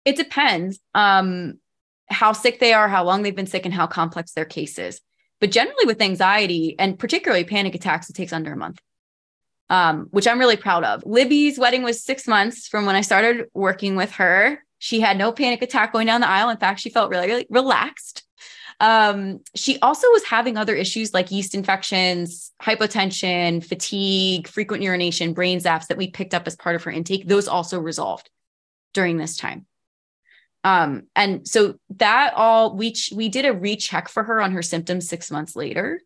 It 0.08 0.16
depends 0.16 0.80
um, 0.94 1.58
how 2.08 2.32
sick 2.32 2.60
they 2.60 2.72
are, 2.72 2.88
how 2.88 3.04
long 3.04 3.22
they've 3.22 3.36
been 3.36 3.46
sick, 3.46 3.66
and 3.66 3.74
how 3.74 3.86
complex 3.86 4.32
their 4.32 4.46
case 4.46 4.78
is. 4.78 5.02
But 5.38 5.50
generally, 5.50 5.84
with 5.84 6.00
anxiety 6.00 6.76
and 6.78 6.98
particularly 6.98 7.44
panic 7.44 7.74
attacks, 7.74 8.08
it 8.08 8.14
takes 8.14 8.32
under 8.32 8.54
a 8.54 8.56
month, 8.56 8.80
um, 9.68 10.06
which 10.10 10.26
I'm 10.26 10.38
really 10.38 10.56
proud 10.56 10.82
of. 10.82 11.02
Libby's 11.04 11.58
wedding 11.58 11.82
was 11.82 12.02
six 12.02 12.26
months 12.26 12.68
from 12.68 12.86
when 12.86 12.96
I 12.96 13.02
started 13.02 13.48
working 13.52 13.96
with 13.96 14.12
her. 14.12 14.64
She 14.78 15.00
had 15.00 15.18
no 15.18 15.30
panic 15.30 15.60
attack 15.60 15.92
going 15.92 16.06
down 16.06 16.22
the 16.22 16.30
aisle. 16.30 16.48
In 16.48 16.56
fact, 16.56 16.80
she 16.80 16.88
felt 16.88 17.10
really, 17.10 17.26
really 17.26 17.46
relaxed. 17.50 18.24
Um, 18.80 19.40
she 19.54 19.78
also 19.80 20.08
was 20.08 20.24
having 20.24 20.56
other 20.56 20.74
issues 20.74 21.12
like 21.12 21.30
yeast 21.30 21.54
infections, 21.54 22.50
hypotension, 22.62 23.62
fatigue, 23.62 24.48
frequent 24.48 24.82
urination, 24.82 25.34
brain 25.34 25.60
zaps 25.60 25.88
that 25.88 25.98
we 25.98 26.10
picked 26.10 26.32
up 26.32 26.46
as 26.46 26.56
part 26.56 26.76
of 26.76 26.84
her 26.84 26.90
intake. 26.90 27.28
Those 27.28 27.46
also 27.46 27.78
resolved 27.78 28.30
during 28.94 29.18
this 29.18 29.36
time. 29.36 29.66
Um, 30.68 31.04
and 31.16 31.48
so 31.48 31.76
that 31.96 32.34
all 32.34 32.76
we 32.76 32.94
we 33.14 33.30
did 33.30 33.46
a 33.46 33.54
recheck 33.54 34.08
for 34.10 34.22
her 34.22 34.42
on 34.42 34.52
her 34.52 34.62
symptoms 34.62 35.08
six 35.08 35.30
months 35.30 35.56
later. 35.56 36.02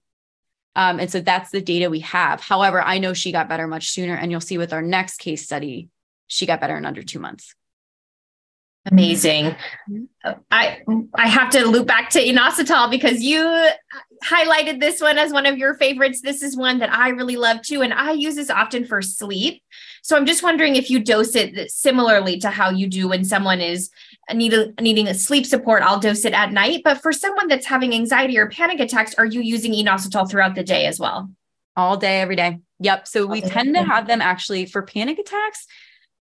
Um, 0.77 1.01
and 1.01 1.11
so 1.11 1.21
that's 1.21 1.51
the 1.51 1.61
data 1.61 1.91
we 1.91 2.01
have. 2.01 2.41
However, 2.41 2.81
I 2.81 2.99
know 2.99 3.13
she 3.13 3.33
got 3.33 3.49
better 3.49 3.67
much 3.67 3.91
sooner, 3.91 4.15
and 4.15 4.31
you'll 4.31 4.41
see 4.41 4.59
with 4.59 4.73
our 4.73 4.81
next 4.81 5.19
case 5.19 5.45
study, 5.45 5.89
she 6.29 6.47
got 6.47 6.61
better 6.61 6.77
in 6.77 6.87
under 6.87 7.03
two 7.03 7.19
months. 7.19 7.55
Amazing. 8.87 9.57
Mm-hmm. 9.91 10.31
I 10.51 10.83
I 11.15 11.29
have 11.29 11.51
to 11.51 11.67
loop 11.67 11.89
back 11.89 12.11
to 12.11 12.25
inositol 12.25 12.89
because 12.91 13.21
you 13.21 13.69
highlighted 14.25 14.79
this 14.79 15.01
one 15.01 15.19
as 15.19 15.33
one 15.33 15.47
of 15.47 15.59
your 15.59 15.75
favorites. 15.75 16.21
This 16.21 16.43
is 16.43 16.57
one 16.57 16.79
that 16.79 16.93
I 16.93 17.09
really 17.09 17.37
love 17.37 17.63
too, 17.63 17.83
and 17.83 17.93
I 17.93 18.13
use 18.13 18.37
this 18.37 18.51
often 18.51 18.85
for 18.85 19.03
sleep. 19.03 19.63
So 20.03 20.17
I'm 20.17 20.27
just 20.27 20.43
wondering 20.43 20.75
if 20.75 20.91
you 20.91 20.99
dose 20.99 21.35
it 21.37 21.71
similarly 21.71 22.39
to 22.41 22.51
how 22.51 22.71
you 22.71 22.89
do 22.89 23.09
when 23.09 23.25
someone 23.25 23.61
is 23.61 23.91
need 24.35 24.53
a, 24.53 24.73
needing 24.81 25.07
a 25.07 25.15
sleep 25.15 25.47
support. 25.47 25.83
I'll 25.83 26.01
dose 26.01 26.25
it 26.25 26.33
at 26.33 26.53
night. 26.53 26.83
But 26.85 27.01
for 27.01 27.13
someone 27.13 27.47
that's 27.49 27.67
having 27.67 27.95
anxiety 27.95 28.37
or 28.37 28.49
panic 28.49 28.81
attacks, 28.81 29.15
are 29.15 29.25
you 29.25 29.41
using 29.41 29.73
inositol 29.73 30.29
throughout 30.29 30.57
the 30.57 30.65
day 30.65 30.87
as 30.87 30.99
well? 30.99 31.31
All 31.77 31.97
day, 31.97 32.21
every 32.21 32.37
day. 32.37 32.59
Yep. 32.81 33.07
So 33.07 33.27
we 33.27 33.41
tend 33.41 33.75
to 33.77 33.83
have 33.83 34.07
them 34.07 34.21
actually 34.21 34.67
for 34.67 34.83
panic 34.83 35.19
attacks. 35.19 35.67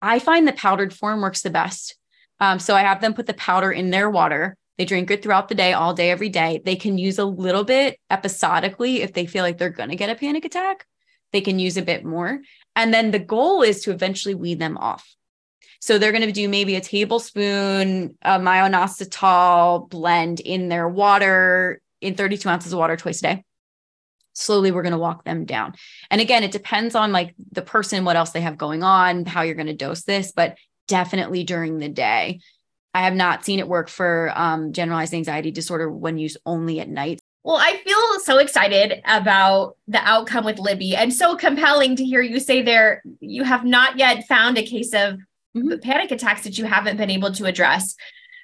I 0.01 0.19
find 0.19 0.49
the 0.49 0.53
powdered 0.55 0.95
form 0.95 1.21
works 1.21 1.43
the 1.43 1.51
best. 1.51 1.97
Um, 2.41 2.59
so 2.59 2.75
I 2.75 2.81
have 2.81 3.01
them 3.01 3.15
put 3.15 3.27
the 3.27 3.35
powder 3.35 3.71
in 3.71 3.91
their 3.91 4.11
water. 4.11 4.57
They 4.79 4.85
drink 4.85 5.11
it 5.11 5.23
throughout 5.23 5.49
the 5.49 5.55
day, 5.55 5.73
all 5.73 5.95
day, 5.95 6.11
every 6.11 6.29
day. 6.29 6.61
They 6.65 6.77
can 6.77 6.99
use 6.99 7.19
a 7.19 7.25
little 7.25 7.65
bit 7.65 7.99
episodically 8.11 9.03
if 9.03 9.13
they 9.13 9.27
feel 9.27 9.43
like 9.43 9.59
they're 9.59 9.71
going 9.71 9.89
to 9.91 9.97
get 9.97 10.11
a 10.11 10.15
panic 10.15 10.45
attack. 10.45 10.87
They 11.33 11.41
can 11.41 11.59
use 11.59 11.77
a 11.77 11.83
bit 11.83 12.05
more. 12.05 12.41
And 12.77 12.95
then 12.95 13.11
the 13.11 13.19
goal 13.19 13.63
is 13.63 13.83
to 13.83 13.91
eventually 13.91 14.35
weed 14.35 14.61
them 14.61 14.77
off. 14.77 15.17
So 15.81 15.99
they're 15.99 16.13
going 16.13 16.27
to 16.27 16.33
do 16.33 16.49
maybe 16.49 16.77
a 16.77 16.81
tablespoon 16.81 18.17
of 18.23 18.43
myo-inositol 18.43 19.89
blend 19.89 20.41
in 20.41 20.69
their 20.69 20.89
water 20.89 21.81
in 22.01 22.15
32 22.15 22.49
ounces 22.49 22.73
of 22.73 22.79
water 22.79 22.97
twice 22.97 23.19
a 23.21 23.23
day. 23.23 23.45
Slowly, 24.35 24.71
we're 24.71 24.83
going 24.83 24.93
to 24.93 24.99
walk 24.99 25.25
them 25.25 25.47
down. 25.47 25.75
And 26.11 26.21
again, 26.21 26.45
it 26.45 26.53
depends 26.53 26.95
on 26.95 27.13
like 27.13 27.35
the 27.53 27.63
person, 27.63 28.05
what 28.05 28.17
else 28.17 28.31
they 28.31 28.43
have 28.43 28.59
going 28.59 28.83
on, 28.83 29.25
how 29.25 29.43
you're 29.43 29.55
going 29.55 29.67
to 29.67 29.75
dose 29.75 30.03
this, 30.03 30.33
but 30.33 30.59
definitely 30.89 31.45
during 31.45 31.79
the 31.79 31.89
day. 31.89 32.41
I 32.93 33.03
have 33.03 33.15
not 33.15 33.45
seen 33.45 33.59
it 33.59 33.69
work 33.69 33.89
for 33.89 34.33
um, 34.35 34.73
generalized 34.73 35.15
anxiety 35.15 35.51
disorder 35.51 35.91
when 35.91 36.19
used 36.19 36.39
only 36.47 36.81
at 36.81 36.89
night. 36.89 37.21
Well, 37.47 37.59
I 37.59 37.77
feel 37.77 38.19
so 38.25 38.39
excited 38.39 39.01
about 39.05 39.77
the 39.87 40.01
outcome 40.01 40.45
with 40.45 40.59
Libby 40.59 40.97
and 40.97 41.15
so 41.15 41.37
compelling 41.37 41.95
to 41.95 42.05
hear 42.05 42.21
you 42.21 42.41
say 42.41 42.61
there 42.61 43.05
you 43.21 43.45
have 43.45 43.65
not 43.65 43.97
yet 43.97 44.27
found 44.27 44.59
a 44.59 44.67
case 44.67 44.93
of 44.93 45.21
mm-hmm. 45.57 45.79
panic 45.81 46.11
attacks 46.11 46.43
that 46.43 46.59
you 46.59 46.65
haven't 46.65 46.97
been 46.97 47.09
able 47.09 47.31
to 47.31 47.45
address. 47.45 47.95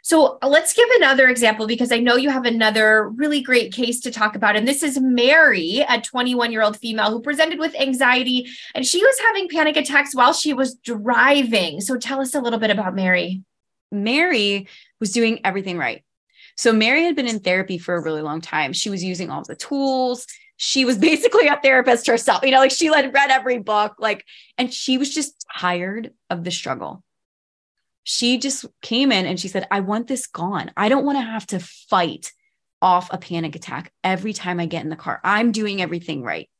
So 0.05 0.39
let's 0.41 0.73
give 0.73 0.89
another 0.99 1.27
example 1.27 1.67
because 1.67 1.91
I 1.91 1.99
know 1.99 2.15
you 2.15 2.31
have 2.31 2.45
another 2.45 3.09
really 3.09 3.41
great 3.43 3.73
case 3.73 3.99
to 4.03 4.13
talk 4.13 4.37
about. 4.37 4.55
And 4.55 4.69
this 4.69 4.85
is 4.85 5.01
Mary, 5.01 5.85
a 5.89 6.01
21 6.01 6.53
year 6.53 6.63
old 6.63 6.77
female 6.77 7.11
who 7.11 7.23
presented 7.23 7.59
with 7.59 7.75
anxiety 7.75 8.47
and 8.73 8.87
she 8.87 9.05
was 9.05 9.19
having 9.19 9.49
panic 9.49 9.77
attacks 9.77 10.15
while 10.15 10.33
she 10.33 10.55
was 10.55 10.77
driving. 10.77 11.81
So 11.81 11.99
tell 11.99 12.21
us 12.21 12.37
a 12.37 12.41
little 12.41 12.61
bit 12.61 12.71
about 12.71 12.95
Mary. 12.95 13.43
Mary 13.91 14.69
was 15.01 15.11
doing 15.11 15.41
everything 15.43 15.77
right. 15.77 16.05
So 16.57 16.73
Mary 16.73 17.05
had 17.05 17.17
been 17.17 17.29
in 17.29 17.41
therapy 17.41 17.79
for 17.79 17.95
a 17.95 18.03
really 18.03 18.23
long 18.23 18.41
time. 18.41 18.73
She 18.73 18.91
was 18.91 19.03
using 19.03 19.31
all 19.31 19.43
the 19.43 19.57
tools. 19.57 20.27
She 20.57 20.85
was 20.85 20.99
basically 21.11 21.49
a 21.49 21.59
therapist 21.63 22.07
herself. 22.07 22.43
You 22.45 22.51
know, 22.51 22.59
like 22.59 22.71
she 22.71 22.87
had 22.87 23.13
read 23.13 23.31
every 23.31 23.59
book, 23.59 23.95
like, 23.99 24.25
and 24.59 24.73
she 24.73 24.99
was 24.99 25.15
just 25.15 25.47
tired 25.57 26.13
of 26.31 26.45
the 26.45 26.51
struggle. 26.51 27.03
She 28.05 28.39
just 28.39 28.67
came 28.81 29.13
in 29.13 29.27
and 29.27 29.39
she 29.39 29.49
said, 29.49 29.67
I 29.71 29.81
want 29.81 30.09
this 30.09 30.27
gone. 30.27 30.73
I 30.77 30.89
don't 30.89 31.05
want 31.05 31.19
to 31.19 31.23
have 31.23 31.47
to 31.49 31.61
fight 31.61 32.33
off 32.81 33.13
a 33.13 33.19
panic 33.19 33.55
attack 33.55 33.93
every 34.03 34.33
time 34.33 34.59
I 34.59 34.67
get 34.67 34.83
in 34.83 34.91
the 34.91 34.97
car. 34.97 35.21
I'm 35.23 35.53
doing 35.53 35.81
everything 35.81 36.23
right. 36.23 36.51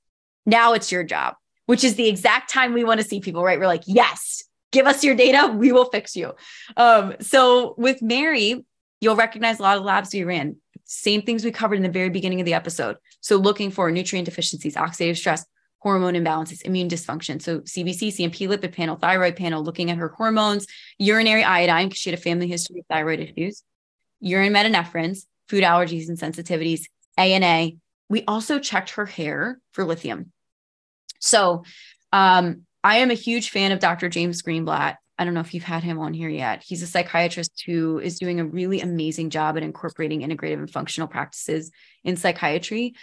Now 0.47 0.73
it's 0.73 0.93
your 0.93 1.03
job, 1.03 1.35
which 1.67 1.83
is 1.83 1.97
the 1.97 2.09
exact 2.09 2.49
time 2.49 2.73
we 2.73 2.85
want 2.85 3.01
to 3.01 3.07
see 3.07 3.21
people, 3.21 3.43
right? 3.43 3.59
We're 3.59 3.67
like, 3.67 3.83
yes, 3.87 4.45
give 4.71 4.87
us 4.87 5.03
your 5.03 5.17
data. 5.17 5.53
We 5.53 5.73
will 5.73 5.87
fix 5.87 6.15
you. 6.15 6.33
Um, 6.77 7.15
so 7.21 7.75
with 7.77 8.03
Mary, 8.03 8.65
you'll 9.03 9.17
recognize 9.17 9.59
a 9.59 9.63
lot 9.63 9.77
of 9.77 9.85
labs 9.85 10.15
we 10.15 10.23
ran. 10.23 10.57
Same 10.85 11.23
things 11.23 11.45
we 11.45 11.51
covered 11.51 11.75
in 11.75 11.83
the 11.83 11.91
very 11.91 12.09
beginning 12.09 12.41
of 12.41 12.47
the 12.47 12.55
episode. 12.55 12.97
So 13.21 13.37
looking 13.37 13.71
for 13.71 13.91
nutrient 13.91 14.27
deficiencies, 14.27 14.77
oxidative 14.77 15.19
stress, 15.19 15.45
hormone 15.81 16.15
imbalances, 16.15 16.63
immune 16.63 16.89
dysfunction. 16.89 17.43
So 17.43 17.61
CBC, 17.61 18.09
CMP, 18.09 18.49
lipid 18.49 18.73
panel, 18.73 18.95
thyroid 18.95 19.35
panel, 19.35 19.65
looking 19.65 19.91
at 19.91 19.99
her 19.99 20.09
hormones, 20.09 20.67
urinary 20.99 21.43
iodine, 21.43 21.89
because 21.89 21.99
she 21.99 22.11
had 22.11 22.19
a 22.19 22.23
family 22.23 22.47
history 22.47 22.79
of 22.79 22.87
thyroid 22.87 23.19
issues, 23.19 23.65
urine 24.21 24.53
metanephrines, 24.53 25.27
food 25.49 25.65
allergies 25.65 26.09
and 26.09 26.17
sensitivities, 26.17 26.83
ANA. 27.19 27.73
We 28.09 28.23
also 28.29 28.61
checked 28.61 28.91
her 28.91 29.07
hair 29.07 29.59
for 29.73 29.85
lithium. 29.85 30.31
So 31.19 31.65
um, 32.13 32.63
I 32.85 32.99
am 32.99 33.11
a 33.11 33.15
huge 33.15 33.51
fan 33.51 33.73
of 33.73 33.81
Dr. 33.81 34.09
James 34.09 34.43
Greenblatt. 34.43 34.97
I 35.19 35.25
don't 35.25 35.35
know 35.35 35.41
if 35.41 35.55
you've 35.55 35.63
had 35.63 35.85
him 35.85 35.99
on 35.99 36.15
here 36.15 36.29
yet. 36.29 36.63
He's 36.67 36.83
a 36.83 36.87
psychiatrist 36.87 37.63
who 37.67 37.99
is 37.99 38.19
doing 38.19 38.41
a 38.41 38.45
really 38.45 38.81
amazing 38.81 39.31
job 39.31 39.57
at 39.57 39.63
incorporating 39.63 40.23
integrative 40.23 40.55
and 40.55 40.71
functional 40.71 41.09
practices 41.09 41.71
in 42.03 42.17
psychiatry. 42.17 42.95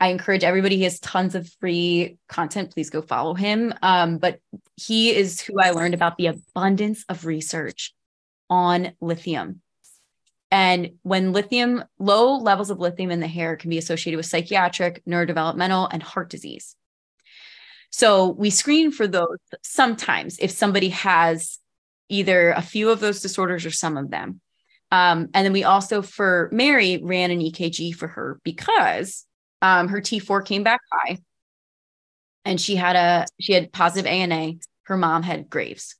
I 0.00 0.08
encourage 0.08 0.42
everybody. 0.42 0.76
He 0.76 0.82
has 0.82 0.98
tons 0.98 1.36
of 1.36 1.48
free 1.60 2.18
content. 2.28 2.72
Please 2.72 2.90
go 2.90 3.02
follow 3.02 3.34
him. 3.34 3.72
Um, 3.82 4.18
but 4.18 4.40
he 4.74 5.14
is 5.14 5.40
who 5.40 5.60
I 5.60 5.70
learned 5.70 5.94
about 5.94 6.16
the 6.16 6.26
abundance 6.26 7.04
of 7.08 7.24
research 7.24 7.94
on 8.50 8.92
lithium. 9.00 9.60
And 10.50 10.94
when 11.02 11.32
lithium, 11.32 11.84
low 11.98 12.36
levels 12.36 12.70
of 12.70 12.80
lithium 12.80 13.10
in 13.10 13.20
the 13.20 13.28
hair 13.28 13.56
can 13.56 13.70
be 13.70 13.78
associated 13.78 14.16
with 14.16 14.26
psychiatric, 14.26 15.02
neurodevelopmental, 15.06 15.88
and 15.90 16.02
heart 16.02 16.28
disease. 16.28 16.76
So 17.92 18.30
we 18.30 18.50
screen 18.50 18.90
for 18.90 19.06
those 19.06 19.38
sometimes 19.62 20.38
if 20.38 20.50
somebody 20.50 20.88
has 20.88 21.58
either 22.08 22.50
a 22.50 22.62
few 22.62 22.90
of 22.90 23.00
those 23.00 23.20
disorders 23.20 23.64
or 23.64 23.70
some 23.70 23.96
of 23.96 24.10
them. 24.10 24.40
Um, 24.90 25.28
and 25.32 25.44
then 25.44 25.52
we 25.52 25.64
also, 25.64 26.02
for 26.02 26.50
Mary, 26.52 27.00
ran 27.02 27.30
an 27.30 27.40
EKG 27.40 27.94
for 27.94 28.08
her 28.08 28.40
because 28.44 29.24
um, 29.62 29.88
her 29.88 30.00
T4 30.00 30.44
came 30.44 30.62
back 30.62 30.80
high 30.92 31.18
and 32.44 32.60
she 32.60 32.76
had 32.76 32.96
a 32.96 33.26
she 33.40 33.52
had 33.52 33.72
positive 33.72 34.06
ANA. 34.06 34.54
Her 34.84 34.96
mom 34.96 35.22
had 35.22 35.48
Graves. 35.48 35.96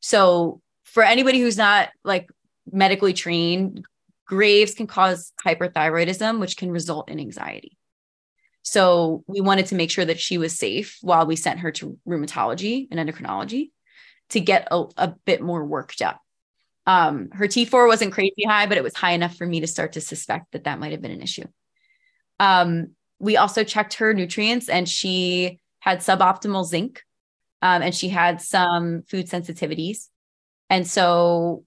So 0.00 0.60
for 0.84 1.02
anybody 1.02 1.40
who's 1.40 1.58
not 1.58 1.90
like 2.04 2.28
medically 2.70 3.12
trained, 3.12 3.84
Graves 4.26 4.74
can 4.74 4.86
cause 4.86 5.32
hyperthyroidism, 5.44 6.40
which 6.40 6.56
can 6.56 6.70
result 6.70 7.08
in 7.08 7.20
anxiety. 7.20 7.77
So 8.68 9.24
we 9.26 9.40
wanted 9.40 9.66
to 9.66 9.74
make 9.74 9.90
sure 9.90 10.04
that 10.04 10.20
she 10.20 10.36
was 10.36 10.52
safe 10.58 10.98
while 11.00 11.24
we 11.24 11.36
sent 11.36 11.60
her 11.60 11.72
to 11.72 11.98
rheumatology 12.06 12.86
and 12.90 13.00
endocrinology 13.00 13.70
to 14.28 14.40
get 14.40 14.68
a, 14.70 14.84
a 14.98 15.08
bit 15.24 15.40
more 15.40 15.64
worked 15.64 16.02
up. 16.02 16.20
Um, 16.86 17.30
her 17.32 17.46
T4 17.46 17.86
wasn't 17.86 18.12
crazy 18.12 18.44
high, 18.46 18.66
but 18.66 18.76
it 18.76 18.82
was 18.82 18.94
high 18.94 19.12
enough 19.12 19.36
for 19.36 19.46
me 19.46 19.60
to 19.60 19.66
start 19.66 19.94
to 19.94 20.02
suspect 20.02 20.52
that 20.52 20.64
that 20.64 20.78
might 20.78 20.92
have 20.92 21.00
been 21.00 21.12
an 21.12 21.22
issue. 21.22 21.46
Um, 22.40 22.90
we 23.18 23.38
also 23.38 23.64
checked 23.64 23.94
her 23.94 24.12
nutrients 24.12 24.68
and 24.68 24.86
she 24.86 25.60
had 25.80 26.00
suboptimal 26.00 26.66
zinc 26.66 27.02
um, 27.62 27.80
and 27.80 27.94
she 27.94 28.10
had 28.10 28.42
some 28.42 29.02
food 29.02 29.28
sensitivities. 29.28 30.08
And 30.68 30.86
so 30.86 31.64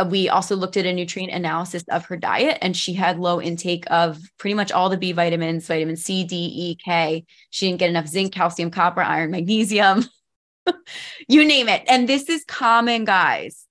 Uh, 0.00 0.04
we 0.04 0.28
also 0.28 0.56
looked 0.56 0.76
at 0.76 0.86
a 0.86 0.92
nutrient 0.92 1.32
analysis 1.32 1.84
of 1.90 2.06
her 2.06 2.16
diet 2.16 2.56
and 2.62 2.76
she 2.76 2.94
had 2.94 3.18
low 3.18 3.40
intake 3.40 3.84
of 3.90 4.18
pretty 4.38 4.54
much 4.54 4.72
all 4.72 4.88
the 4.88 4.96
B 4.96 5.12
vitamins, 5.12 5.66
vitamin 5.66 5.96
C, 5.96 6.24
D, 6.24 6.36
E, 6.36 6.76
K. 6.82 7.24
She 7.50 7.66
didn't 7.66 7.80
get 7.80 7.90
enough 7.90 8.06
zinc, 8.06 8.32
calcium, 8.32 8.70
copper, 8.70 9.02
iron, 9.02 9.30
magnesium, 9.30 10.04
you 11.28 11.44
name 11.44 11.68
it. 11.68 11.82
And 11.86 12.08
this 12.08 12.28
is 12.28 12.44
common, 12.46 13.04
guys. 13.04 13.66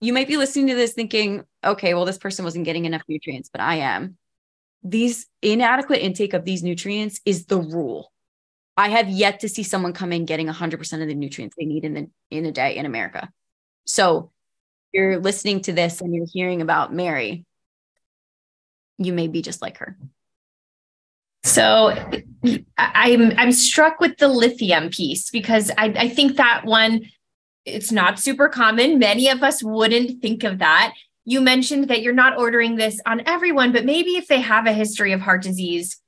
You 0.00 0.14
might 0.14 0.28
be 0.28 0.38
listening 0.38 0.68
to 0.68 0.74
this 0.74 0.94
thinking, 0.94 1.44
okay, 1.62 1.92
well, 1.92 2.06
this 2.06 2.16
person 2.16 2.44
wasn't 2.44 2.64
getting 2.64 2.86
enough 2.86 3.02
nutrients, 3.06 3.50
but 3.52 3.60
I 3.60 3.76
am. 3.76 4.16
These 4.82 5.26
inadequate 5.42 6.00
intake 6.00 6.32
of 6.32 6.46
these 6.46 6.62
nutrients 6.62 7.20
is 7.26 7.44
the 7.44 7.58
rule. 7.58 8.10
I 8.78 8.88
have 8.88 9.10
yet 9.10 9.40
to 9.40 9.48
see 9.48 9.62
someone 9.62 9.92
come 9.92 10.12
in 10.12 10.24
getting 10.24 10.46
100% 10.46 11.02
of 11.02 11.08
the 11.08 11.14
nutrients 11.14 11.54
they 11.58 11.66
need 11.66 11.84
in 11.84 11.92
the 11.92 12.10
in 12.30 12.46
a 12.46 12.52
day 12.52 12.76
in 12.76 12.86
America. 12.86 13.28
So 13.84 14.30
you're 14.92 15.18
listening 15.18 15.60
to 15.62 15.72
this 15.72 16.00
and 16.00 16.14
you're 16.14 16.26
hearing 16.30 16.62
about 16.62 16.92
Mary, 16.92 17.44
you 18.98 19.12
may 19.12 19.28
be 19.28 19.42
just 19.42 19.62
like 19.62 19.78
her. 19.78 19.96
So 21.42 21.94
I'm 22.76 23.32
I'm 23.38 23.52
struck 23.52 23.98
with 24.00 24.18
the 24.18 24.28
lithium 24.28 24.90
piece 24.90 25.30
because 25.30 25.70
I, 25.78 25.86
I 25.96 26.08
think 26.08 26.36
that 26.36 26.64
one 26.64 27.06
it's 27.64 27.92
not 27.92 28.18
super 28.18 28.48
common. 28.48 28.98
Many 28.98 29.28
of 29.28 29.42
us 29.42 29.62
wouldn't 29.62 30.20
think 30.20 30.44
of 30.44 30.58
that. 30.58 30.94
You 31.24 31.40
mentioned 31.40 31.88
that 31.88 32.02
you're 32.02 32.12
not 32.12 32.38
ordering 32.38 32.76
this 32.76 33.00
on 33.06 33.22
everyone, 33.26 33.72
but 33.72 33.84
maybe 33.84 34.16
if 34.16 34.26
they 34.26 34.40
have 34.40 34.66
a 34.66 34.72
history 34.72 35.12
of 35.12 35.20
heart 35.20 35.42
disease 35.42 36.00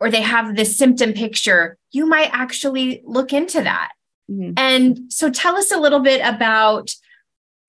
or 0.00 0.10
they 0.10 0.20
have 0.20 0.56
this 0.56 0.76
symptom 0.76 1.12
picture, 1.12 1.78
you 1.90 2.06
might 2.06 2.30
actually 2.32 3.02
look 3.04 3.32
into 3.32 3.62
that. 3.62 3.92
Mm-hmm. 4.30 4.52
And 4.56 5.12
so 5.12 5.30
tell 5.30 5.56
us 5.56 5.72
a 5.72 5.78
little 5.78 6.00
bit 6.00 6.20
about 6.24 6.94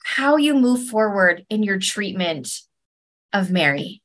how 0.03 0.37
you 0.37 0.53
move 0.53 0.87
forward 0.87 1.45
in 1.49 1.63
your 1.63 1.79
treatment 1.79 2.49
of 3.31 3.49
Mary. 3.49 4.01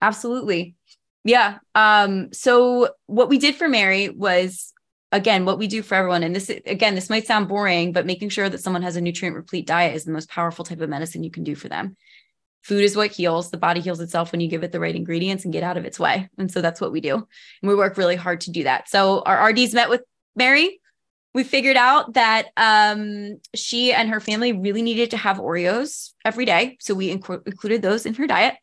Absolutely. 0.00 0.76
Yeah. 1.24 1.58
Um, 1.74 2.32
so 2.32 2.90
what 3.06 3.28
we 3.28 3.38
did 3.38 3.56
for 3.56 3.68
Mary 3.68 4.10
was 4.10 4.72
again 5.14 5.44
what 5.44 5.58
we 5.58 5.66
do 5.68 5.80
for 5.80 5.94
everyone 5.94 6.24
and 6.24 6.34
this 6.34 6.50
again 6.66 6.96
this 6.96 7.08
might 7.08 7.26
sound 7.26 7.46
boring 7.46 7.92
but 7.92 8.04
making 8.04 8.28
sure 8.28 8.48
that 8.48 8.60
someone 8.60 8.82
has 8.82 8.96
a 8.96 9.00
nutrient 9.00 9.36
replete 9.36 9.64
diet 9.64 9.94
is 9.94 10.04
the 10.04 10.10
most 10.10 10.28
powerful 10.28 10.64
type 10.64 10.80
of 10.80 10.90
medicine 10.90 11.22
you 11.22 11.30
can 11.30 11.44
do 11.44 11.54
for 11.54 11.68
them 11.68 11.96
food 12.62 12.82
is 12.82 12.96
what 12.96 13.12
heals 13.12 13.52
the 13.52 13.56
body 13.56 13.80
heals 13.80 14.00
itself 14.00 14.32
when 14.32 14.40
you 14.40 14.48
give 14.48 14.64
it 14.64 14.72
the 14.72 14.80
right 14.80 14.96
ingredients 14.96 15.44
and 15.44 15.52
get 15.52 15.62
out 15.62 15.76
of 15.76 15.84
its 15.84 16.00
way 16.00 16.28
and 16.36 16.50
so 16.50 16.60
that's 16.60 16.80
what 16.80 16.90
we 16.90 17.00
do 17.00 17.14
and 17.14 17.24
we 17.62 17.76
work 17.76 17.96
really 17.96 18.16
hard 18.16 18.40
to 18.40 18.50
do 18.50 18.64
that 18.64 18.88
so 18.88 19.22
our 19.24 19.52
rds 19.52 19.72
met 19.72 19.88
with 19.88 20.02
mary 20.34 20.80
we 21.34 21.42
figured 21.42 21.76
out 21.76 22.14
that 22.14 22.46
um, 22.56 23.40
she 23.54 23.92
and 23.92 24.08
her 24.08 24.20
family 24.20 24.52
really 24.52 24.82
needed 24.82 25.10
to 25.10 25.16
have 25.16 25.38
Oreos 25.38 26.12
every 26.24 26.44
day. 26.44 26.76
So 26.80 26.94
we 26.94 27.14
inc- 27.14 27.46
included 27.46 27.82
those 27.82 28.06
in 28.06 28.14
her 28.14 28.28
diet, 28.28 28.54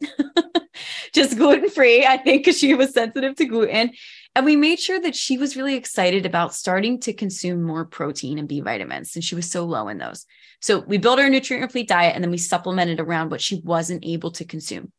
just 1.13 1.37
gluten 1.37 1.69
free, 1.69 2.05
I 2.05 2.15
think, 2.15 2.45
because 2.45 2.57
she 2.57 2.73
was 2.73 2.93
sensitive 2.93 3.35
to 3.35 3.45
gluten. 3.45 3.91
And 4.33 4.45
we 4.45 4.55
made 4.55 4.79
sure 4.79 5.01
that 5.01 5.15
she 5.15 5.37
was 5.37 5.57
really 5.57 5.75
excited 5.75 6.25
about 6.25 6.55
starting 6.55 7.01
to 7.01 7.11
consume 7.11 7.61
more 7.61 7.83
protein 7.83 8.39
and 8.39 8.47
B 8.47 8.61
vitamins 8.61 9.11
since 9.11 9.25
she 9.25 9.35
was 9.35 9.51
so 9.51 9.65
low 9.65 9.89
in 9.89 9.97
those. 9.97 10.25
So 10.61 10.79
we 10.79 10.97
built 10.97 11.19
her 11.19 11.29
nutrient 11.29 11.63
replete 11.63 11.89
diet 11.89 12.15
and 12.15 12.23
then 12.23 12.31
we 12.31 12.37
supplemented 12.37 13.01
around 13.01 13.31
what 13.31 13.41
she 13.41 13.61
wasn't 13.65 14.05
able 14.05 14.31
to 14.31 14.45
consume. 14.45 14.93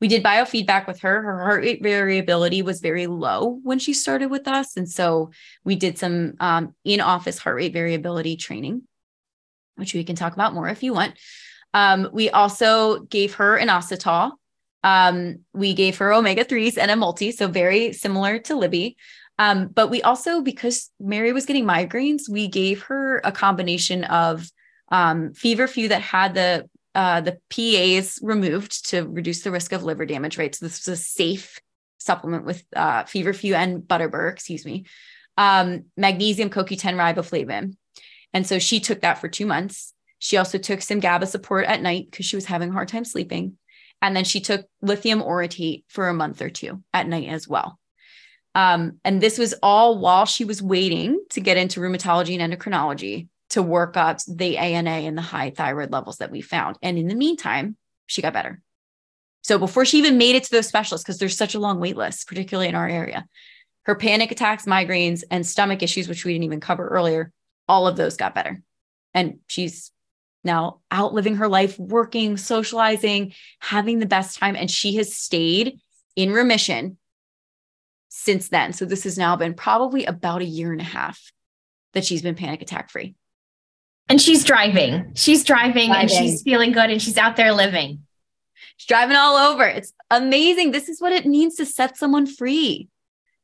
We 0.00 0.08
did 0.08 0.22
biofeedback 0.22 0.86
with 0.86 1.00
her. 1.00 1.22
Her 1.22 1.40
heart 1.40 1.62
rate 1.62 1.82
variability 1.82 2.62
was 2.62 2.80
very 2.80 3.06
low 3.06 3.58
when 3.62 3.78
she 3.78 3.94
started 3.94 4.26
with 4.26 4.46
us. 4.46 4.76
And 4.76 4.88
so 4.88 5.30
we 5.64 5.74
did 5.74 5.98
some 5.98 6.34
um, 6.38 6.74
in 6.84 7.00
office 7.00 7.38
heart 7.38 7.56
rate 7.56 7.72
variability 7.72 8.36
training, 8.36 8.82
which 9.76 9.94
we 9.94 10.04
can 10.04 10.16
talk 10.16 10.34
about 10.34 10.54
more 10.54 10.68
if 10.68 10.82
you 10.82 10.92
want. 10.92 11.14
Um, 11.72 12.10
we 12.12 12.30
also 12.30 13.00
gave 13.00 13.34
her 13.34 13.56
an 13.56 13.68
inositol. 13.68 14.32
Um, 14.84 15.40
we 15.52 15.74
gave 15.74 15.98
her 15.98 16.12
omega 16.12 16.44
3s 16.44 16.78
and 16.78 16.90
a 16.90 16.96
multi, 16.96 17.32
so 17.32 17.48
very 17.48 17.92
similar 17.92 18.38
to 18.40 18.56
Libby. 18.56 18.96
Um, 19.38 19.68
but 19.68 19.88
we 19.88 20.00
also, 20.02 20.40
because 20.40 20.90
Mary 21.00 21.32
was 21.32 21.46
getting 21.46 21.64
migraines, 21.64 22.28
we 22.28 22.48
gave 22.48 22.82
her 22.84 23.20
a 23.24 23.32
combination 23.32 24.04
of 24.04 24.48
um, 24.90 25.32
feverfew 25.34 25.88
that 25.88 26.00
had 26.00 26.34
the 26.34 26.68
uh, 26.96 27.20
the 27.20 27.38
PAs 27.50 28.18
removed 28.22 28.88
to 28.88 29.06
reduce 29.06 29.42
the 29.42 29.50
risk 29.50 29.72
of 29.72 29.84
liver 29.84 30.06
damage, 30.06 30.38
right? 30.38 30.54
So 30.54 30.64
this 30.64 30.86
was 30.86 30.98
a 30.98 31.02
safe 31.02 31.60
supplement 31.98 32.46
with 32.46 32.64
uh, 32.74 33.04
feverfew 33.04 33.54
and 33.54 33.82
butterbur, 33.82 34.32
excuse 34.32 34.64
me, 34.64 34.86
um, 35.36 35.84
magnesium 35.98 36.48
CoQ10 36.48 36.94
riboflavin. 36.94 37.76
And 38.32 38.46
so 38.46 38.58
she 38.58 38.80
took 38.80 39.02
that 39.02 39.18
for 39.18 39.28
two 39.28 39.44
months. 39.44 39.92
She 40.20 40.38
also 40.38 40.56
took 40.56 40.80
some 40.80 41.00
GABA 41.00 41.26
support 41.26 41.66
at 41.66 41.82
night 41.82 42.10
because 42.10 42.24
she 42.24 42.36
was 42.36 42.46
having 42.46 42.70
a 42.70 42.72
hard 42.72 42.88
time 42.88 43.04
sleeping. 43.04 43.58
And 44.00 44.16
then 44.16 44.24
she 44.24 44.40
took 44.40 44.66
lithium 44.80 45.20
orotate 45.20 45.84
for 45.88 46.08
a 46.08 46.14
month 46.14 46.40
or 46.40 46.48
two 46.48 46.82
at 46.94 47.06
night 47.06 47.28
as 47.28 47.46
well. 47.46 47.78
Um, 48.54 49.00
and 49.04 49.20
this 49.20 49.36
was 49.36 49.54
all 49.62 49.98
while 49.98 50.24
she 50.24 50.46
was 50.46 50.62
waiting 50.62 51.22
to 51.30 51.42
get 51.42 51.58
into 51.58 51.80
rheumatology 51.80 52.38
and 52.38 52.52
endocrinology 52.52 53.28
to 53.56 53.62
work 53.62 53.96
up 53.96 54.18
the 54.28 54.58
ANA 54.58 54.90
and 54.90 55.16
the 55.16 55.22
high 55.22 55.48
thyroid 55.48 55.90
levels 55.90 56.18
that 56.18 56.30
we 56.30 56.42
found. 56.42 56.76
And 56.82 56.98
in 56.98 57.08
the 57.08 57.14
meantime, 57.14 57.74
she 58.06 58.20
got 58.20 58.34
better. 58.34 58.60
So 59.40 59.58
before 59.58 59.86
she 59.86 59.96
even 59.96 60.18
made 60.18 60.36
it 60.36 60.44
to 60.44 60.50
those 60.50 60.68
specialists, 60.68 61.04
because 61.04 61.18
there's 61.18 61.38
such 61.38 61.54
a 61.54 61.58
long 61.58 61.80
wait 61.80 61.96
list, 61.96 62.28
particularly 62.28 62.68
in 62.68 62.74
our 62.74 62.86
area, 62.86 63.26
her 63.84 63.94
panic 63.94 64.30
attacks, 64.30 64.66
migraines, 64.66 65.24
and 65.30 65.46
stomach 65.46 65.82
issues, 65.82 66.06
which 66.06 66.22
we 66.26 66.34
didn't 66.34 66.44
even 66.44 66.60
cover 66.60 66.86
earlier, 66.86 67.32
all 67.66 67.86
of 67.86 67.96
those 67.96 68.18
got 68.18 68.34
better. 68.34 68.60
And 69.14 69.38
she's 69.46 69.90
now 70.44 70.80
out 70.90 71.14
living 71.14 71.36
her 71.36 71.48
life, 71.48 71.78
working, 71.78 72.36
socializing, 72.36 73.32
having 73.60 74.00
the 74.00 74.06
best 74.06 74.38
time. 74.38 74.54
And 74.54 74.70
she 74.70 74.96
has 74.96 75.16
stayed 75.16 75.80
in 76.14 76.30
remission 76.30 76.98
since 78.10 78.50
then. 78.50 78.74
So 78.74 78.84
this 78.84 79.04
has 79.04 79.16
now 79.16 79.34
been 79.36 79.54
probably 79.54 80.04
about 80.04 80.42
a 80.42 80.46
year 80.46 80.72
and 80.72 80.80
a 80.82 80.84
half 80.84 81.32
that 81.94 82.04
she's 82.04 82.20
been 82.20 82.34
panic 82.34 82.60
attack 82.60 82.90
free. 82.90 83.14
And 84.08 84.20
she's 84.20 84.44
driving. 84.44 85.12
She's 85.14 85.42
driving, 85.44 85.88
driving, 85.88 85.92
and 85.92 86.10
she's 86.10 86.42
feeling 86.42 86.72
good 86.72 86.90
and 86.90 87.02
she's 87.02 87.18
out 87.18 87.36
there 87.36 87.52
living. 87.52 88.04
She's 88.76 88.86
driving 88.86 89.16
all 89.16 89.36
over. 89.36 89.64
It's 89.64 89.92
amazing. 90.10 90.70
This 90.70 90.88
is 90.88 91.00
what 91.00 91.12
it 91.12 91.26
means 91.26 91.56
to 91.56 91.66
set 91.66 91.96
someone 91.96 92.26
free. 92.26 92.88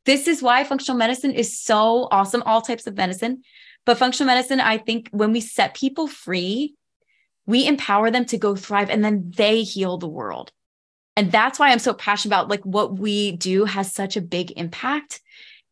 This 0.04 0.28
is 0.28 0.42
why 0.42 0.64
functional 0.64 0.98
medicine 0.98 1.32
is 1.32 1.58
so 1.58 2.08
awesome, 2.10 2.42
all 2.44 2.60
types 2.60 2.86
of 2.86 2.96
medicine. 2.96 3.42
But 3.84 3.98
functional 3.98 4.32
medicine, 4.32 4.60
I 4.60 4.78
think 4.78 5.08
when 5.10 5.32
we 5.32 5.40
set 5.40 5.74
people 5.74 6.06
free, 6.06 6.74
we 7.46 7.66
empower 7.66 8.10
them 8.10 8.24
to 8.26 8.38
go 8.38 8.54
thrive 8.54 8.90
and 8.90 9.04
then 9.04 9.32
they 9.36 9.62
heal 9.62 9.98
the 9.98 10.08
world. 10.08 10.52
And 11.16 11.30
that's 11.30 11.58
why 11.58 11.70
I'm 11.70 11.78
so 11.78 11.92
passionate 11.92 12.34
about 12.34 12.48
like 12.48 12.62
what 12.62 12.98
we 12.98 13.32
do 13.32 13.64
has 13.64 13.92
such 13.92 14.16
a 14.16 14.22
big 14.22 14.52
impact 14.52 15.20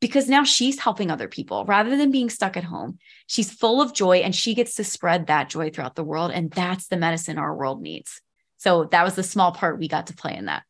because 0.01 0.29
now 0.29 0.45
she's 0.45 0.81
helping 0.81 1.11
other 1.11 1.29
people 1.29 1.65
rather 1.67 1.97
than 1.97 2.11
being 2.11 2.31
stuck 2.31 2.57
at 2.57 2.65
home. 2.65 2.99
She's 3.27 3.53
full 3.53 3.83
of 3.83 3.95
joy 3.95 4.19
and 4.19 4.35
she 4.35 4.55
gets 4.55 4.75
to 4.77 4.85
spread 4.85 5.27
that 5.27 5.51
joy 5.51 5.71
throughout 5.71 5.95
the 5.95 6.05
world. 6.05 6.31
And 6.33 6.51
that's 6.51 6.89
the 6.89 6.97
medicine 6.97 7.39
our 7.39 7.55
world 7.55 7.83
needs. 7.83 8.23
So 8.57 8.85
that 8.85 9.05
was 9.05 9.15
the 9.15 9.23
small 9.23 9.53
part 9.53 9.79
we 9.79 9.89
got 9.89 10.09
to 10.09 10.15
play 10.15 10.37
in 10.37 10.47
that. 10.47 10.65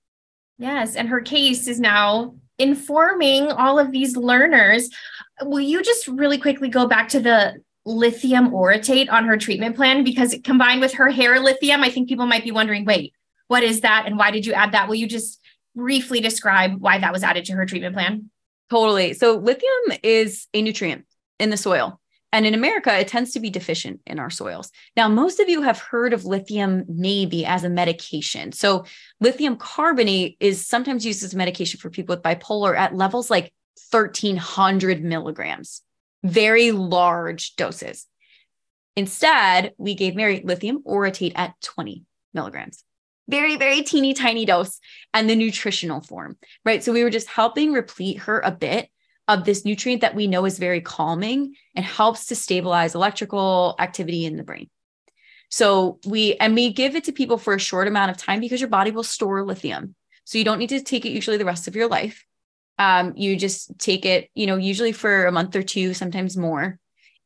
Yes. 0.58 0.96
And 0.96 1.08
her 1.08 1.20
case 1.20 1.66
is 1.66 1.80
now 1.80 2.34
informing 2.58 3.50
all 3.50 3.78
of 3.78 3.92
these 3.92 4.16
learners. 4.16 4.90
Will 5.42 5.60
you 5.60 5.82
just 5.82 6.06
really 6.06 6.36
quickly 6.36 6.68
go 6.68 6.86
back 6.86 7.08
to 7.10 7.20
the 7.20 7.62
lithium 7.86 8.50
orotate 8.50 9.10
on 9.10 9.24
her 9.24 9.38
treatment 9.38 9.76
plan? 9.76 10.04
Because 10.04 10.36
combined 10.44 10.80
with 10.80 10.94
her 10.94 11.08
hair 11.08 11.40
lithium, 11.40 11.82
I 11.82 11.90
think 11.90 12.08
people 12.08 12.26
might 12.26 12.44
be 12.44 12.50
wondering 12.50 12.84
wait, 12.84 13.14
what 13.46 13.62
is 13.62 13.80
that? 13.80 14.04
And 14.06 14.18
why 14.18 14.30
did 14.30 14.44
you 14.44 14.52
add 14.52 14.72
that? 14.72 14.88
Will 14.88 14.96
you 14.96 15.08
just 15.08 15.40
briefly 15.74 16.20
describe 16.20 16.80
why 16.80 16.98
that 16.98 17.12
was 17.12 17.22
added 17.22 17.46
to 17.46 17.52
her 17.54 17.64
treatment 17.64 17.94
plan? 17.94 18.30
Totally. 18.70 19.14
So 19.14 19.36
lithium 19.36 19.98
is 20.02 20.46
a 20.54 20.62
nutrient 20.62 21.04
in 21.38 21.50
the 21.50 21.56
soil. 21.56 22.00
And 22.32 22.46
in 22.46 22.54
America, 22.54 22.96
it 22.96 23.08
tends 23.08 23.32
to 23.32 23.40
be 23.40 23.50
deficient 23.50 24.00
in 24.06 24.20
our 24.20 24.30
soils. 24.30 24.70
Now, 24.96 25.08
most 25.08 25.40
of 25.40 25.48
you 25.48 25.62
have 25.62 25.80
heard 25.80 26.12
of 26.12 26.24
lithium 26.24 26.84
maybe 26.88 27.44
as 27.44 27.64
a 27.64 27.68
medication. 27.68 28.52
So, 28.52 28.84
lithium 29.18 29.56
carbonate 29.56 30.36
is 30.38 30.64
sometimes 30.64 31.04
used 31.04 31.24
as 31.24 31.34
medication 31.34 31.80
for 31.80 31.90
people 31.90 32.14
with 32.14 32.22
bipolar 32.22 32.76
at 32.76 32.94
levels 32.94 33.30
like 33.30 33.52
1300 33.90 35.02
milligrams, 35.02 35.82
very 36.22 36.70
large 36.70 37.56
doses. 37.56 38.06
Instead, 38.94 39.72
we 39.76 39.94
gave 39.96 40.14
Mary 40.14 40.40
lithium 40.44 40.84
orotate 40.84 41.32
at 41.34 41.60
20 41.62 42.04
milligrams 42.32 42.84
very, 43.30 43.56
very 43.56 43.82
teeny 43.82 44.14
tiny 44.14 44.44
dose 44.44 44.80
and 45.14 45.28
the 45.28 45.36
nutritional 45.36 46.00
form, 46.00 46.36
right? 46.64 46.82
So 46.82 46.92
we 46.92 47.04
were 47.04 47.10
just 47.10 47.28
helping 47.28 47.72
replete 47.72 48.18
her 48.20 48.40
a 48.40 48.50
bit 48.50 48.88
of 49.28 49.44
this 49.44 49.64
nutrient 49.64 50.00
that 50.00 50.14
we 50.14 50.26
know 50.26 50.44
is 50.44 50.58
very 50.58 50.80
calming 50.80 51.54
and 51.74 51.84
helps 51.84 52.26
to 52.26 52.34
stabilize 52.34 52.94
electrical 52.94 53.76
activity 53.78 54.26
in 54.26 54.36
the 54.36 54.42
brain. 54.42 54.68
So 55.50 55.98
we, 56.04 56.34
and 56.34 56.54
we 56.54 56.72
give 56.72 56.96
it 56.96 57.04
to 57.04 57.12
people 57.12 57.38
for 57.38 57.54
a 57.54 57.60
short 57.60 57.88
amount 57.88 58.10
of 58.10 58.16
time 58.16 58.40
because 58.40 58.60
your 58.60 58.70
body 58.70 58.90
will 58.90 59.02
store 59.02 59.44
lithium. 59.44 59.94
So 60.24 60.38
you 60.38 60.44
don't 60.44 60.58
need 60.58 60.70
to 60.70 60.80
take 60.80 61.04
it 61.06 61.10
usually 61.10 61.36
the 61.36 61.44
rest 61.44 61.68
of 61.68 61.76
your 61.76 61.88
life. 61.88 62.24
Um, 62.78 63.14
you 63.16 63.36
just 63.36 63.78
take 63.78 64.06
it, 64.06 64.30
you 64.34 64.46
know, 64.46 64.56
usually 64.56 64.92
for 64.92 65.26
a 65.26 65.32
month 65.32 65.54
or 65.54 65.62
two, 65.62 65.92
sometimes 65.92 66.36
more. 66.36 66.78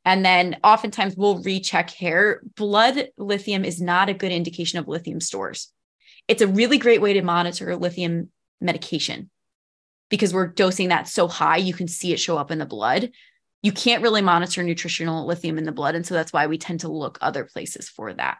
And 0.05 0.25
then 0.25 0.59
oftentimes 0.63 1.17
we'll 1.17 1.43
recheck 1.43 1.91
hair. 1.91 2.43
Blood 2.57 3.09
lithium 3.17 3.65
is 3.65 3.81
not 3.81 4.09
a 4.09 4.15
good 4.15 4.33
indication 4.33 4.79
of 4.79 4.89
lithium 4.89 5.21
stores. 5.21 5.73
It's 6.29 6.43
a 6.43 6.49
really 6.49 6.79
great 6.79 7.01
way 7.01 7.15
to 7.15 7.23
monitor 7.23 7.77
lithium 7.77 8.31
medication 8.61 9.31
because 10.11 10.33
we're 10.33 10.47
dosing 10.47 10.89
that 10.89 11.09
so 11.09 11.29
high, 11.29 11.57
you 11.57 11.75
can 11.75 11.89
see 11.89 12.13
it 12.13 12.21
show 12.21 12.37
up 12.37 12.51
in 12.51 12.59
the 12.59 12.67
blood. 12.67 13.11
You 13.63 13.73
can't 13.73 14.03
really 14.03 14.23
monitor 14.23 14.63
nutritional 14.63 15.27
lithium 15.27 15.59
in 15.59 15.65
the 15.65 15.73
blood. 15.73 15.95
And 15.95 16.07
so 16.07 16.15
that's 16.15 16.33
why 16.33 16.47
we 16.47 16.59
tend 16.59 16.81
to 16.81 16.89
look 16.89 17.19
other 17.21 17.45
places 17.45 17.89
for 17.89 18.13
that. 18.15 18.39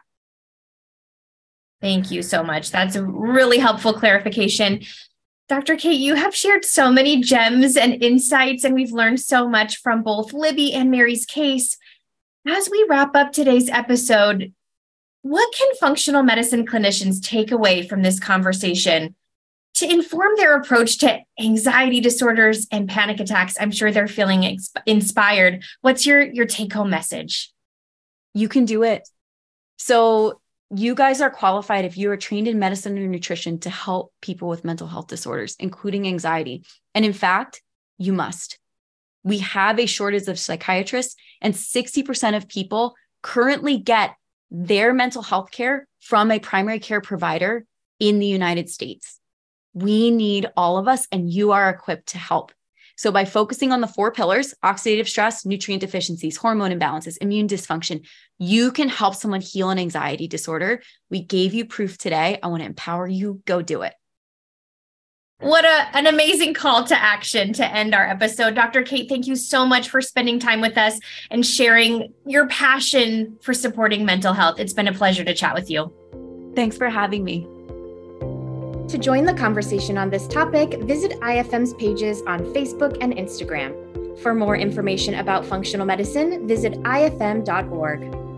Thank 1.81 2.11
you 2.11 2.21
so 2.21 2.43
much. 2.43 2.71
That's 2.71 2.95
a 2.95 3.03
really 3.03 3.57
helpful 3.57 3.93
clarification. 3.93 4.81
Dr. 5.47 5.75
Kate, 5.75 5.99
you 5.99 6.15
have 6.15 6.35
shared 6.35 6.65
so 6.65 6.91
many 6.91 7.21
gems 7.21 7.77
and 7.77 8.01
insights, 8.01 8.63
and 8.63 8.73
we've 8.73 8.91
learned 8.91 9.19
so 9.19 9.47
much 9.47 9.77
from 9.77 10.01
both 10.01 10.33
Libby 10.33 10.73
and 10.73 10.89
Mary's 10.89 11.25
case. 11.25 11.77
As 12.47 12.69
we 12.69 12.85
wrap 12.89 13.15
up 13.15 13.31
today's 13.31 13.69
episode, 13.69 14.53
what 15.25 15.51
can 15.55 15.73
functional 15.79 16.21
medicine 16.21 16.67
clinicians 16.67 17.19
take 17.19 17.49
away 17.49 17.87
from 17.87 18.03
this 18.03 18.19
conversation 18.19 19.15
to 19.73 19.91
inform 19.91 20.33
their 20.37 20.55
approach 20.55 20.99
to 20.99 21.19
anxiety 21.39 21.99
disorders 21.99 22.67
and 22.71 22.87
panic 22.87 23.19
attacks? 23.19 23.57
I'm 23.59 23.71
sure 23.71 23.91
they're 23.91 24.07
feeling 24.07 24.59
inspired. 24.85 25.63
What's 25.81 26.05
your, 26.05 26.21
your 26.21 26.45
take 26.45 26.71
home 26.73 26.91
message? 26.91 27.51
You 28.35 28.47
can 28.47 28.65
do 28.65 28.83
it. 28.83 29.09
So, 29.77 30.41
you 30.69 30.93
guys 30.93 31.21
are 31.21 31.31
qualified 31.31 31.85
if 31.85 31.97
you 31.97 32.11
are 32.11 32.17
trained 32.17 32.47
in 32.47 32.59
medicine 32.59 32.95
or 32.95 33.07
nutrition 33.07 33.59
to 33.61 33.69
help 33.71 34.13
people 34.21 34.47
with 34.47 34.63
mental 34.63 34.87
health 34.87 35.07
disorders, 35.07 35.55
including 35.59 36.07
anxiety. 36.07 36.63
And 36.93 37.03
in 37.03 37.13
fact, 37.13 37.63
you 37.97 38.13
must. 38.13 38.59
We 39.23 39.39
have 39.39 39.79
a 39.79 39.87
shortage 39.87 40.27
of 40.27 40.37
psychiatrists, 40.37 41.15
and 41.41 41.55
60% 41.55 42.37
of 42.37 42.47
people 42.47 42.93
currently 43.23 43.79
get 43.79 44.15
their 44.63 44.93
mental 44.93 45.21
health 45.21 45.51
care 45.51 45.87
from 45.99 46.31
a 46.31 46.39
primary 46.39 46.79
care 46.79 47.01
provider 47.01 47.65
in 47.99 48.19
the 48.19 48.25
United 48.25 48.69
States. 48.69 49.19
We 49.73 50.11
need 50.11 50.47
all 50.55 50.77
of 50.77 50.87
us, 50.87 51.07
and 51.11 51.29
you 51.29 51.51
are 51.51 51.69
equipped 51.69 52.07
to 52.07 52.17
help. 52.17 52.53
So, 52.97 53.11
by 53.11 53.25
focusing 53.25 53.73
on 53.73 53.81
the 53.81 53.87
four 53.87 54.13
pillars 54.13 54.53
oxidative 54.63 55.09
stress, 55.09 55.45
nutrient 55.45 55.81
deficiencies, 55.81 56.37
hormone 56.37 56.71
imbalances, 56.71 57.17
immune 57.19 57.47
dysfunction 57.47 58.05
you 58.37 58.71
can 58.71 58.89
help 58.89 59.15
someone 59.15 59.41
heal 59.41 59.69
an 59.69 59.79
anxiety 59.79 60.27
disorder. 60.27 60.81
We 61.09 61.21
gave 61.21 61.53
you 61.53 61.65
proof 61.65 61.97
today. 61.97 62.37
I 62.43 62.47
want 62.47 62.61
to 62.61 62.67
empower 62.67 63.07
you. 63.07 63.41
Go 63.45 63.61
do 63.61 63.81
it. 63.83 63.93
What 65.39 65.65
a, 65.65 65.97
an 65.97 66.07
amazing 66.07 66.53
call 66.53 66.85
to 66.85 66.97
action 66.97 67.51
to 67.53 67.65
end 67.65 67.93
our 67.93 68.07
episode. 68.07 68.55
Dr. 68.55 68.83
Kate, 68.83 69.09
thank 69.09 69.27
you 69.27 69.35
so 69.35 69.65
much 69.65 69.89
for 69.89 69.99
spending 69.99 70.39
time 70.39 70.61
with 70.61 70.77
us 70.77 70.97
and 71.29 71.45
sharing 71.45 72.13
your 72.25 72.47
passion 72.47 73.37
for 73.41 73.53
supporting 73.53 74.05
mental 74.05 74.33
health. 74.33 74.59
It's 74.59 74.71
been 74.71 74.87
a 74.87 74.93
pleasure 74.93 75.25
to 75.25 75.33
chat 75.33 75.53
with 75.53 75.69
you. 75.69 75.93
Thanks 76.55 76.77
for 76.77 76.89
having 76.89 77.25
me. 77.25 77.45
To 78.87 78.97
join 78.97 79.25
the 79.25 79.33
conversation 79.33 79.97
on 79.97 80.09
this 80.09 80.25
topic, 80.27 80.79
visit 80.83 81.19
IFM's 81.19 81.73
pages 81.73 82.21
on 82.27 82.39
Facebook 82.53 82.97
and 83.01 83.13
Instagram. 83.13 84.19
For 84.21 84.33
more 84.33 84.55
information 84.55 85.15
about 85.15 85.45
functional 85.45 85.85
medicine, 85.85 86.47
visit 86.47 86.73
ifm.org. 86.83 88.34